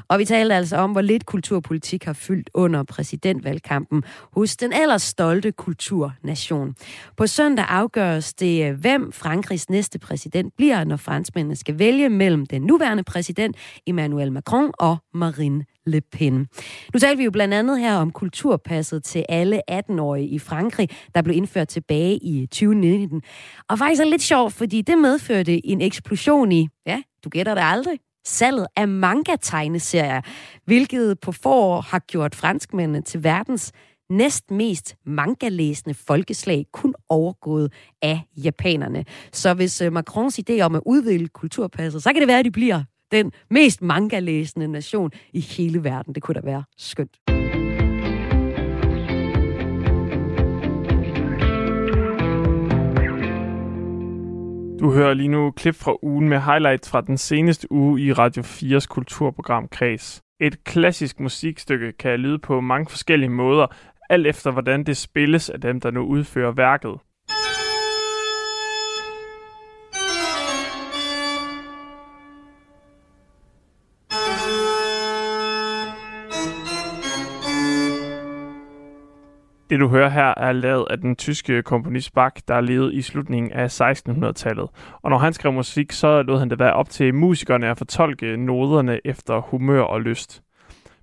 Og 0.09 0.19
vi 0.19 0.25
talte 0.25 0.55
altså 0.55 0.77
om, 0.77 0.93
hvor 0.93 1.01
lidt 1.01 1.27
kulturpolitik 1.27 2.05
har 2.05 2.13
fyldt 2.13 2.51
under 2.55 2.83
præsidentvalgkampen 2.83 4.05
hos 4.33 4.57
den 4.57 4.73
ellers 4.73 5.03
stolte 5.03 5.53
kulturnation. 5.53 6.75
På 7.17 7.27
søndag 7.27 7.65
afgøres 7.69 8.35
det, 8.35 8.69
øh, 8.69 8.81
hvem 8.81 9.13
Frankrigs 9.13 9.71
næste 9.71 9.99
præsident 9.99 10.57
bliver, 10.57 10.85
når 10.85 10.97
franskmændene 10.97 11.57
skal 11.57 11.79
vælge 11.79 12.09
mellem 12.09 12.47
den 12.47 12.63
nuværende 12.63 13.03
præsident 13.03 13.57
Emmanuel 13.87 14.33
Macron 14.33 14.71
og 14.79 14.97
Marine 15.15 15.65
Le 15.87 16.01
Pen. 16.01 16.47
Nu 16.95 16.99
talte 17.01 17.17
vi 17.17 17.25
jo 17.25 17.31
blandt 17.31 17.55
andet 17.55 17.81
her 17.81 17.97
om 17.97 18.11
kulturpasset 18.11 19.05
til 19.05 19.25
alle 19.29 19.61
18-årige 19.71 20.29
i 20.29 20.39
Frankrig, 20.39 20.89
der 21.15 21.23
blev 21.23 21.37
indført 21.37 21.69
tilbage 21.69 22.17
i 22.17 22.47
2019. 22.47 23.23
Og 23.69 23.79
faktisk 23.79 24.01
er 24.01 24.05
det 24.05 24.11
lidt 24.11 24.23
sjovt, 24.23 24.53
fordi 24.53 24.83
det 24.83 24.99
medførte 24.99 25.67
en 25.67 25.81
eksplosion 25.81 26.53
i, 26.53 26.69
ja, 26.87 27.03
du 27.25 27.29
gætter 27.29 27.55
det 27.55 27.63
aldrig, 27.65 27.99
salget 28.25 28.67
af 28.77 28.89
manga-tegneserier, 28.89 30.21
hvilket 30.65 31.21
på 31.21 31.33
forår 31.33 31.81
har 31.81 31.99
gjort 31.99 32.35
franskmændene 32.35 33.03
til 33.03 33.25
verdens 33.25 33.73
næst 34.11 34.51
mest 34.51 34.97
manga-læsende 35.07 35.95
folkeslag, 35.95 36.67
kun 36.73 36.95
overgået 37.09 37.73
af 38.03 38.21
japanerne. 38.37 39.05
Så 39.33 39.55
hvis 39.55 39.81
øh, 39.81 39.93
Macrons 39.93 40.41
idé 40.51 40.61
om 40.61 40.75
at 40.75 40.83
udvide 40.87 41.29
kulturpasset, 41.29 42.03
så 42.03 42.13
kan 42.13 42.21
det 42.21 42.29
være, 42.29 42.39
at 42.39 42.45
de 42.45 42.51
bliver 42.51 42.83
den 43.13 43.33
mest 43.51 43.83
manga-læsende 43.83 44.69
nation 44.69 45.11
i 45.33 45.41
hele 45.41 45.85
verden. 45.85 46.15
Det 46.15 46.23
kunne 46.23 46.35
da 46.35 46.41
være 46.45 46.65
skønt. 46.79 47.40
Du 54.81 54.93
hører 54.93 55.15
lige 55.15 55.29
nu 55.29 55.51
klip 55.51 55.75
fra 55.75 55.97
ugen 56.03 56.29
med 56.29 56.39
highlights 56.39 56.91
fra 56.91 57.01
den 57.01 57.19
seneste 57.19 57.73
uge 57.73 58.01
i 58.01 58.13
Radio 58.13 58.43
4's 58.43 58.87
kulturprogram 58.87 59.69
Kreds. 59.69 60.23
Et 60.41 60.65
klassisk 60.65 61.21
musikstykke 61.21 61.93
kan 61.93 62.21
lyde 62.21 62.39
på 62.39 62.61
mange 62.61 62.91
forskellige 62.91 63.31
måder, 63.31 63.67
alt 64.11 64.27
efter 64.27 64.51
hvordan 64.51 64.85
det 64.85 64.97
spilles 64.97 65.51
af 65.51 65.61
dem, 65.61 65.81
der 65.81 65.91
nu 65.91 66.01
udfører 66.01 66.53
værket. 66.53 66.99
Det 79.71 79.81
du 79.81 79.89
hører 79.89 80.09
her 80.09 80.35
er 80.37 80.53
lavet 80.53 80.87
af 80.91 80.99
den 80.99 81.17
tyske 81.17 81.63
komponist 81.63 82.15
Bach, 82.15 82.37
der 82.49 82.61
levede 82.61 82.95
i 82.95 83.03
slutningen 83.03 83.53
af 83.53 83.81
1600-tallet. 83.81 84.69
Og 85.03 85.11
når 85.11 85.19
han 85.19 85.33
skrev 85.33 85.53
musik, 85.53 85.93
så 85.93 86.23
lod 86.23 86.39
han 86.39 86.51
det 86.51 86.59
være 86.59 86.73
op 86.73 86.91
til 86.91 87.15
musikerne 87.15 87.69
at 87.69 87.79
fortolke 87.79 88.37
noderne 88.37 89.01
efter 89.05 89.41
humør 89.41 89.83
og 89.83 90.01
lyst. 90.01 90.43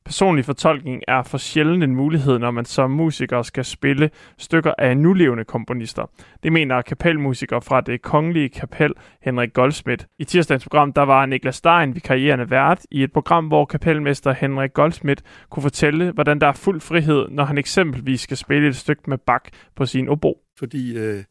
Personlig 0.08 0.46
fortolkning 0.46 1.02
er 1.08 1.24
for 1.24 1.38
sjældent 1.38 1.84
en 1.84 1.96
mulighed, 1.96 2.40
når 2.40 2.52
man 2.52 2.66
som 2.66 2.92
musiker 2.92 3.42
skal 3.42 3.66
spille 3.66 4.10
stykker 4.38 4.74
af 4.78 4.98
nulevende 4.98 5.44
komponister. 5.46 6.12
Det 6.44 6.54
mener 6.54 6.82
kapelmusiker 6.82 7.60
fra 7.60 7.82
det 7.82 8.02
kongelige 8.02 8.50
kapel 8.50 8.94
Henrik 9.22 9.54
Goldsmith. 9.54 10.06
I 10.20 10.24
tirsdagens 10.24 10.64
program 10.64 10.94
der 10.94 11.02
var 11.02 11.26
Niklas 11.26 11.56
Stein 11.56 11.96
vikarierende 11.96 12.50
vært 12.50 12.86
i 12.92 13.04
et 13.04 13.12
program, 13.14 13.48
hvor 13.48 13.66
kapelmester 13.66 14.34
Henrik 14.34 14.74
Goldsmith 14.74 15.24
kunne 15.50 15.64
fortælle, 15.64 16.12
hvordan 16.12 16.42
der 16.42 16.48
er 16.48 16.54
fuld 16.54 16.82
frihed, 16.82 17.28
når 17.30 17.44
han 17.44 17.58
eksempelvis 17.58 18.22
skal 18.22 18.38
spille 18.38 18.68
et 18.68 18.76
stykke 18.76 19.04
med 19.08 19.18
Bach 19.18 19.46
på 19.76 19.86
sin 19.86 20.10
obo. 20.10 20.38
Fordi 20.60 20.98
øh, 20.98 21.24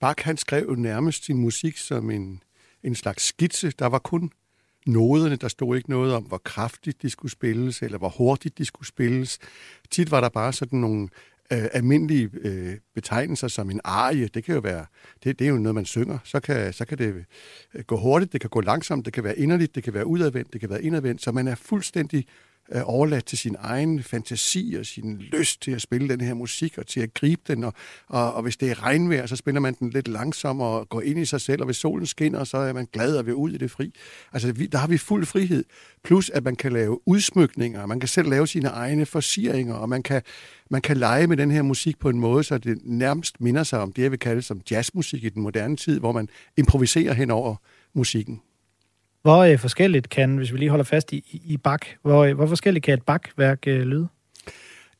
Bach 0.00 0.24
han 0.24 0.36
skrev 0.36 0.66
jo 0.68 0.74
nærmest 0.74 1.24
sin 1.24 1.38
musik 1.38 1.76
som 1.76 2.10
en, 2.10 2.42
en 2.84 2.94
slags 2.94 3.22
skitse. 3.22 3.70
Der 3.70 3.86
var 3.86 3.98
kun 3.98 4.30
noderne. 4.86 5.36
Der 5.36 5.48
stod 5.48 5.76
ikke 5.76 5.90
noget 5.90 6.14
om, 6.14 6.22
hvor 6.22 6.38
kraftigt 6.38 7.02
de 7.02 7.10
skulle 7.10 7.32
spilles, 7.32 7.82
eller 7.82 7.98
hvor 7.98 8.08
hurtigt 8.08 8.58
de 8.58 8.64
skulle 8.64 8.88
spilles. 8.88 9.38
Tit 9.90 10.10
var 10.10 10.20
der 10.20 10.28
bare 10.28 10.52
sådan 10.52 10.78
nogle 10.78 11.08
øh, 11.52 11.64
almindelige 11.72 12.30
øh, 12.40 12.76
betegnelser 12.94 13.48
som 13.48 13.70
en 13.70 13.80
arie. 13.84 14.28
Det 14.28 14.44
kan 14.44 14.54
jo 14.54 14.60
være, 14.60 14.86
det, 15.24 15.38
det 15.38 15.44
er 15.44 15.48
jo 15.48 15.56
noget, 15.56 15.74
man 15.74 15.84
synger. 15.84 16.18
Så 16.24 16.40
kan, 16.40 16.72
så 16.72 16.84
kan 16.84 16.98
det 16.98 17.24
øh, 17.74 17.84
gå 17.84 17.96
hurtigt, 17.96 18.32
det 18.32 18.40
kan 18.40 18.50
gå 18.50 18.60
langsomt, 18.60 19.04
det 19.04 19.12
kan 19.12 19.24
være 19.24 19.38
inderligt, 19.38 19.74
det 19.74 19.82
kan 19.82 19.94
være 19.94 20.06
udadvendt, 20.06 20.52
det 20.52 20.60
kan 20.60 20.70
være 20.70 20.82
indadvendt. 20.82 21.22
Så 21.22 21.32
man 21.32 21.48
er 21.48 21.54
fuldstændig 21.54 22.26
øh, 22.72 22.82
overladt 22.84 23.24
til 23.24 23.38
sin 23.38 23.56
egen 23.58 24.02
fantasi 24.02 24.76
og 24.78 24.86
sin 24.86 25.18
lyst 25.18 25.62
til 25.62 25.70
at 25.70 25.82
spille 25.82 26.08
den 26.08 26.20
her 26.20 26.34
musik 26.34 26.78
og 26.78 26.86
til 26.86 27.00
at 27.00 27.14
gribe 27.14 27.42
den. 27.48 27.64
Og, 27.64 27.72
og, 28.08 28.34
og 28.34 28.42
hvis 28.42 28.56
det 28.56 28.70
er 28.70 28.82
regnvejr, 28.82 29.26
så 29.26 29.36
spiller 29.36 29.60
man 29.60 29.74
den 29.80 29.90
lidt 29.90 30.08
langsommere 30.08 30.68
og 30.68 30.88
går 30.88 31.00
ind 31.00 31.18
i 31.18 31.24
sig 31.24 31.40
selv, 31.40 31.62
og 31.62 31.64
hvis 31.64 31.76
solen 31.76 32.06
skinner, 32.06 32.44
så 32.44 32.56
er 32.56 32.72
man 32.72 32.88
glad 32.92 33.16
og 33.16 33.26
vil 33.26 33.34
ud 33.34 33.50
i 33.50 33.56
det 33.56 33.70
fri. 33.70 33.92
Altså, 34.32 34.52
vi, 34.52 34.66
der 34.66 34.78
har 34.78 34.88
vi 34.88 34.98
fuld 34.98 35.26
frihed. 35.26 35.64
Plus, 36.04 36.30
at 36.30 36.44
man 36.44 36.56
kan 36.56 36.72
lave 36.72 37.08
udsmykninger, 37.08 37.82
og 37.82 37.88
man 37.88 38.00
kan 38.00 38.08
selv 38.08 38.28
lave 38.28 38.46
sine 38.46 38.68
egne 38.68 39.06
forsiringer, 39.06 39.74
og 39.74 39.88
man 39.88 40.02
kan, 40.02 40.22
man 40.70 40.82
kan 40.82 40.96
lege 40.96 41.26
med 41.26 41.36
den 41.36 41.50
her 41.50 41.62
musik 41.62 41.98
på 41.98 42.08
en 42.08 42.20
måde, 42.20 42.44
så 42.44 42.58
det 42.58 42.78
nærmest 42.82 43.40
minder 43.40 43.62
sig 43.62 43.80
om 43.80 43.92
det, 43.92 44.02
jeg 44.02 44.10
vil 44.10 44.18
kalde 44.18 44.42
som 44.42 44.60
jazzmusik 44.70 45.24
i 45.24 45.28
den 45.28 45.42
moderne 45.42 45.76
tid, 45.76 45.98
hvor 45.98 46.12
man 46.12 46.28
improviserer 46.56 47.12
hen 47.12 47.30
over 47.30 47.56
musikken. 47.94 48.40
Hvor 49.24 49.38
øh, 49.38 49.58
forskelligt 49.58 50.08
kan, 50.08 50.36
hvis 50.36 50.52
vi 50.52 50.58
lige 50.58 50.68
holder 50.68 50.84
fast 50.84 51.12
i, 51.12 51.40
i, 51.46 51.56
bak, 51.56 51.86
hvor, 52.02 52.24
øh, 52.24 52.34
hvor 52.34 52.46
forskelligt 52.46 52.84
kan 52.84 52.94
et 52.94 53.02
bakværk 53.02 53.58
øh, 53.66 53.80
lyde? 53.80 54.08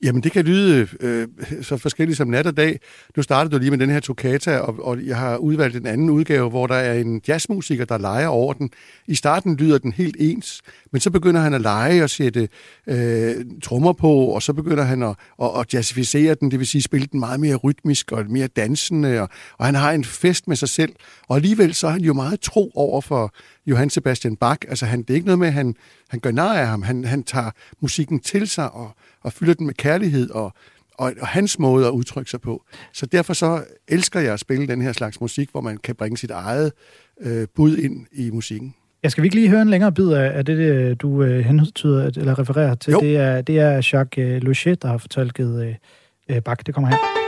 Jamen, 0.03 0.23
det 0.23 0.33
kan 0.33 0.45
lyde 0.45 0.89
øh, 1.01 1.29
så 1.63 1.77
forskelligt 1.77 2.17
som 2.17 2.29
nat 2.29 2.47
og 2.47 2.57
dag. 2.57 2.81
Nu 3.17 3.23
startede 3.23 3.55
du 3.55 3.59
lige 3.59 3.71
med 3.71 3.79
den 3.79 3.91
her 3.91 4.01
toccata, 4.01 4.59
og, 4.59 4.87
og 4.87 5.07
jeg 5.07 5.17
har 5.17 5.37
udvalgt 5.37 5.77
en 5.77 5.87
anden 5.87 6.11
udgave, 6.11 6.51
hvor 6.51 6.67
der 6.67 6.75
er 6.75 6.95
en 6.95 7.23
jazzmusiker, 7.29 7.85
der 7.85 7.99
leger 7.99 8.27
over 8.27 8.53
den. 8.53 8.71
I 9.07 9.15
starten 9.15 9.57
lyder 9.57 9.79
den 9.79 9.93
helt 9.93 10.17
ens, 10.19 10.61
men 10.95 11.01
så 11.01 11.11
begynder 11.11 11.41
han 11.41 11.55
at 11.55 11.61
lege 11.61 12.05
og 12.05 12.11
sætte 12.11 12.49
øh, 12.87 13.45
trommer 13.63 13.93
på, 13.93 14.13
og 14.13 14.43
så 14.43 14.53
begynder 14.53 14.85
han 14.85 15.03
at, 15.03 15.17
at, 15.43 15.51
at 15.61 15.75
jazzificere 15.75 16.35
den, 16.35 16.51
det 16.51 16.59
vil 16.59 16.67
sige 16.67 16.83
spille 16.83 17.07
den 17.13 17.21
meget 17.21 17.41
mere 17.41 17.57
rytmisk 17.57 18.13
og 18.13 18.25
mere 18.31 18.47
dansende, 18.47 19.21
og, 19.21 19.29
og 19.59 19.67
han 19.67 19.75
har 19.75 19.93
en 19.93 20.05
fest 20.05 20.49
med 20.49 20.57
sig 20.57 20.69
selv. 20.69 20.93
Og 21.29 21.37
alligevel 21.37 21.75
så 21.75 21.87
er 21.87 21.91
han 21.91 22.01
jo 22.01 22.13
meget 22.13 22.41
tro 22.41 22.71
over 22.75 23.01
for 23.01 23.35
Johann 23.67 23.91
Sebastian 23.91 24.37
Bach. 24.37 24.61
Altså, 24.69 24.87
han, 24.87 25.03
det 25.03 25.11
er 25.11 25.15
ikke 25.15 25.27
noget 25.27 25.39
med, 25.39 25.49
at 25.49 25.53
han, 25.55 25.75
han 26.09 26.21
gør 26.21 26.31
nar 26.31 26.55
af 26.55 26.67
ham. 26.67 26.83
Han, 26.83 27.05
han 27.05 27.23
tager 27.23 27.51
musikken 27.81 28.21
til 28.21 28.49
sig 28.49 28.71
og, 28.71 28.97
og 29.21 29.33
fylder 29.33 29.55
den 29.55 29.67
med 29.67 29.75
kærlighed 29.75 30.31
og, 30.31 30.53
og, 30.95 31.13
og 31.21 31.27
hans 31.27 31.59
måde 31.59 31.87
at 31.87 31.91
udtrykke 31.91 32.31
sig 32.31 32.41
på. 32.41 32.65
Så 32.93 33.07
derfor 33.07 33.33
så 33.33 33.65
elsker 33.89 34.21
jeg 34.21 34.33
at 34.33 34.41
spille 34.41 34.69
den 34.69 34.83
her 34.83 34.93
slags 34.93 35.21
musik, 35.21 35.51
hvor 35.51 35.61
man 35.61 35.77
kan 35.77 35.95
bringe 35.95 36.17
sit 36.17 36.31
eget 36.31 36.73
øh, 37.21 37.47
bud 37.55 37.77
ind 37.77 38.07
i 38.13 38.31
musikken. 38.31 38.75
Jeg 39.05 39.11
skal 39.11 39.23
vi 39.23 39.27
ikke 39.27 39.37
lige 39.37 39.49
høre 39.49 39.63
en 39.63 39.71
længere 39.71 39.93
bid 39.93 40.09
af, 40.09 40.39
af 40.39 40.45
det, 40.45 40.59
det, 40.59 41.03
du 41.03 41.23
øh, 41.23 41.45
hentyder 41.45 42.11
eller 42.17 42.39
refererer 42.39 42.75
til? 42.75 42.93
Jo. 42.93 43.01
Det 43.01 43.17
er, 43.17 43.41
det 43.41 43.59
er 43.59 43.71
Jacques 43.93 44.19
øh, 44.19 44.43
Lochet, 44.43 44.83
der 44.83 44.89
har 44.89 44.99
fortolket 44.99 45.65
øh, 45.67 45.75
øh, 46.37 46.43
Bach. 46.43 46.63
Det 46.67 46.75
kommer 46.75 46.91
her. 46.91 47.24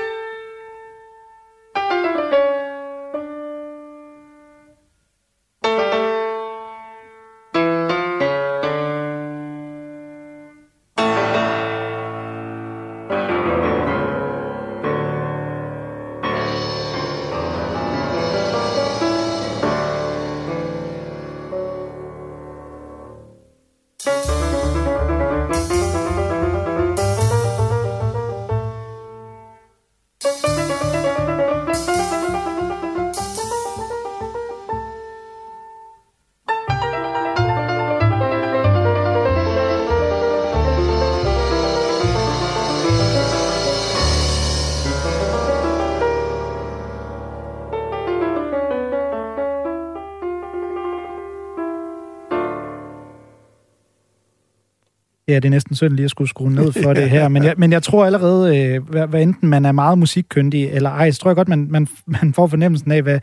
Ja, 55.36 55.40
det 55.40 55.48
er 55.48 55.50
næsten 55.50 55.76
synd 55.76 55.92
lige 55.92 56.04
at 56.04 56.10
skulle 56.10 56.28
skrue 56.28 56.52
ned 56.52 56.72
for 56.72 56.92
det 57.00 57.10
her, 57.10 57.28
men 57.28 57.44
jeg, 57.44 57.54
men 57.56 57.72
jeg 57.72 57.82
tror 57.82 58.06
allerede, 58.06 58.58
øh, 58.58 58.88
hvad, 58.88 59.06
hvad 59.06 59.22
enten 59.22 59.48
man 59.48 59.64
er 59.64 59.72
meget 59.72 59.98
musikkyndig 59.98 60.68
eller 60.68 60.90
ej, 60.90 61.10
så 61.10 61.20
tror 61.20 61.30
jeg 61.30 61.36
godt, 61.36 61.48
man, 61.48 61.66
man, 61.70 61.88
man 62.22 62.34
får 62.34 62.46
fornemmelsen 62.46 62.92
af, 62.92 63.02
hvad, 63.02 63.20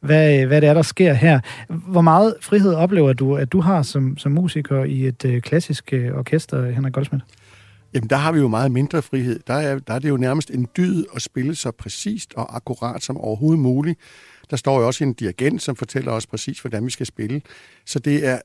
hvad, 0.00 0.46
hvad 0.46 0.60
det 0.60 0.68
er, 0.68 0.74
der 0.74 0.82
sker 0.82 1.12
her. 1.12 1.40
Hvor 1.68 2.00
meget 2.00 2.34
frihed 2.40 2.74
oplever 2.74 3.12
du, 3.12 3.36
at 3.36 3.52
du 3.52 3.60
har 3.60 3.82
som, 3.82 4.18
som 4.18 4.32
musiker 4.32 4.84
i 4.84 5.06
et 5.06 5.24
øh, 5.24 5.42
klassisk 5.42 5.92
øh, 5.92 6.18
orkester, 6.18 6.70
Henrik 6.70 6.92
Goldsmith? 6.92 7.24
Jamen, 7.94 8.10
der 8.10 8.16
har 8.16 8.32
vi 8.32 8.38
jo 8.38 8.48
meget 8.48 8.72
mindre 8.72 9.02
frihed. 9.02 9.40
Der 9.46 9.54
er, 9.54 9.78
der 9.78 9.94
er 9.94 9.98
det 9.98 10.08
jo 10.08 10.16
nærmest 10.16 10.50
en 10.50 10.68
dyd 10.76 11.04
at 11.16 11.22
spille 11.22 11.54
så 11.54 11.70
præcist 11.70 12.34
og 12.36 12.56
akkurat 12.56 13.02
som 13.02 13.16
overhovedet 13.16 13.60
muligt. 13.60 13.98
Der 14.50 14.56
står 14.56 14.80
jo 14.80 14.86
også 14.86 15.04
en 15.04 15.12
dirigent, 15.12 15.62
som 15.62 15.76
fortæller 15.76 16.12
os 16.12 16.26
præcis, 16.26 16.60
hvordan 16.60 16.86
vi 16.86 16.90
skal 16.90 17.06
spille. 17.06 17.42
Så 17.86 17.98
det 17.98 18.26
er, 18.26 18.38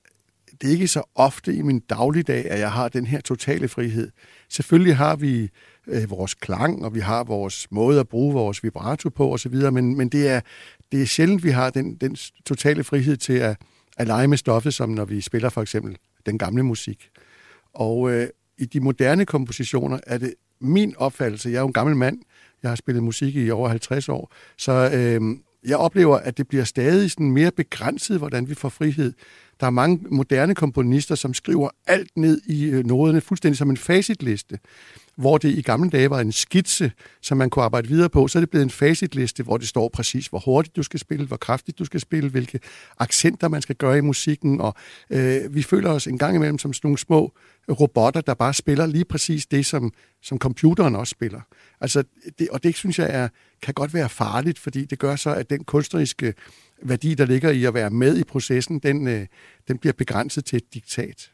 det 0.61 0.67
er 0.67 0.71
ikke 0.71 0.87
så 0.87 1.03
ofte 1.15 1.55
i 1.55 1.61
min 1.61 1.79
dagligdag, 1.79 2.45
at 2.45 2.59
jeg 2.59 2.71
har 2.71 2.89
den 2.89 3.05
her 3.05 3.21
totale 3.21 3.67
frihed. 3.67 4.11
Selvfølgelig 4.49 4.95
har 4.95 5.15
vi 5.15 5.49
øh, 5.87 6.09
vores 6.09 6.33
klang, 6.33 6.85
og 6.85 6.95
vi 6.95 6.99
har 6.99 7.23
vores 7.23 7.67
måde 7.71 7.99
at 7.99 8.07
bruge 8.07 8.33
vores 8.33 8.63
vibrato 8.63 9.09
på 9.09 9.33
osv., 9.33 9.55
men, 9.55 9.97
men 9.97 10.09
det, 10.09 10.27
er, 10.27 10.41
det 10.91 11.01
er 11.01 11.05
sjældent, 11.05 11.43
vi 11.43 11.49
har 11.49 11.69
den, 11.69 11.95
den 11.95 12.17
totale 12.45 12.83
frihed 12.83 13.17
til 13.17 13.33
at, 13.33 13.57
at 13.97 14.07
lege 14.07 14.27
med 14.27 14.37
stoffet, 14.37 14.73
som 14.73 14.89
når 14.89 15.05
vi 15.05 15.21
spiller 15.21 15.49
for 15.49 15.61
eksempel 15.61 15.97
den 16.25 16.37
gamle 16.37 16.63
musik. 16.63 17.09
Og 17.73 18.11
øh, 18.11 18.27
i 18.57 18.65
de 18.65 18.79
moderne 18.79 19.25
kompositioner 19.25 19.99
er 20.07 20.17
det 20.17 20.33
min 20.61 20.95
opfattelse, 20.97 21.49
jeg 21.49 21.55
er 21.55 21.61
jo 21.61 21.67
en 21.67 21.73
gammel 21.73 21.95
mand, 21.95 22.19
jeg 22.63 22.71
har 22.71 22.75
spillet 22.75 23.03
musik 23.03 23.35
i 23.35 23.49
over 23.49 23.69
50 23.69 24.09
år, 24.09 24.33
så 24.57 24.91
øh, 24.93 25.37
jeg 25.65 25.77
oplever, 25.77 26.17
at 26.17 26.37
det 26.37 26.47
bliver 26.47 26.63
stadig 26.63 27.11
sådan 27.11 27.31
mere 27.31 27.51
begrænset, 27.51 28.17
hvordan 28.17 28.49
vi 28.49 28.53
får 28.53 28.69
frihed. 28.69 29.13
Der 29.59 29.65
er 29.65 29.71
mange 29.71 29.99
moderne 30.11 30.55
komponister, 30.55 31.15
som 31.15 31.33
skriver 31.33 31.69
alt 31.87 32.11
ned 32.17 32.41
i 32.47 32.65
øh, 32.65 32.85
noderne, 32.85 33.21
fuldstændig 33.21 33.57
som 33.57 33.69
en 33.69 33.77
facitliste. 33.77 34.59
Hvor 35.19 35.37
det 35.37 35.57
i 35.57 35.61
gamle 35.61 35.89
dage 35.89 36.09
var 36.09 36.19
en 36.19 36.31
skitse, 36.31 36.91
som 37.21 37.37
man 37.37 37.49
kunne 37.49 37.65
arbejde 37.65 37.87
videre 37.87 38.09
på, 38.09 38.27
så 38.27 38.37
er 38.37 38.41
det 38.41 38.49
blevet 38.49 38.63
en 38.63 38.69
facitliste, 38.69 39.43
hvor 39.43 39.57
det 39.57 39.67
står 39.67 39.89
præcis, 39.89 40.27
hvor 40.27 40.39
hurtigt 40.39 40.75
du 40.75 40.83
skal 40.83 40.99
spille, 40.99 41.25
hvor 41.25 41.37
kraftigt 41.37 41.79
du 41.79 41.85
skal 41.85 41.99
spille, 41.99 42.29
hvilke 42.29 42.59
accenter 42.99 43.47
man 43.47 43.61
skal 43.61 43.75
gøre 43.75 43.97
i 43.97 44.01
musikken, 44.01 44.61
og 44.61 44.75
øh, 45.09 45.55
vi 45.55 45.63
føler 45.63 45.89
os 45.89 46.07
en 46.07 46.17
gang 46.17 46.35
imellem 46.35 46.57
som 46.57 46.73
sådan 46.73 46.87
nogle 46.87 46.97
små 46.97 47.33
robotter, 47.69 48.21
der 48.21 48.33
bare 48.33 48.53
spiller 48.53 48.85
lige 48.85 49.05
præcis 49.05 49.45
det, 49.45 49.65
som, 49.65 49.93
som 50.21 50.37
computeren 50.37 50.95
også 50.95 51.11
spiller. 51.11 51.41
Altså, 51.81 52.03
det, 52.39 52.49
og 52.49 52.63
det 52.63 52.75
synes 52.75 52.99
jeg 52.99 53.09
er, 53.09 53.27
kan 53.61 53.73
godt 53.73 53.93
være 53.93 54.09
farligt, 54.09 54.59
fordi 54.59 54.85
det 54.85 54.99
gør 54.99 55.15
så, 55.15 55.29
at 55.29 55.49
den 55.49 55.63
kunstneriske 55.63 56.33
værdi, 56.83 57.15
der 57.15 57.25
ligger 57.25 57.49
i 57.49 57.65
at 57.65 57.73
være 57.73 57.89
med 57.89 58.17
i 58.17 58.23
processen, 58.23 58.79
den, 58.79 59.07
øh, 59.07 59.27
den 59.67 59.77
bliver 59.77 59.93
begrænset 59.93 60.45
til 60.45 60.57
et 60.57 60.73
diktat. 60.73 61.31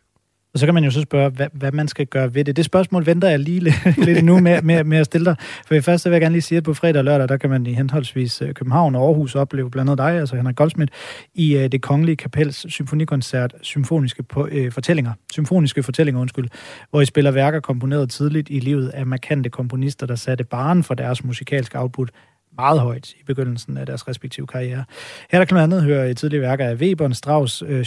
Og 0.56 0.60
så 0.60 0.66
kan 0.66 0.74
man 0.74 0.84
jo 0.84 0.91
så 0.91 1.01
spørge, 1.01 1.30
hvad, 1.30 1.47
hvad 1.53 1.72
man 1.72 1.88
skal 1.88 2.06
gøre 2.06 2.34
ved 2.34 2.43
det. 2.43 2.56
Det 2.56 2.66
spørgsmål 2.66 3.06
venter 3.06 3.30
jeg 3.30 3.39
lige 3.39 3.74
lidt 3.97 4.26
nu 4.30 4.39
med, 4.39 4.62
med, 4.62 4.84
med 4.84 4.97
at 4.97 5.06
stille 5.06 5.26
dig. 5.26 5.36
For 5.68 5.82
først 5.82 6.03
så 6.03 6.10
vil 6.10 6.14
jeg 6.14 6.22
gerne 6.22 6.34
lige 6.34 6.41
sige, 6.41 6.58
at 6.58 6.64
på 6.64 6.74
fredag 6.74 6.99
og 6.99 7.06
lørdag, 7.06 7.30
der 7.30 7.38
kan 7.38 7.49
man 7.49 7.66
i 7.66 7.74
henholdsvis 7.74 8.41
øh, 8.41 8.53
København 8.53 8.95
og 8.95 9.08
Aarhus 9.08 9.36
opleve 9.36 9.72
blandt 9.72 9.89
andet 9.89 10.06
dig, 10.06 10.20
altså 10.20 10.36
Henrik 10.36 10.56
Goldsmith, 10.56 10.93
i 11.34 11.56
uh, 11.56 11.62
det 11.64 11.82
kongelige 11.82 12.16
kapels 12.16 12.74
symfonikoncert 12.74 13.56
Symfoniske 13.62 14.24
på, 14.24 14.43
uh, 14.43 14.72
fortællinger, 14.72 15.12
symfoniske 15.32 15.84
fortællinger, 15.84 16.22
undskyld, 16.22 16.47
hvor 16.89 17.01
I 17.01 17.06
spiller 17.06 17.32
værker 17.32 17.60
komponeret 17.60 18.10
tidligt 18.10 18.49
i 18.49 18.60
livet 18.60 18.89
af 18.89 19.06
markante 19.06 19.49
komponister, 19.49 20.06
der 20.06 20.16
satte 20.16 20.43
baren 20.43 20.84
for 20.84 20.93
deres 20.93 21.24
musikalske 21.24 21.80
output 21.80 22.10
meget 22.58 22.80
højt 22.80 23.14
i 23.14 23.24
begyndelsen 23.26 23.78
af 23.78 23.86
deres 23.86 24.08
respektive 24.08 24.47
karriere. 24.47 24.84
Her 25.32 25.39
der 25.39 25.45
kan 25.45 25.56
man 25.56 25.64
andet 25.64 25.84
høre 25.84 26.14
tidlige 26.14 26.41
værker 26.41 26.66
af 26.66 26.76
Weber, 26.76 27.14
Strauss, 27.14 27.64
øh, 27.68 27.86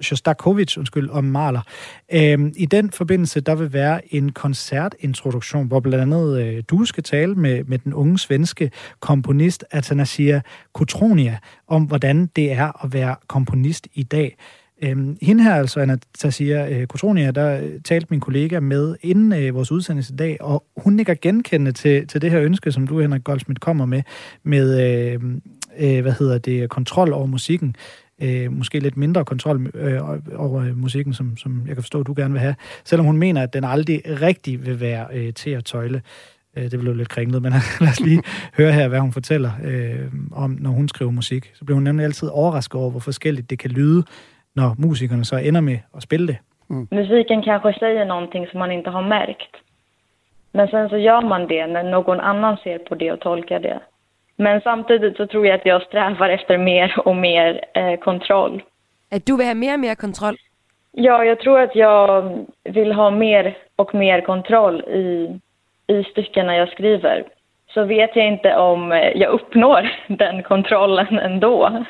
Shostakovich 0.00 0.78
undskyld, 0.78 1.08
og 1.08 1.24
Mahler. 1.24 1.60
Øhm, 2.12 2.52
I 2.56 2.66
den 2.66 2.90
forbindelse, 2.90 3.40
der 3.40 3.54
vil 3.54 3.72
være 3.72 4.14
en 4.14 4.32
koncertintroduktion, 4.32 5.66
hvor 5.66 5.80
blandt 5.80 6.02
andet 6.02 6.40
øh, 6.42 6.62
du 6.70 6.84
skal 6.84 7.02
tale 7.02 7.34
med, 7.34 7.64
med 7.64 7.78
den 7.78 7.94
unge 7.94 8.18
svenske 8.18 8.70
komponist 9.00 9.64
Atanasia 9.70 10.40
Kutronia 10.72 11.38
om, 11.68 11.82
hvordan 11.82 12.26
det 12.26 12.52
er 12.52 12.84
at 12.84 12.92
være 12.92 13.16
komponist 13.26 13.88
i 13.94 14.02
dag. 14.02 14.36
Øhm, 14.82 15.16
hende 15.22 15.44
her, 15.44 15.54
altså 15.54 15.80
Anastasia 15.80 16.68
øh, 16.70 16.86
Kotronia, 16.86 17.30
der 17.30 17.60
øh, 17.60 17.80
talte 17.84 18.06
min 18.10 18.20
kollega 18.20 18.60
med 18.60 18.96
inden 19.02 19.32
øh, 19.32 19.54
vores 19.54 19.72
udsendelse 19.72 20.12
i 20.12 20.16
dag, 20.16 20.36
og 20.40 20.64
hun 20.76 20.92
nikker 20.92 21.14
genkendende 21.22 21.72
til, 21.72 22.06
til 22.06 22.22
det 22.22 22.30
her 22.30 22.40
ønske, 22.40 22.72
som 22.72 22.86
du, 22.86 23.00
Henrik 23.00 23.24
Goldsmith, 23.24 23.58
kommer 23.58 23.86
med, 23.86 24.02
med, 24.42 24.80
øh, 24.82 25.20
øh, 25.78 26.02
hvad 26.02 26.12
hedder 26.12 26.38
det, 26.38 26.70
kontrol 26.70 27.12
over 27.12 27.26
musikken. 27.26 27.76
Øh, 28.22 28.52
måske 28.52 28.78
lidt 28.78 28.96
mindre 28.96 29.24
kontrol 29.24 29.70
øh, 29.74 30.00
over 30.36 30.74
musikken, 30.74 31.14
som, 31.14 31.36
som 31.36 31.62
jeg 31.66 31.76
kan 31.76 31.82
forstå, 31.82 32.02
du 32.02 32.14
gerne 32.16 32.32
vil 32.32 32.40
have, 32.40 32.54
selvom 32.84 33.06
hun 33.06 33.16
mener, 33.16 33.42
at 33.42 33.52
den 33.52 33.64
aldrig 33.64 34.02
rigtig 34.06 34.66
vil 34.66 34.80
være 34.80 35.06
øh, 35.12 35.34
til 35.34 35.50
at 35.50 35.64
tøjle. 35.64 36.02
Øh, 36.56 36.70
det 36.70 36.80
blev 36.80 36.94
lidt 36.94 37.08
kringlet, 37.08 37.42
men 37.42 37.52
lad 37.80 37.88
os 37.88 38.00
lige 38.00 38.22
høre 38.56 38.72
her, 38.72 38.88
hvad 38.88 39.00
hun 39.00 39.12
fortæller 39.12 39.50
øh, 39.64 40.12
om, 40.32 40.56
når 40.60 40.70
hun 40.70 40.88
skriver 40.88 41.10
musik. 41.10 41.50
Så 41.54 41.64
bliver 41.64 41.76
hun 41.76 41.84
nemlig 41.84 42.04
altid 42.04 42.28
overrasket 42.28 42.74
over, 42.74 42.90
hvor 42.90 43.00
forskelligt 43.00 43.50
det 43.50 43.58
kan 43.58 43.70
lyde, 43.70 44.04
når 44.56 44.74
musikerne 44.78 45.24
så 45.24 45.36
ender 45.36 45.60
med 45.60 45.78
at 45.96 46.02
spille 46.02 46.26
det. 46.26 46.38
Mm. 46.70 46.88
Musiken 46.90 47.42
kanske 47.42 47.72
säger 47.72 48.04
någonting 48.04 48.46
som 48.46 48.58
man 48.58 48.72
inte 48.72 48.90
har 48.90 49.02
märkt. 49.02 49.56
Men 50.52 50.68
sen 50.68 50.88
så 50.88 50.98
gör 50.98 51.22
man 51.22 51.46
det 51.46 51.66
när 51.66 51.82
någon 51.82 52.20
annan 52.20 52.56
ser 52.56 52.78
på 52.78 52.94
det 52.94 53.12
och 53.12 53.20
tolkar 53.20 53.60
det. 53.60 53.80
Men 54.36 54.60
samtidigt 54.60 55.16
så 55.16 55.26
tror 55.26 55.46
jag 55.46 55.54
att 55.54 55.66
jag 55.66 55.82
strävar 55.82 56.28
efter 56.28 56.58
mer 56.58 56.98
och 57.04 57.16
mer 57.16 57.64
eh, 57.74 57.98
kontroll. 57.98 58.62
Att 59.10 59.26
du 59.26 59.36
vill 59.36 59.46
ha 59.46 59.54
mer 59.54 59.74
och 59.74 59.80
mer 59.80 59.94
kontroll? 59.94 60.36
Ja, 60.92 61.24
jag 61.24 61.40
tror 61.40 61.60
att 61.60 61.76
jag 61.76 62.38
vill 62.64 62.92
ha 62.92 63.10
mer 63.10 63.56
och 63.76 63.94
mer 63.94 64.20
kontroll 64.20 64.80
i, 64.80 65.40
i 65.86 66.04
styckena 66.04 66.56
jag 66.56 66.68
skriver. 66.68 67.24
Så 67.74 67.84
vet 67.84 68.16
jag 68.16 68.26
inte 68.26 68.56
om 68.56 68.90
jag 69.14 69.30
uppnår 69.30 69.90
den 70.08 70.42
kontrollen 70.42 71.18
ändå. 71.18 71.84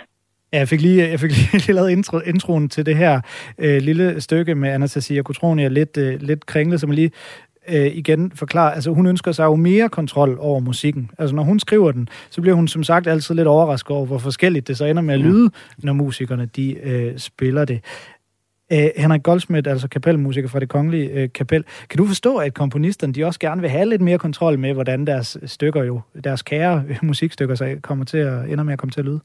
Ja, 0.57 0.61
jeg 0.61 0.69
fik 0.69 0.81
lige, 0.81 1.09
jeg 1.09 1.21
fik 1.21 1.31
lige 1.53 1.73
lavet 1.73 1.91
intro, 1.91 2.19
introen 2.19 2.69
til 2.69 2.87
det 2.87 2.97
her 2.97 3.21
øh, 3.59 3.83
lille 3.83 4.21
stykke 4.21 4.55
med 4.55 4.69
Anastasia 4.69 5.23
Kotronia, 5.23 5.69
lidt, 5.69 5.97
øh, 5.97 6.21
lidt 6.21 6.47
kringlet, 6.47 6.81
som 6.81 6.91
lige 6.91 7.11
øh, 7.69 7.87
igen 7.87 8.33
forklare, 8.35 8.75
altså 8.75 8.91
hun 8.91 9.07
ønsker 9.07 9.33
sig 9.33 9.45
jo 9.45 9.57
mere 9.57 9.89
kontrol 9.89 10.37
over 10.41 10.61
musikken. 10.61 11.11
Altså 11.19 11.37
når 11.37 11.43
hun 11.43 11.61
skriver 11.61 11.93
den, 11.93 12.09
så 12.31 12.41
bliver 12.41 12.55
hun 12.55 12.69
som 12.69 12.85
sagt 12.85 13.07
altid 13.07 13.35
lidt 13.35 13.49
overrasket 13.49 13.91
over, 13.91 14.07
hvor 14.07 14.19
forskelligt 14.19 14.69
det 14.69 14.77
så 14.77 14.85
ender 14.85 15.03
med 15.03 15.15
at 15.15 15.21
lyde, 15.21 15.51
når 15.79 15.93
musikerne 15.93 16.47
de 16.57 16.75
øh, 16.83 17.19
spiller 17.19 17.65
det. 17.65 17.81
Æh, 18.71 18.91
Henrik 18.97 19.23
Goldsmith, 19.23 19.71
altså 19.71 19.89
kapelmusiker 19.89 20.49
fra 20.49 20.61
det 20.61 20.69
kongelige 20.69 21.11
øh, 21.11 21.29
kapel. 21.35 21.65
Kan 21.91 21.99
du 21.99 22.07
forstå, 22.07 22.37
at 22.37 22.55
komponisterne 22.55 23.13
de 23.13 23.25
også 23.25 23.41
gerne 23.41 23.61
vil 23.61 23.71
have 23.71 23.89
lidt 23.89 24.03
mere 24.03 24.19
kontrol 24.19 24.59
med, 24.59 24.73
hvordan 24.73 25.07
deres 25.07 25.39
stykker 25.47 25.85
jo, 25.85 26.01
deres 26.25 26.43
kære 26.43 26.85
musikstykker 27.03 27.55
så 27.55 27.77
kommer 27.83 28.05
til 28.05 28.19
at, 28.19 28.51
ender 28.51 28.65
med 28.65 28.73
at 28.73 28.79
komme 28.79 28.91
til 28.91 29.01
at 29.01 29.07
lyde? 29.07 29.21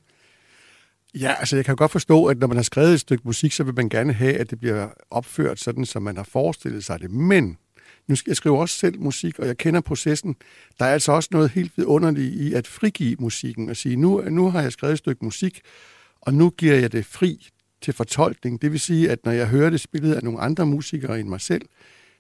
Ja, 1.20 1.34
altså 1.40 1.56
jeg 1.56 1.66
kan 1.66 1.76
godt 1.76 1.92
forstå, 1.92 2.26
at 2.26 2.38
når 2.38 2.48
man 2.48 2.58
har 2.58 2.64
skrevet 2.64 2.94
et 2.94 3.00
stykke 3.00 3.24
musik, 3.26 3.52
så 3.52 3.64
vil 3.64 3.76
man 3.76 3.90
gerne 3.90 4.14
have, 4.14 4.34
at 4.34 4.50
det 4.50 4.60
bliver 4.60 4.90
opført 5.10 5.60
sådan, 5.60 5.86
som 5.86 6.04
man 6.04 6.18
har 6.18 6.24
forestillet 6.24 6.84
sig 6.84 7.00
det. 7.00 7.12
Men 7.12 7.58
nu 8.08 8.16
skal 8.16 8.32
jeg 8.32 8.38
skrive 8.38 8.60
også 8.60 8.76
selv 8.76 9.00
musik, 9.00 9.40
og 9.40 9.48
jeg 9.48 9.58
kender 9.58 9.82
processen. 9.82 10.36
Der 10.80 10.86
er 10.86 10.94
altså 10.94 11.12
også 11.12 11.30
noget 11.32 11.50
helt 11.50 11.78
vidunderligt 11.78 12.36
i 12.36 12.54
at 12.54 12.68
frigive 12.68 13.16
musikken 13.20 13.70
og 13.70 13.76
sige, 13.76 13.96
nu, 13.96 14.22
nu 14.22 14.50
har 14.50 14.62
jeg 14.62 14.72
skrevet 14.72 14.92
et 14.92 14.98
stykke 14.98 15.26
musik, 15.26 15.62
og 16.22 16.34
nu 16.34 16.50
giver 16.50 16.76
jeg 16.76 16.92
det 16.92 17.06
fri 17.06 17.48
til 17.82 17.94
fortolkning. 17.94 18.62
Det 18.62 18.72
vil 18.72 18.80
sige, 18.80 19.12
at 19.12 19.26
når 19.26 19.32
jeg 19.32 19.48
hører 19.48 19.70
det 19.70 19.80
spillet 19.80 20.14
af 20.14 20.24
nogle 20.24 20.40
andre 20.40 20.66
musikere 20.66 21.20
end 21.20 21.30
mig 21.30 21.42
selv, 21.42 21.62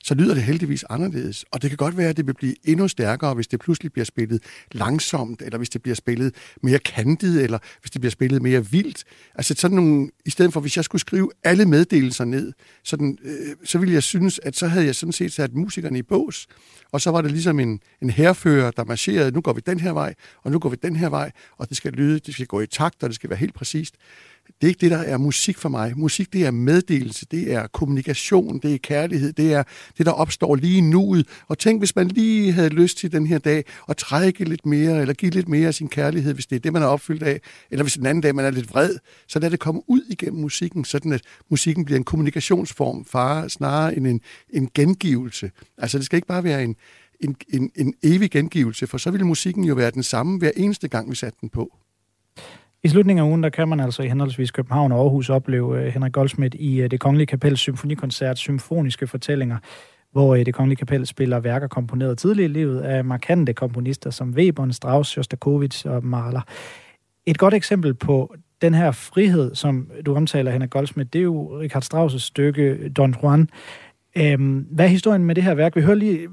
så 0.03 0.15
lyder 0.15 0.33
det 0.33 0.43
heldigvis 0.43 0.83
anderledes. 0.89 1.45
Og 1.51 1.61
det 1.61 1.69
kan 1.69 1.77
godt 1.77 1.97
være, 1.97 2.09
at 2.09 2.17
det 2.17 2.27
vil 2.27 2.33
blive 2.33 2.55
endnu 2.63 2.87
stærkere, 2.87 3.33
hvis 3.33 3.47
det 3.47 3.59
pludselig 3.59 3.91
bliver 3.91 4.05
spillet 4.05 4.43
langsomt, 4.71 5.41
eller 5.41 5.57
hvis 5.57 5.69
det 5.69 5.81
bliver 5.81 5.95
spillet 5.95 6.35
mere 6.63 6.79
kantet, 6.79 7.43
eller 7.43 7.59
hvis 7.81 7.91
det 7.91 8.01
bliver 8.01 8.11
spillet 8.11 8.41
mere 8.41 8.65
vildt. 8.65 9.03
Altså 9.35 9.53
sådan 9.57 9.75
nogle, 9.75 10.09
i 10.25 10.29
stedet 10.29 10.53
for, 10.53 10.59
hvis 10.59 10.77
jeg 10.77 10.85
skulle 10.85 10.99
skrive 10.99 11.31
alle 11.43 11.65
meddelelser 11.65 12.25
ned, 12.25 12.53
sådan, 12.83 13.17
øh, 13.23 13.55
så 13.63 13.77
ville 13.77 13.93
jeg 13.93 14.03
synes, 14.03 14.39
at 14.43 14.55
så 14.55 14.67
havde 14.67 14.85
jeg 14.85 14.95
sådan 14.95 15.13
set 15.13 15.33
sat 15.33 15.53
musikerne 15.53 15.99
i 15.99 16.01
bås. 16.01 16.47
Og 16.91 17.01
så 17.01 17.11
var 17.11 17.21
det 17.21 17.31
ligesom 17.31 17.59
en, 17.59 17.79
en 18.01 18.09
herfører, 18.09 18.71
der 18.71 18.83
marcherede, 18.83 19.31
nu 19.31 19.41
går 19.41 19.53
vi 19.53 19.61
den 19.65 19.79
her 19.79 19.91
vej, 19.91 20.13
og 20.43 20.51
nu 20.51 20.59
går 20.59 20.69
vi 20.69 20.77
den 20.83 20.95
her 20.95 21.09
vej, 21.09 21.31
og 21.57 21.69
det 21.69 21.77
skal 21.77 21.93
lyde, 21.93 22.19
det 22.19 22.33
skal 22.33 22.45
gå 22.45 22.59
i 22.59 22.67
takt, 22.67 23.03
og 23.03 23.09
det 23.09 23.15
skal 23.15 23.29
være 23.29 23.39
helt 23.39 23.53
præcist. 23.53 23.95
Det 24.47 24.67
er 24.67 24.69
ikke 24.69 24.81
det, 24.81 24.91
der 24.91 24.97
er 24.97 25.17
musik 25.17 25.57
for 25.57 25.69
mig. 25.69 25.93
Musik, 25.97 26.33
det 26.33 26.45
er 26.45 26.51
meddelelse, 26.51 27.25
det 27.31 27.53
er 27.53 27.67
kommunikation, 27.67 28.59
det 28.59 28.73
er 28.73 28.77
kærlighed, 28.77 29.33
det 29.33 29.53
er 29.53 29.63
det, 29.97 30.05
der 30.05 30.11
opstår 30.11 30.55
lige 30.55 30.81
nuet. 30.81 31.27
Og 31.47 31.57
tænk, 31.57 31.81
hvis 31.81 31.95
man 31.95 32.07
lige 32.07 32.51
havde 32.51 32.69
lyst 32.69 32.97
til 32.97 33.11
den 33.11 33.27
her 33.27 33.37
dag 33.37 33.65
at 33.89 33.97
trække 33.97 34.43
lidt 34.43 34.65
mere, 34.65 35.01
eller 35.01 35.13
give 35.13 35.31
lidt 35.31 35.49
mere 35.49 35.67
af 35.67 35.73
sin 35.73 35.89
kærlighed, 35.89 36.33
hvis 36.33 36.45
det 36.45 36.55
er 36.55 36.59
det, 36.59 36.73
man 36.73 36.81
er 36.81 36.85
opfyldt 36.85 37.23
af, 37.23 37.41
eller 37.71 37.83
hvis 37.83 37.93
den 37.93 38.05
anden 38.05 38.21
dag, 38.21 38.35
man 38.35 38.45
er 38.45 38.51
lidt 38.51 38.69
vred, 38.69 38.95
så 39.27 39.39
lad 39.39 39.49
det 39.49 39.59
komme 39.59 39.81
ud 39.87 40.01
igennem 40.09 40.41
musikken, 40.41 40.85
sådan 40.85 41.11
at 41.11 41.21
musikken 41.49 41.85
bliver 41.85 41.97
en 41.97 42.03
kommunikationsform, 42.03 43.05
far, 43.05 43.47
snarere 43.47 43.97
end 43.97 44.07
en, 44.07 44.21
en 44.49 44.69
gengivelse. 44.73 45.51
Altså, 45.77 45.97
det 45.97 46.05
skal 46.05 46.17
ikke 46.17 46.27
bare 46.27 46.43
være 46.43 46.63
en, 46.63 46.75
en, 47.19 47.35
en, 47.49 47.71
en 47.75 47.93
evig 48.03 48.31
gengivelse, 48.31 48.87
for 48.87 48.97
så 48.97 49.11
ville 49.11 49.27
musikken 49.27 49.63
jo 49.63 49.75
være 49.75 49.91
den 49.91 50.03
samme 50.03 50.39
hver 50.39 50.51
eneste 50.57 50.87
gang, 50.87 51.09
vi 51.09 51.15
satte 51.15 51.37
den 51.41 51.49
på. 51.49 51.77
I 52.83 52.87
slutningen 52.87 53.25
af 53.25 53.29
ugen, 53.29 53.43
der 53.43 53.49
kan 53.49 53.67
man 53.67 53.79
altså 53.79 54.03
i 54.03 54.07
henholdsvis 54.07 54.51
København 54.51 54.91
og 54.91 54.99
Aarhus 54.99 55.29
opleve 55.29 55.81
øh, 55.81 55.93
Henrik 55.93 56.11
Goldsmith 56.11 56.57
i 56.59 56.81
øh, 56.81 56.91
det 56.91 56.99
Kongelige 56.99 57.27
Kapels 57.27 57.59
symfonikoncert 57.59 58.37
Symfoniske 58.37 59.07
Fortællinger, 59.07 59.57
hvor 60.11 60.35
øh, 60.35 60.45
det 60.45 60.53
Kongelige 60.53 60.77
Kapel 60.77 61.07
spiller 61.07 61.39
værker 61.39 61.67
komponeret 61.67 62.17
tidligere 62.17 62.49
i 62.49 62.53
livet 62.53 62.79
af 62.79 63.05
markante 63.05 63.53
komponister 63.53 64.09
som 64.09 64.29
Weber, 64.29 64.71
Strauss, 64.71 65.09
Shostakovich 65.09 65.87
og 65.87 66.05
Mahler. 66.05 66.41
Et 67.25 67.37
godt 67.37 67.53
eksempel 67.53 67.93
på 67.93 68.35
den 68.61 68.73
her 68.73 68.91
frihed, 68.91 69.55
som 69.55 69.91
du 70.05 70.15
omtaler, 70.15 70.51
Henrik 70.51 70.69
Goldsmith, 70.69 71.09
det 71.13 71.19
er 71.19 71.23
jo 71.23 71.59
Richard 71.59 71.83
Strauss' 71.83 72.19
stykke 72.19 72.89
Don 72.89 73.15
Juan. 73.23 73.49
Øhm, 74.17 74.67
hvad 74.71 74.85
er 74.85 74.89
historien 74.89 75.25
med 75.25 75.35
det 75.35 75.43
her 75.43 75.53
værk? 75.53 75.75
Vi 75.75 75.81
hører, 75.81 75.95
lige, 75.95 76.27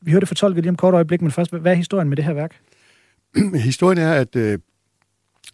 vi 0.00 0.10
hører 0.10 0.20
det 0.20 0.28
fortolket 0.28 0.62
lige 0.62 0.70
om 0.70 0.76
kort 0.76 0.94
øjeblik, 0.94 1.22
men 1.22 1.30
først, 1.30 1.52
hvad 1.52 1.72
er 1.72 1.76
historien 1.76 2.08
med 2.08 2.16
det 2.16 2.24
her 2.24 2.32
værk? 2.32 2.60
historien 3.70 3.98
er, 3.98 4.12
at 4.12 4.36
øh, 4.36 4.58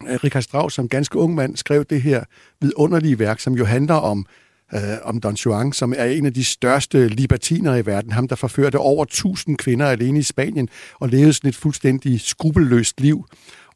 Øh, 0.08 0.14
Richard 0.24 0.42
Strauss 0.42 0.74
som 0.74 0.88
ganske 0.88 1.18
ung 1.18 1.34
mand 1.34 1.56
skrev 1.56 1.84
det 1.84 2.02
her 2.02 2.24
vidunderlige 2.60 3.18
værk, 3.18 3.40
som 3.40 3.54
jo 3.54 3.64
handler 3.64 3.94
om 3.94 4.26
øh, 4.74 4.80
om 5.02 5.20
Don 5.20 5.34
Juan, 5.34 5.72
som 5.72 5.94
er 5.96 6.04
en 6.04 6.26
af 6.26 6.34
de 6.34 6.44
største 6.44 7.08
libertiner 7.08 7.76
i 7.76 7.86
verden. 7.86 8.12
Ham, 8.12 8.28
der 8.28 8.36
forførte 8.36 8.78
over 8.78 9.04
1000 9.04 9.56
kvinder 9.58 9.86
alene 9.86 10.18
i 10.18 10.22
Spanien 10.22 10.68
og 10.94 11.08
levede 11.08 11.32
sådan 11.32 11.48
et 11.48 11.56
fuldstændig 11.56 12.20
skrupelløst 12.20 13.00
liv. 13.00 13.26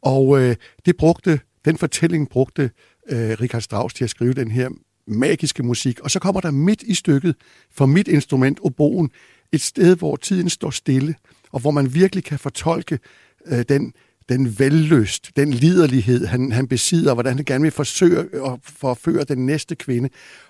Og 0.03 0.41
øh, 0.41 0.57
det 0.87 0.97
brugte, 0.97 1.41
den 1.65 1.79
fortælling 1.79 2.29
brugte 2.29 2.71
øh, 3.09 3.31
Richard 3.41 3.63
Strauss 3.63 3.95
til 3.95 4.05
at 4.05 4.11
skrive 4.11 4.33
den 4.33 4.51
her 4.51 4.69
magiske 5.07 5.63
musik. 5.63 6.01
Og 6.01 6.11
så 6.11 6.19
kommer 6.19 6.41
der 6.41 6.51
midt 6.51 6.83
i 6.83 6.95
stykket, 6.95 7.37
for 7.73 7.87
mit 7.87 8.09
instrument, 8.09 8.59
oboen, 8.63 9.11
et 9.53 9.61
sted, 9.61 9.97
hvor 9.97 10.17
tiden 10.17 10.49
står 10.51 10.71
stille, 10.71 11.15
og 11.53 11.61
hvor 11.61 11.71
man 11.71 11.95
virkelig 11.95 12.25
kan 12.25 12.39
fortolke 12.39 12.99
øh, 13.47 13.65
den, 13.69 13.93
den 14.31 14.59
velløst, 14.59 15.31
den 15.37 15.51
liderlighed, 15.51 16.27
han, 16.27 16.53
han 16.53 16.69
besidder, 16.69 17.15
hvordan 17.15 17.37
han 17.37 17.45
gerne 17.45 17.63
vil 17.63 17.71
forsøge 17.71 18.19
at 18.19 18.59
forføre 18.63 19.25
den 19.25 19.47
næste 19.47 19.75
kvinde. 19.75 20.09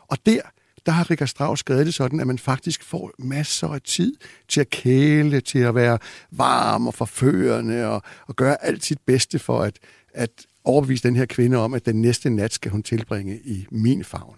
Og 0.08 0.18
der, 0.26 0.40
der 0.86 0.92
har 0.92 1.10
Richard 1.10 1.28
Strauss 1.28 1.60
skrevet 1.60 1.86
det 1.86 1.94
sådan, 1.94 2.20
at 2.20 2.26
man 2.26 2.38
faktisk 2.38 2.84
får 2.84 3.10
masser 3.18 3.68
af 3.68 3.82
tid 3.82 4.14
til 4.48 4.60
at 4.60 4.70
kæle, 4.70 5.40
til 5.40 5.58
at 5.58 5.74
være 5.74 5.98
varm 6.30 6.86
og 6.86 6.94
forførende, 6.94 7.86
og, 7.86 8.02
og 8.26 8.36
gøre 8.36 8.64
alt 8.64 8.84
sit 8.84 8.98
bedste 9.06 9.38
for 9.38 9.60
at, 9.60 9.78
at 10.14 10.30
overbevise 10.64 11.02
den 11.02 11.16
her 11.16 11.26
kvinde 11.26 11.56
om, 11.56 11.74
at 11.74 11.86
den 11.86 12.02
næste 12.02 12.30
nat 12.30 12.52
skal 12.52 12.70
hun 12.70 12.82
tilbringe 12.82 13.40
i 13.44 13.66
min 13.70 14.04
favn. 14.04 14.36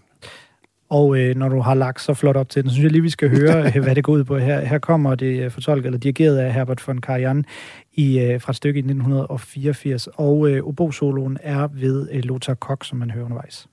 Og 0.93 1.17
øh, 1.17 1.35
når 1.35 1.49
du 1.49 1.59
har 1.59 1.73
lagt 1.73 2.01
så 2.01 2.13
flot 2.13 2.35
op 2.35 2.49
til 2.49 2.63
den, 2.63 2.69
så 2.69 2.73
synes 2.73 2.83
jeg 2.83 2.91
lige, 2.91 3.01
vi 3.01 3.09
skal 3.09 3.29
høre, 3.29 3.65
øh, 3.75 3.83
hvad 3.83 3.95
det 3.95 4.03
går 4.03 4.13
ud 4.13 4.23
på. 4.23 4.37
Her, 4.37 4.65
her 4.65 4.77
kommer 4.77 5.15
det 5.15 5.43
øh, 5.43 5.51
fortolket 5.51 5.85
eller 5.85 5.99
dirigeret 5.99 6.37
af 6.37 6.53
Herbert 6.53 6.87
von 6.87 7.01
Karajan 7.01 7.45
i, 7.93 8.19
øh, 8.19 8.41
fra 8.41 8.51
et 8.51 8.55
stykke 8.55 8.77
i 8.77 8.79
1984. 8.79 10.07
Og 10.07 10.49
øh, 10.49 10.63
obo-soloen 10.63 11.37
er 11.43 11.67
ved 11.73 12.07
øh, 12.11 12.23
Lothar 12.23 12.53
Koch, 12.53 12.89
som 12.89 12.97
man 12.97 13.11
hører 13.11 13.25
undervejs. 13.25 13.67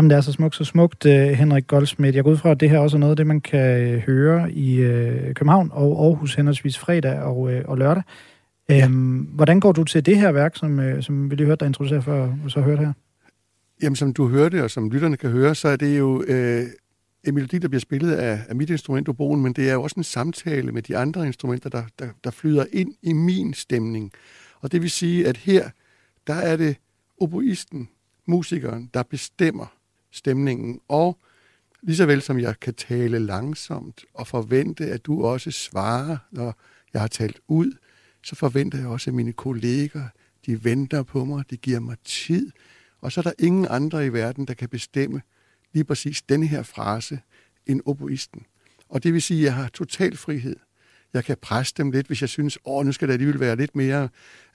Jamen, 0.00 0.10
det 0.10 0.16
er 0.16 0.20
så 0.20 0.32
smukt, 0.32 0.56
så 0.56 0.64
smukt, 0.64 1.04
uh, 1.04 1.12
Henrik 1.12 1.66
Goldsmith. 1.66 2.16
Jeg 2.16 2.24
går 2.24 2.30
ud 2.30 2.36
fra, 2.36 2.50
at 2.50 2.60
det 2.60 2.70
her 2.70 2.78
også 2.78 2.96
er 2.96 2.98
noget 2.98 3.10
af 3.10 3.16
det, 3.16 3.26
man 3.26 3.40
kan 3.40 3.94
uh, 3.94 4.00
høre 4.00 4.52
i 4.52 4.84
uh, 4.84 5.34
København 5.34 5.70
og 5.72 6.04
Aarhus 6.04 6.34
henholdsvis 6.34 6.78
fredag 6.78 7.18
og, 7.18 7.38
uh, 7.38 7.52
og 7.64 7.78
lørdag. 7.78 8.02
Ja. 8.68 8.86
Um, 8.86 9.28
hvordan 9.34 9.60
går 9.60 9.72
du 9.72 9.84
til 9.84 10.06
det 10.06 10.16
her 10.16 10.32
værk, 10.32 10.56
som, 10.56 10.78
uh, 10.78 11.00
som 11.00 11.30
vi 11.30 11.36
lige 11.36 11.46
hørte 11.46 11.60
dig 11.60 11.66
introducere 11.66 12.02
for 12.02 12.38
så 12.48 12.60
høre 12.60 12.76
det 12.76 12.86
her? 12.86 12.92
Jamen, 13.82 13.96
som 13.96 14.12
du 14.12 14.28
hørte, 14.28 14.64
og 14.64 14.70
som 14.70 14.90
lytterne 14.90 15.16
kan 15.16 15.30
høre, 15.30 15.54
så 15.54 15.68
er 15.68 15.76
det 15.76 15.98
jo 15.98 16.16
uh, 16.16 16.68
en 17.24 17.34
melodi, 17.34 17.58
der 17.58 17.68
bliver 17.68 17.80
spillet 17.80 18.12
af, 18.12 18.40
af 18.48 18.56
mit 18.56 18.70
instrument, 18.70 19.08
oboen, 19.08 19.42
men 19.42 19.52
det 19.52 19.68
er 19.70 19.72
jo 19.72 19.82
også 19.82 19.94
en 19.96 20.04
samtale 20.04 20.72
med 20.72 20.82
de 20.82 20.96
andre 20.96 21.26
instrumenter, 21.26 21.70
der, 21.70 21.82
der, 21.98 22.08
der 22.24 22.30
flyder 22.30 22.64
ind 22.72 22.94
i 23.02 23.12
min 23.12 23.54
stemning. 23.54 24.12
Og 24.60 24.72
det 24.72 24.82
vil 24.82 24.90
sige, 24.90 25.26
at 25.26 25.36
her, 25.36 25.70
der 26.26 26.34
er 26.34 26.56
det 26.56 26.76
oboisten, 27.20 27.88
musikeren, 28.26 28.90
der 28.94 29.02
bestemmer, 29.02 29.66
stemningen, 30.10 30.80
og 30.88 31.18
lige 31.82 31.96
så 31.96 32.06
vel 32.06 32.22
som 32.22 32.38
jeg 32.38 32.60
kan 32.60 32.74
tale 32.74 33.18
langsomt 33.18 34.04
og 34.14 34.26
forvente, 34.26 34.86
at 34.86 35.06
du 35.06 35.24
også 35.24 35.50
svarer, 35.50 36.16
når 36.30 36.60
jeg 36.92 37.00
har 37.00 37.08
talt 37.08 37.40
ud, 37.48 37.72
så 38.22 38.36
forventer 38.36 38.78
jeg 38.78 38.86
også, 38.86 39.10
at 39.10 39.14
mine 39.14 39.32
kolleger, 39.32 40.08
de 40.46 40.64
venter 40.64 41.02
på 41.02 41.24
mig, 41.24 41.50
de 41.50 41.56
giver 41.56 41.80
mig 41.80 41.96
tid, 42.04 42.50
og 43.00 43.12
så 43.12 43.20
er 43.20 43.22
der 43.22 43.32
ingen 43.38 43.66
andre 43.70 44.06
i 44.06 44.12
verden, 44.12 44.44
der 44.44 44.54
kan 44.54 44.68
bestemme 44.68 45.22
lige 45.72 45.84
præcis 45.84 46.22
denne 46.22 46.46
her 46.46 46.62
frase 46.62 47.20
end 47.66 47.80
oboisten. 47.84 48.46
Og 48.88 49.02
det 49.02 49.12
vil 49.12 49.22
sige, 49.22 49.40
at 49.40 49.44
jeg 49.44 49.54
har 49.54 49.68
total 49.68 50.16
frihed. 50.16 50.56
Jeg 51.12 51.24
kan 51.24 51.36
presse 51.42 51.74
dem 51.76 51.90
lidt, 51.90 52.06
hvis 52.06 52.20
jeg 52.20 52.28
synes, 52.28 52.58
åh, 52.64 52.86
nu 52.86 52.92
skal 52.92 53.08
det 53.08 53.12
alligevel 53.12 53.40
være 53.40 53.56
lidt 53.56 53.76
mere 53.76 54.08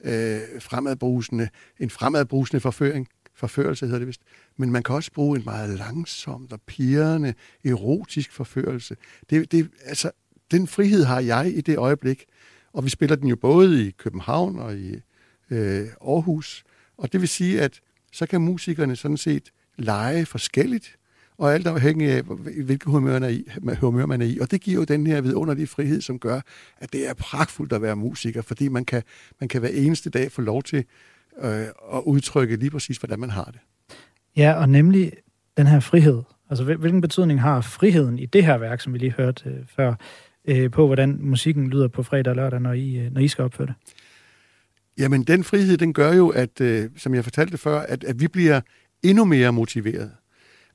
øh, 0.04 0.40
fremadbrusende, 0.60 1.50
en 1.80 1.90
fremadbrusende 1.90 2.60
forføring 2.60 3.08
forførelse 3.36 3.86
hedder 3.86 4.00
det 4.00 4.08
vist. 4.08 4.22
Men 4.58 4.72
man 4.72 4.84
kan 4.84 4.96
også 4.96 5.12
bruge 5.12 5.38
en 5.38 5.46
meget 5.46 5.78
langsomt 5.78 6.54
og 6.54 6.62
pirrende, 6.62 7.34
erotisk 7.66 8.32
forførelse. 8.32 8.96
Det, 9.30 9.52
det, 9.52 9.70
altså, 9.86 10.12
den 10.52 10.68
frihed 10.68 11.04
har 11.04 11.20
jeg 11.20 11.54
i 11.58 11.62
det 11.62 11.78
øjeblik, 11.78 12.26
og 12.74 12.84
vi 12.84 12.90
spiller 12.90 13.16
den 13.16 13.28
jo 13.28 13.36
både 13.36 13.88
i 13.88 13.92
København 13.92 14.60
og 14.60 14.78
i 14.78 14.96
øh, 15.50 15.88
Aarhus. 16.02 16.64
Og 16.98 17.14
det 17.14 17.22
vil 17.22 17.30
sige, 17.30 17.62
at 17.62 17.80
så 18.12 18.26
kan 18.26 18.42
musikerne 18.42 18.96
sådan 18.96 19.18
set 19.18 19.52
lege 19.78 20.26
forskelligt, 20.26 20.98
og 21.38 21.54
alt 21.54 21.68
afhængig 21.68 22.12
af, 22.12 22.24
hvilke 22.64 22.90
humør 22.90 23.20
man, 23.20 23.24
er 23.24 23.28
i, 23.28 23.48
humør 23.80 24.06
man 24.06 24.22
er 24.22 24.26
i. 24.26 24.40
Og 24.40 24.52
det 24.52 24.62
giver 24.62 24.80
jo 24.80 24.84
den 24.84 25.08
her 25.08 25.22
vidunderlige 25.22 25.68
frihed, 25.68 26.02
som 26.02 26.20
gør, 26.20 26.42
at 26.78 26.94
det 26.94 27.10
er 27.10 27.14
pragtfuldt 27.14 27.74
at 27.74 27.82
være 27.82 27.96
musiker, 27.96 28.42
fordi 28.42 28.68
man 28.68 28.86
kan, 28.86 29.04
man 29.40 29.48
kan 29.48 29.60
hver 29.60 29.70
eneste 29.70 30.10
dag 30.10 30.32
få 30.32 30.42
lov 30.42 30.64
til 30.64 30.86
øh, 31.42 31.68
at 31.94 32.02
udtrykke 32.06 32.56
lige 32.56 32.72
præcis, 32.72 32.98
hvordan 32.98 33.20
man 33.20 33.30
har 33.30 33.44
det. 33.44 33.60
Ja, 34.38 34.54
og 34.54 34.70
nemlig 34.70 35.12
den 35.58 35.68
her 35.68 35.80
frihed. 35.80 36.22
Altså, 36.50 36.64
hvilken 36.64 37.02
betydning 37.02 37.42
har 37.42 37.62
friheden 37.62 38.20
i 38.20 38.26
det 38.26 38.46
her 38.46 38.58
værk, 38.58 38.82
som 38.82 38.94
vi 38.94 38.98
lige 38.98 39.14
hørte 39.18 39.50
øh, 39.50 39.56
før, 39.76 39.96
øh, 40.48 40.72
på 40.72 40.86
hvordan 40.86 41.18
musikken 41.22 41.70
lyder 41.70 41.88
på 41.88 42.04
fredag 42.04 42.32
og 42.32 42.36
lørdag, 42.36 42.62
når 42.62 42.74
I, 42.74 42.98
øh, 42.98 43.12
når 43.12 43.22
I 43.22 43.28
skal 43.28 43.44
opføre 43.44 43.68
det? 43.68 43.76
Jamen, 44.98 45.24
den 45.24 45.44
frihed, 45.44 45.78
den 45.78 45.94
gør 45.94 46.14
jo, 46.14 46.30
at, 46.30 46.62
øh, 46.62 46.90
som 46.98 47.16
jeg 47.16 47.24
fortalte 47.24 47.58
før, 47.58 47.80
at, 47.80 48.04
at 48.04 48.20
vi 48.20 48.28
bliver 48.28 48.62
endnu 49.04 49.26
mere 49.26 49.54
motiveret. 49.54 50.12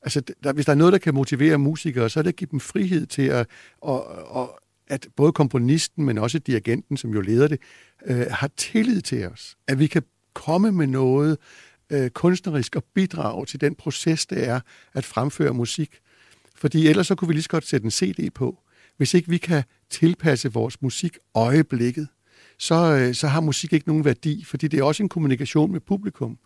Altså, 0.02 0.22
der, 0.44 0.52
hvis 0.52 0.64
der 0.64 0.72
er 0.72 0.76
noget, 0.76 0.92
der 0.92 0.98
kan 0.98 1.14
motivere 1.14 1.58
musikere, 1.58 2.11
så 2.11 2.20
er 2.20 2.22
det 2.22 2.28
at 2.28 2.36
give 2.36 2.48
dem 2.50 2.61
frihed 2.61 3.06
til 3.06 3.22
at, 3.22 3.46
og, 3.80 4.06
og, 4.36 4.61
at 4.86 5.08
både 5.16 5.32
komponisten, 5.32 6.04
men 6.04 6.18
også 6.18 6.38
dirigenten, 6.38 6.96
som 6.96 7.11
jo 7.11 7.20
leder 7.20 7.48
det, 7.48 7.61
øh, 8.06 8.26
har 8.30 8.50
tillid 8.56 9.00
til 9.00 9.26
os. 9.26 9.56
At 9.68 9.78
vi 9.78 9.86
kan 9.86 10.02
komme 10.35 10.72
med 10.72 10.87
noget 10.87 11.39
øh, 11.91 12.11
kunstnerisk 12.11 12.76
og 12.76 12.85
bidrage 12.95 13.47
til 13.47 13.61
den 13.61 13.74
proces, 13.74 14.26
det 14.26 14.49
er 14.49 14.61
at 14.93 15.05
fremføre 15.05 15.55
musik. 15.55 15.99
Fordi 16.57 16.89
ellers 16.89 17.07
så 17.07 17.14
kunne 17.14 17.28
vi 17.28 17.35
lige 17.35 17.43
så 17.43 17.49
godt 17.49 17.66
sætte 17.66 17.85
en 17.85 17.91
CD 17.91 18.31
på. 18.35 18.59
Hvis 18.97 19.14
ikke 19.14 19.28
vi 19.28 19.39
kan 19.39 19.62
tilpasse 19.91 20.53
vores 20.53 20.83
musik 20.83 21.18
øjeblikket, 21.35 22.09
så, 22.59 22.74
øh, 22.74 23.14
så 23.14 23.26
har 23.26 23.41
musik 23.41 23.72
ikke 23.72 23.89
nogen 23.89 24.05
værdi, 24.05 24.45
fordi 24.45 24.68
det 24.68 24.81
er 24.81 24.85
også 24.85 25.03
en 25.03 25.09
kommunikation 25.09 25.72
med 25.72 25.81
publikum. 25.81 26.39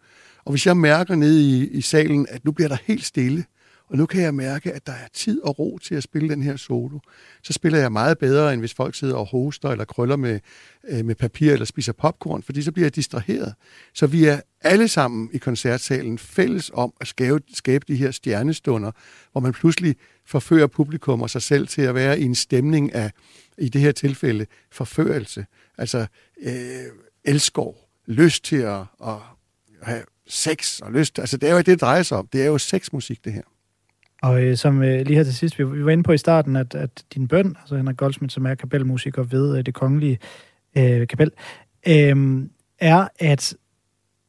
Og 0.44 0.52
hvis 0.52 0.66
jeg 0.66 0.76
mærker 0.76 1.14
nede 1.14 1.42
i, 1.42 1.68
i 1.68 1.80
salen, 1.80 2.26
at 2.30 2.44
nu 2.44 2.52
bliver 2.52 2.68
der 2.68 2.76
helt 2.84 3.04
stille, 3.04 3.44
og 3.88 3.96
nu 3.96 4.06
kan 4.06 4.22
jeg 4.22 4.34
mærke, 4.34 4.72
at 4.72 4.86
der 4.86 4.92
er 4.92 5.08
tid 5.12 5.40
og 5.40 5.58
ro 5.58 5.78
til 5.78 5.94
at 5.94 6.02
spille 6.02 6.28
den 6.28 6.42
her 6.42 6.56
solo, 6.56 6.98
så 7.42 7.52
spiller 7.52 7.78
jeg 7.78 7.92
meget 7.92 8.18
bedre, 8.18 8.52
end 8.52 8.60
hvis 8.60 8.74
folk 8.74 8.94
sidder 8.94 9.14
og 9.14 9.26
hoster 9.26 9.68
eller 9.70 9.84
krøller 9.84 10.16
med, 10.16 10.40
øh, 10.88 11.04
med 11.04 11.14
papir 11.14 11.52
eller 11.52 11.66
spiser 11.66 11.92
popcorn, 11.92 12.42
fordi 12.42 12.62
så 12.62 12.72
bliver 12.72 12.86
jeg 12.86 12.96
distraheret. 12.96 13.54
Så 13.94 14.06
vi 14.06 14.24
er 14.24 14.40
alle 14.60 14.88
sammen 14.88 15.30
i 15.32 15.38
koncertsalen 15.38 16.18
fælles 16.18 16.70
om 16.74 16.92
at 17.00 17.06
skabe, 17.06 17.42
skabe 17.52 17.84
de 17.88 17.96
her 17.96 18.10
stjernestunder, 18.10 18.90
hvor 19.32 19.40
man 19.40 19.52
pludselig 19.52 19.96
forfører 20.26 20.66
publikum 20.66 21.22
og 21.22 21.30
sig 21.30 21.42
selv 21.42 21.68
til 21.68 21.82
at 21.82 21.94
være 21.94 22.20
i 22.20 22.24
en 22.24 22.34
stemning 22.34 22.94
af, 22.94 23.10
i 23.58 23.68
det 23.68 23.80
her 23.80 23.92
tilfælde, 23.92 24.46
forførelse. 24.72 25.46
Altså 25.78 26.06
øh, 26.42 26.52
elskov, 27.24 27.76
lyst 28.06 28.44
til 28.44 28.56
at, 28.56 28.80
at 29.04 29.16
have 29.82 30.02
sex 30.26 30.80
og 30.80 30.92
lyst. 30.92 31.18
Altså, 31.18 31.36
det 31.36 31.48
er 31.48 31.52
jo 31.52 31.58
det, 31.58 31.66
det 31.66 31.80
drejer 31.80 32.02
sig 32.02 32.18
om. 32.18 32.26
Det 32.26 32.42
er 32.42 32.46
jo 32.46 32.58
sexmusik, 32.58 33.24
det 33.24 33.32
her. 33.32 33.42
Og 34.24 34.42
øh, 34.42 34.56
som 34.56 34.82
øh, 34.82 35.06
lige 35.06 35.16
her 35.16 35.24
til 35.24 35.34
sidst, 35.34 35.58
vi, 35.58 35.64
vi 35.64 35.84
var 35.84 35.90
inde 35.90 36.02
på 36.02 36.12
i 36.12 36.18
starten, 36.18 36.56
at, 36.56 36.74
at 36.74 37.04
din 37.14 37.28
bøn, 37.28 37.56
altså 37.60 37.76
Henrik 37.76 37.96
Goldsmith, 37.96 38.34
som 38.34 38.46
er 38.46 38.54
kapelmusiker 38.54 39.22
ved 39.22 39.58
øh, 39.58 39.66
det 39.66 39.74
kongelige 39.74 40.18
øh, 40.78 41.06
kapel, 41.06 41.30
øh, 41.88 42.42
er, 42.78 43.08
at 43.18 43.54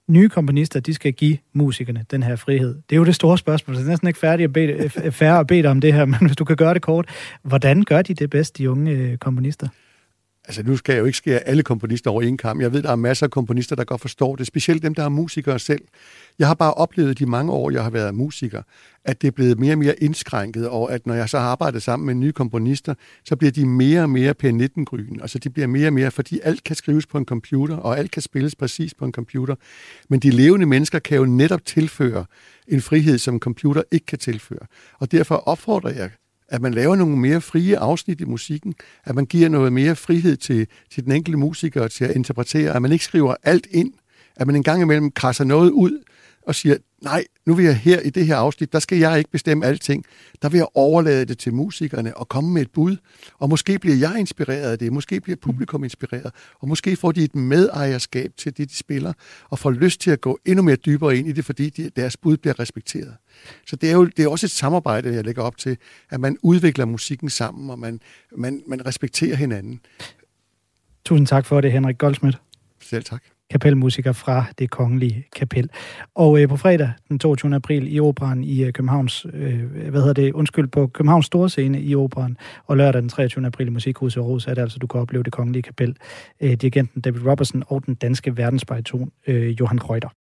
nye 0.08 0.30
komponister, 0.30 0.80
de 0.80 0.94
skal 0.94 1.14
give 1.14 1.38
musikerne 1.54 2.06
den 2.12 2.24
her 2.24 2.36
frihed. 2.36 2.76
Det 2.90 2.96
er 2.96 2.98
jo 2.98 3.06
det 3.06 3.16
store 3.16 3.38
spørgsmål, 3.38 3.76
så 3.76 3.80
det 3.80 3.88
er 3.88 3.90
næsten 3.90 4.08
ikke 4.08 4.20
færdigt 4.20 4.48
at 4.48 4.54
bede, 4.54 4.74
øh, 4.74 5.12
færre 5.12 5.40
at 5.40 5.48
bede 5.48 5.62
dig 5.62 5.72
om 5.72 5.82
det 5.82 5.94
her, 5.94 6.06
men 6.12 6.20
hvis 6.22 6.36
du 6.36 6.46
kan 6.46 6.56
gøre 6.56 6.74
det 6.74 6.82
kort, 6.82 7.10
hvordan 7.44 7.84
gør 7.84 8.02
de 8.02 8.14
det 8.14 8.30
bedst, 8.30 8.58
de 8.58 8.70
unge 8.70 8.92
øh, 8.92 9.18
komponister? 9.18 9.68
Altså 10.48 10.64
nu 10.64 10.78
skal 10.78 10.94
jeg 10.94 11.00
jo 11.00 11.06
ikke 11.06 11.18
skære 11.18 11.40
alle 11.40 11.64
komponister 11.64 12.12
over 12.12 12.22
en 12.22 12.38
kamp. 12.38 12.62
Jeg 12.62 12.74
ved, 12.74 12.84
der 12.84 12.92
er 12.92 12.96
masser 12.96 13.26
af 13.26 13.32
komponister, 13.32 13.76
der 13.76 13.84
godt 13.84 14.02
forstår 14.02 14.36
det, 14.36 14.48
specielt 14.48 14.84
dem, 14.84 14.96
der 14.96 15.04
er 15.04 15.10
musikere 15.10 15.60
selv. 15.60 15.82
Jeg 16.40 16.48
har 16.48 16.54
bare 16.54 16.74
oplevet 16.74 17.20
de 17.20 17.26
mange 17.26 17.52
år, 17.52 17.72
jeg 17.72 17.84
har 17.84 17.90
været 17.90 18.16
musiker, 18.16 18.62
at 19.06 19.22
det 19.22 19.28
er 19.28 19.32
blevet 19.32 19.60
mere 19.60 19.74
og 19.74 19.78
mere 19.78 20.04
indskrænket, 20.04 20.70
og 20.70 20.94
at 20.94 21.08
når 21.08 21.14
jeg 21.14 21.30
så 21.30 21.40
har 21.40 21.48
arbejdet 21.48 21.84
sammen 21.84 22.06
med 22.06 22.16
nye 22.16 22.32
komponister, 22.32 22.94
så 23.26 23.36
bliver 23.36 23.52
de 23.52 23.66
mere 23.66 24.02
og 24.02 24.10
mere 24.10 24.34
P19-gryn. 24.44 25.20
Altså 25.22 25.40
de 25.40 25.50
bliver 25.50 25.68
mere 25.68 25.88
og 25.88 25.94
mere, 25.94 26.12
fordi 26.12 26.40
alt 26.44 26.64
kan 26.64 26.76
skrives 26.76 27.06
på 27.06 27.18
en 27.18 27.26
computer, 27.26 27.78
og 27.78 27.98
alt 27.98 28.12
kan 28.12 28.22
spilles 28.22 28.56
præcis 28.56 28.94
på 28.94 29.06
en 29.06 29.12
computer. 29.12 29.56
Men 30.10 30.20
de 30.20 30.30
levende 30.30 30.66
mennesker 30.66 31.00
kan 31.00 31.18
jo 31.18 31.26
netop 31.26 31.66
tilføre 31.66 32.26
en 32.68 32.82
frihed, 32.82 33.18
som 33.18 33.34
en 33.34 33.40
computer 33.40 33.84
ikke 33.92 34.06
kan 34.06 34.20
tilføre. 34.20 34.68
Og 35.00 35.12
derfor 35.12 35.36
opfordrer 35.36 35.92
jeg 35.92 36.10
at 36.50 36.62
man 36.62 36.74
laver 36.74 36.96
nogle 36.96 37.18
mere 37.18 37.42
frie 37.42 37.78
afsnit 37.78 38.22
i 38.22 38.26
musikken, 38.26 38.74
at 39.04 39.16
man 39.16 39.26
giver 39.26 39.50
noget 39.50 39.74
mere 39.74 39.96
frihed 39.96 40.38
til, 40.38 40.68
til 40.92 41.04
den 41.04 41.12
enkelte 41.12 41.38
musiker 41.38 41.88
til 41.88 42.06
at 42.06 42.16
interpretere, 42.16 42.76
at 42.76 42.82
man 42.82 42.92
ikke 42.92 43.06
skriver 43.06 43.36
alt 43.44 43.68
ind, 43.72 43.94
at 44.36 44.48
man 44.48 44.56
en 44.56 44.64
gang 44.64 44.82
imellem 44.82 45.12
krasser 45.12 45.44
noget 45.44 45.72
ud 45.72 46.04
og 46.46 46.56
siger, 46.56 46.78
nej, 47.02 47.26
nu 47.46 47.54
vil 47.54 47.66
jeg 47.66 47.78
her 47.78 48.00
i 48.00 48.10
det 48.10 48.28
her 48.28 48.36
afsnit, 48.36 48.74
der 48.74 48.80
skal 48.80 48.98
jeg 48.98 49.18
ikke 49.18 49.32
bestemme 49.32 49.66
alting. 49.66 50.06
Der 50.42 50.50
vil 50.50 50.58
jeg 50.58 50.68
overlade 50.74 51.26
det 51.26 51.38
til 51.38 51.54
musikerne 51.54 52.18
og 52.18 52.30
komme 52.30 52.54
med 52.54 52.62
et 52.62 52.72
bud. 52.72 52.98
Og 53.38 53.50
måske 53.50 53.80
bliver 53.80 53.96
jeg 53.96 54.20
inspireret 54.20 54.72
af 54.72 54.80
det, 54.80 54.94
måske 54.94 55.22
bliver 55.22 55.36
publikum 55.36 55.84
inspireret, 55.84 56.32
og 56.60 56.68
måske 56.68 56.96
får 56.96 57.12
de 57.12 57.24
et 57.24 57.36
medejerskab 57.36 58.32
til 58.38 58.58
det, 58.58 58.70
de 58.70 58.76
spiller, 58.76 59.14
og 59.50 59.60
får 59.60 59.72
lyst 59.72 60.02
til 60.02 60.12
at 60.12 60.22
gå 60.22 60.40
endnu 60.46 60.64
mere 60.64 60.76
dybere 60.76 61.18
ind 61.18 61.28
i 61.28 61.32
det, 61.32 61.46
fordi 61.46 61.70
de, 61.70 61.90
deres 61.90 62.18
bud 62.18 62.38
bliver 62.38 62.60
respekteret. 62.60 63.14
Så 63.68 63.76
det 63.76 63.90
er 63.90 63.94
jo 63.94 64.06
det 64.06 64.26
er 64.26 64.30
også 64.30 64.46
et 64.46 64.52
samarbejde, 64.52 65.14
jeg 65.14 65.24
lægger 65.24 65.42
op 65.42 65.58
til, 65.58 65.78
at 66.10 66.20
man 66.20 66.38
udvikler 66.42 66.86
musikken 66.86 67.30
sammen, 67.30 67.70
og 67.70 67.80
man, 67.80 68.00
man, 68.38 68.64
man 68.68 68.86
respekterer 68.86 69.36
hinanden. 69.36 69.80
Tusind 71.06 71.28
tak 71.28 71.46
for 71.46 71.62
det, 71.62 71.72
Henrik 71.72 71.98
Goldsmith. 71.98 72.38
Selv 72.82 73.04
tak 73.04 73.35
kapelmusiker 73.52 74.12
fra 74.12 74.46
det 74.60 74.70
kongelige 74.70 75.28
kapel. 75.36 75.70
Og 76.16 76.42
øh, 76.42 76.50
på 76.50 76.58
fredag 76.58 76.92
den 77.10 77.20
22. 77.20 77.56
april 77.56 77.96
i 77.96 78.00
operan 78.00 78.44
i 78.44 78.64
øh, 78.64 78.74
Københavns, 78.74 79.26
øh, 79.34 79.90
hvad 79.90 80.02
hedder 80.02 80.14
det, 80.14 80.34
undskyld, 80.34 80.68
på 80.68 80.88
Københavns 80.88 81.26
Store 81.26 81.50
Scene 81.50 81.82
i 81.82 81.96
operan, 81.96 82.38
og 82.66 82.78
lørdag 82.78 83.02
den 83.02 83.10
23. 83.10 83.46
april 83.46 83.68
i 83.68 83.70
Musikhuset 83.70 84.22
Aarhus, 84.22 84.48
er 84.48 84.54
det 84.54 84.62
altså, 84.62 84.80
du 84.80 84.88
kan 84.88 85.02
opleve 85.02 85.24
det 85.24 85.34
kongelige 85.34 85.64
kapel. 85.64 85.96
Øh, 86.42 86.54
dirigenten 86.54 87.02
David 87.02 87.28
Robertson 87.28 87.64
og 87.68 87.86
den 87.86 87.96
danske 87.96 88.38
verdensbariton 88.38 89.12
øh, 89.28 89.60
Johan 89.60 89.80
Reuter. 89.80 90.25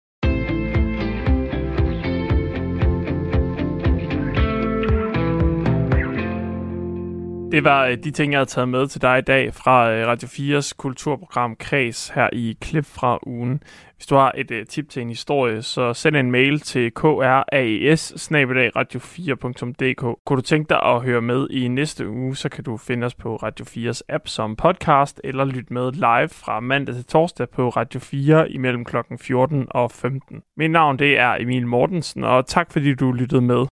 Det 7.52 7.64
var 7.64 7.86
øh, 7.86 7.98
de 8.04 8.12
ting, 8.12 8.32
jeg 8.32 8.40
havde 8.40 8.50
taget 8.50 8.70
med 8.70 8.88
til 8.88 9.02
dig 9.02 9.18
i 9.18 9.22
dag 9.22 9.54
fra 9.54 9.92
øh, 9.92 10.08
Radio 10.08 10.28
4's 10.28 10.74
kulturprogram 10.78 11.56
Kreds 11.56 12.10
her 12.10 12.30
i 12.34 12.58
Klip 12.62 12.86
fra 12.86 13.20
ugen. 13.28 13.64
Hvis 13.96 14.06
du 14.06 14.16
har 14.16 14.32
et 14.38 14.52
øh, 14.52 14.66
tip 14.66 14.90
til 14.90 15.02
en 15.02 15.10
historie, 15.10 15.62
så 15.62 15.94
send 15.94 16.16
en 16.16 16.32
mail 16.32 16.60
til 16.60 16.94
kraes 16.94 17.46
radio 18.76 19.00
4dk 19.00 20.22
Kunne 20.26 20.38
du 20.38 20.42
tænke 20.42 20.70
dig 20.70 20.84
at 20.84 21.02
høre 21.02 21.22
med 21.22 21.50
i 21.50 21.68
næste 21.68 22.10
uge, 22.10 22.36
så 22.36 22.50
kan 22.50 22.64
du 22.64 22.78
finde 22.78 23.06
os 23.06 23.16
på 23.16 23.36
Radio 23.36 23.66
4's 23.66 24.02
app 24.10 24.28
som 24.28 24.56
podcast, 24.56 25.22
eller 25.24 25.46
lytte 25.46 25.74
med 25.74 25.92
live 25.92 26.30
fra 26.30 26.60
mandag 26.60 26.96
til 26.96 27.06
torsdag 27.06 27.50
på 27.50 27.70
Radio 27.70 28.00
4 28.00 28.52
imellem 28.52 28.86
kl. 28.86 28.98
14 29.22 29.68
og 29.70 29.92
15. 29.92 30.42
Mit 30.58 30.72
navn 30.72 31.00
det 31.00 31.20
er 31.20 31.38
Emil 31.40 31.68
Mortensen, 31.68 32.24
og 32.24 32.46
tak 32.48 32.72
fordi 32.72 32.96
du 32.96 33.12
lyttede 33.12 33.42
med. 33.42 33.66